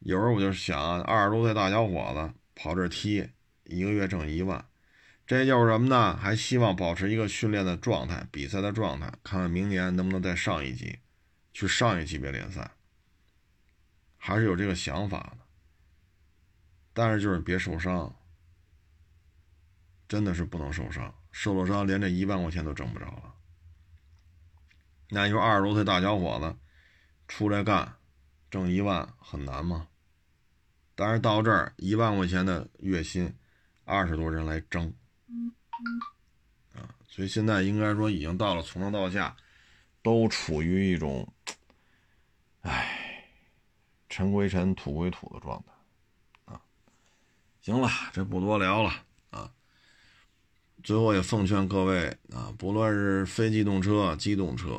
[0.00, 3.28] 有时候我就想，二十多岁大小伙子跑这踢，
[3.64, 4.64] 一个月挣一万，
[5.24, 6.16] 这就是什么呢？
[6.16, 10.98] 还希望保持一个训练的状态、比赛的状态，看看明年能不能再上一级，
[11.52, 12.72] 去上一级别联赛，
[14.16, 15.41] 还是有这个想法的。
[16.92, 18.14] 但是就是别受伤，
[20.08, 21.14] 真的是不能受伤。
[21.30, 23.34] 受了伤，连这一万块钱都挣不着了。
[25.08, 26.56] 那你说二十多岁大小伙子
[27.28, 27.96] 出来干，
[28.50, 29.88] 挣一万很难吗？
[30.94, 33.34] 但是到这儿一万块钱的月薪，
[33.84, 34.92] 二十多人来争，
[36.74, 39.34] 啊，所以现在应该说已经到了从上到下
[40.02, 41.26] 都处于一种，
[42.60, 43.24] 唉，
[44.10, 45.71] 尘归尘，土归土的状态，
[47.62, 49.52] 行了，这不多聊了啊。
[50.82, 54.74] 最后也奉劝各位啊，不论是非机动车、机动车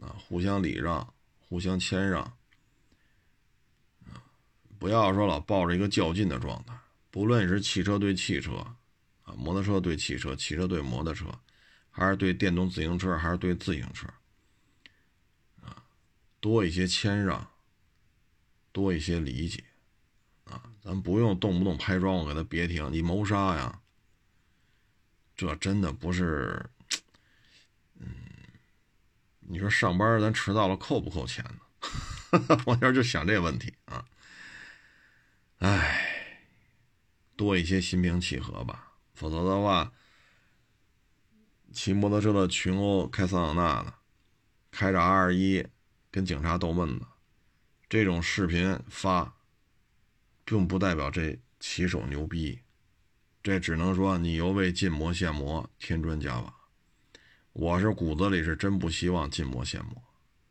[0.00, 2.36] 啊，互相礼让，互相谦让。
[4.78, 6.74] 不要说老抱着一个较劲的状态，
[7.10, 8.56] 不论是汽车对汽车，
[9.22, 11.26] 啊，摩托车对汽车，汽车对摩托车，
[11.90, 14.06] 还是对电动自行车，还是对自行车，
[15.62, 15.84] 啊，
[16.40, 17.50] 多一些谦让，
[18.72, 19.64] 多一些理解，
[20.84, 23.80] 咱不用动不动拍桩，我给他别停，你谋杀呀，
[25.34, 26.68] 这真的不是，
[27.98, 28.06] 嗯，
[29.40, 32.58] 你说上班咱迟到了扣不扣钱呢？
[32.66, 34.04] 我这就想这问题啊。
[35.60, 36.42] 唉，
[37.34, 39.90] 多一些心平气和吧，否则的话，
[41.72, 43.94] 骑摩托车的群殴开桑塔纳的，
[44.70, 45.66] 开着 R 一
[46.10, 47.06] 跟警察斗闷子，
[47.88, 49.33] 这种视频发，
[50.44, 52.60] 并不代表这骑手牛逼，
[53.42, 56.54] 这只能说你犹未进魔现魔，添砖加瓦。
[57.52, 59.94] 我是骨子里是真不希望进魔现魔，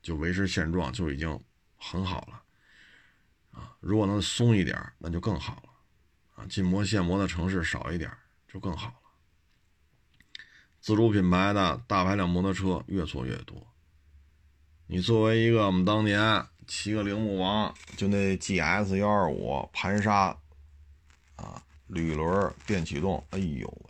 [0.01, 1.39] 就维持现状就已经
[1.77, 2.41] 很好了。
[3.51, 5.69] 啊，如果能松一点那就更好了。
[6.35, 8.11] 啊，禁摩限摩的城市少一点
[8.47, 8.95] 就更好了。
[10.79, 13.67] 自主品牌的大排量摩托车越做越多。
[14.87, 20.35] 你作为一个我们当年骑个铃木王，就那 GS 幺二五盘刹，
[21.35, 23.89] 啊，铝轮电启动，哎呦，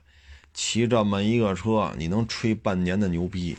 [0.53, 3.57] 骑这么一个车，你能吹半年的牛逼。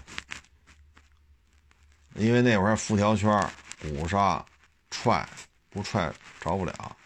[2.14, 3.30] 因为那会儿辐条圈、
[3.80, 4.44] 鼓刹、
[4.90, 5.28] 踹。
[5.70, 6.08] 不踹
[6.38, 6.96] 着不了，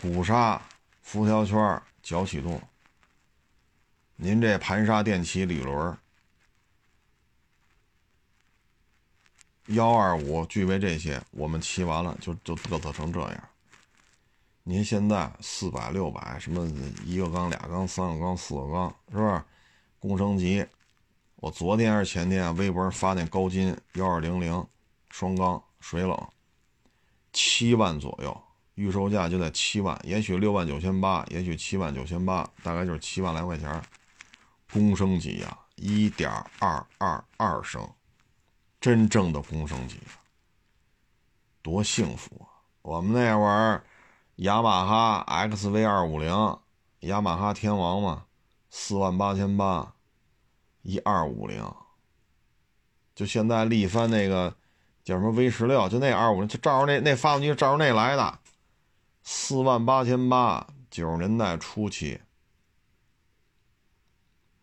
[0.00, 0.58] 鼓刹、
[1.02, 2.58] 辐条圈、脚启动。
[4.16, 5.94] 您这盘刹电骑铝轮，
[9.70, 13.48] 幺二五具备这些，我们骑完了就就嘚瑟成这样。
[14.64, 16.66] 您现在四百、六百，什么
[17.04, 19.42] 一个缸、俩缸、三个缸、四个缸，是不是？
[19.98, 20.66] 工升级。
[21.36, 24.66] 我昨天还是前天啊微博发那高金幺二零零
[25.10, 26.28] 双缸水冷。
[27.32, 28.42] 七万左右，
[28.74, 33.80] 预售价就在七万，也许六万九千八，也许七万九千八，大概就是七万来块钱。
[34.72, 37.88] 公升级啊，一点二二二升，
[38.80, 40.00] 真正的工升级，
[41.62, 42.48] 多幸福啊！
[42.82, 43.84] 我们那会儿，
[44.36, 46.58] 雅马哈 XV 二五零，
[47.00, 48.24] 雅马哈天王嘛，
[48.70, 49.94] 四万八千八，
[50.82, 51.70] 一二五零，
[53.14, 54.56] 就现在力帆那个。
[55.02, 55.88] 叫什么 V 十六？
[55.88, 58.38] 就那二五零，就照着那那发动机，照着那来的，
[59.22, 62.20] 四万八千八，九十年代初期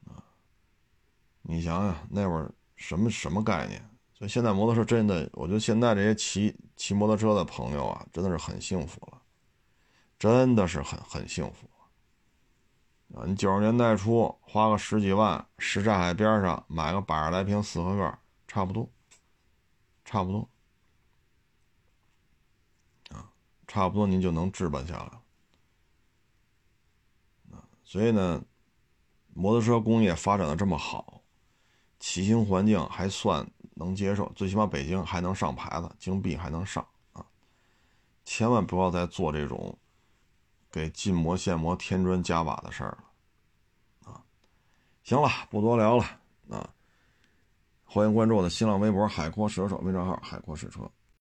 [0.06, 0.24] 啊！
[1.42, 3.84] 你想想那会儿什么什么概念？
[4.18, 9.22] 所以现在摩托车真的，我觉得现在这些骑骑摩托车的朋友啊，真的是很幸福了，
[10.18, 11.70] 真的是很很幸福
[13.16, 13.28] 啊！
[13.28, 18.18] 你九十年代初花个十几万，什刹海边上买个百十来平四合院，
[18.48, 18.90] 差不多。
[20.10, 20.50] 差不多，
[23.10, 23.30] 啊，
[23.68, 25.12] 差不多您就能置办下来，
[27.52, 28.42] 啊，所以呢，
[29.34, 31.22] 摩托车工业发展的这么好，
[32.00, 33.46] 骑行环境还算
[33.78, 37.26] 能接受，最起码北京还能上牌子，京 B 还能上啊，
[38.26, 39.78] 千万不要再做这种
[40.72, 44.22] 给禁摩限摩添砖加瓦的事儿了，啊，
[45.04, 46.04] 行了，不多聊了，
[46.50, 46.70] 啊。
[47.90, 50.82] 欢迎关注我的新浪微博“海阔试车手”微账号“海阔试车”。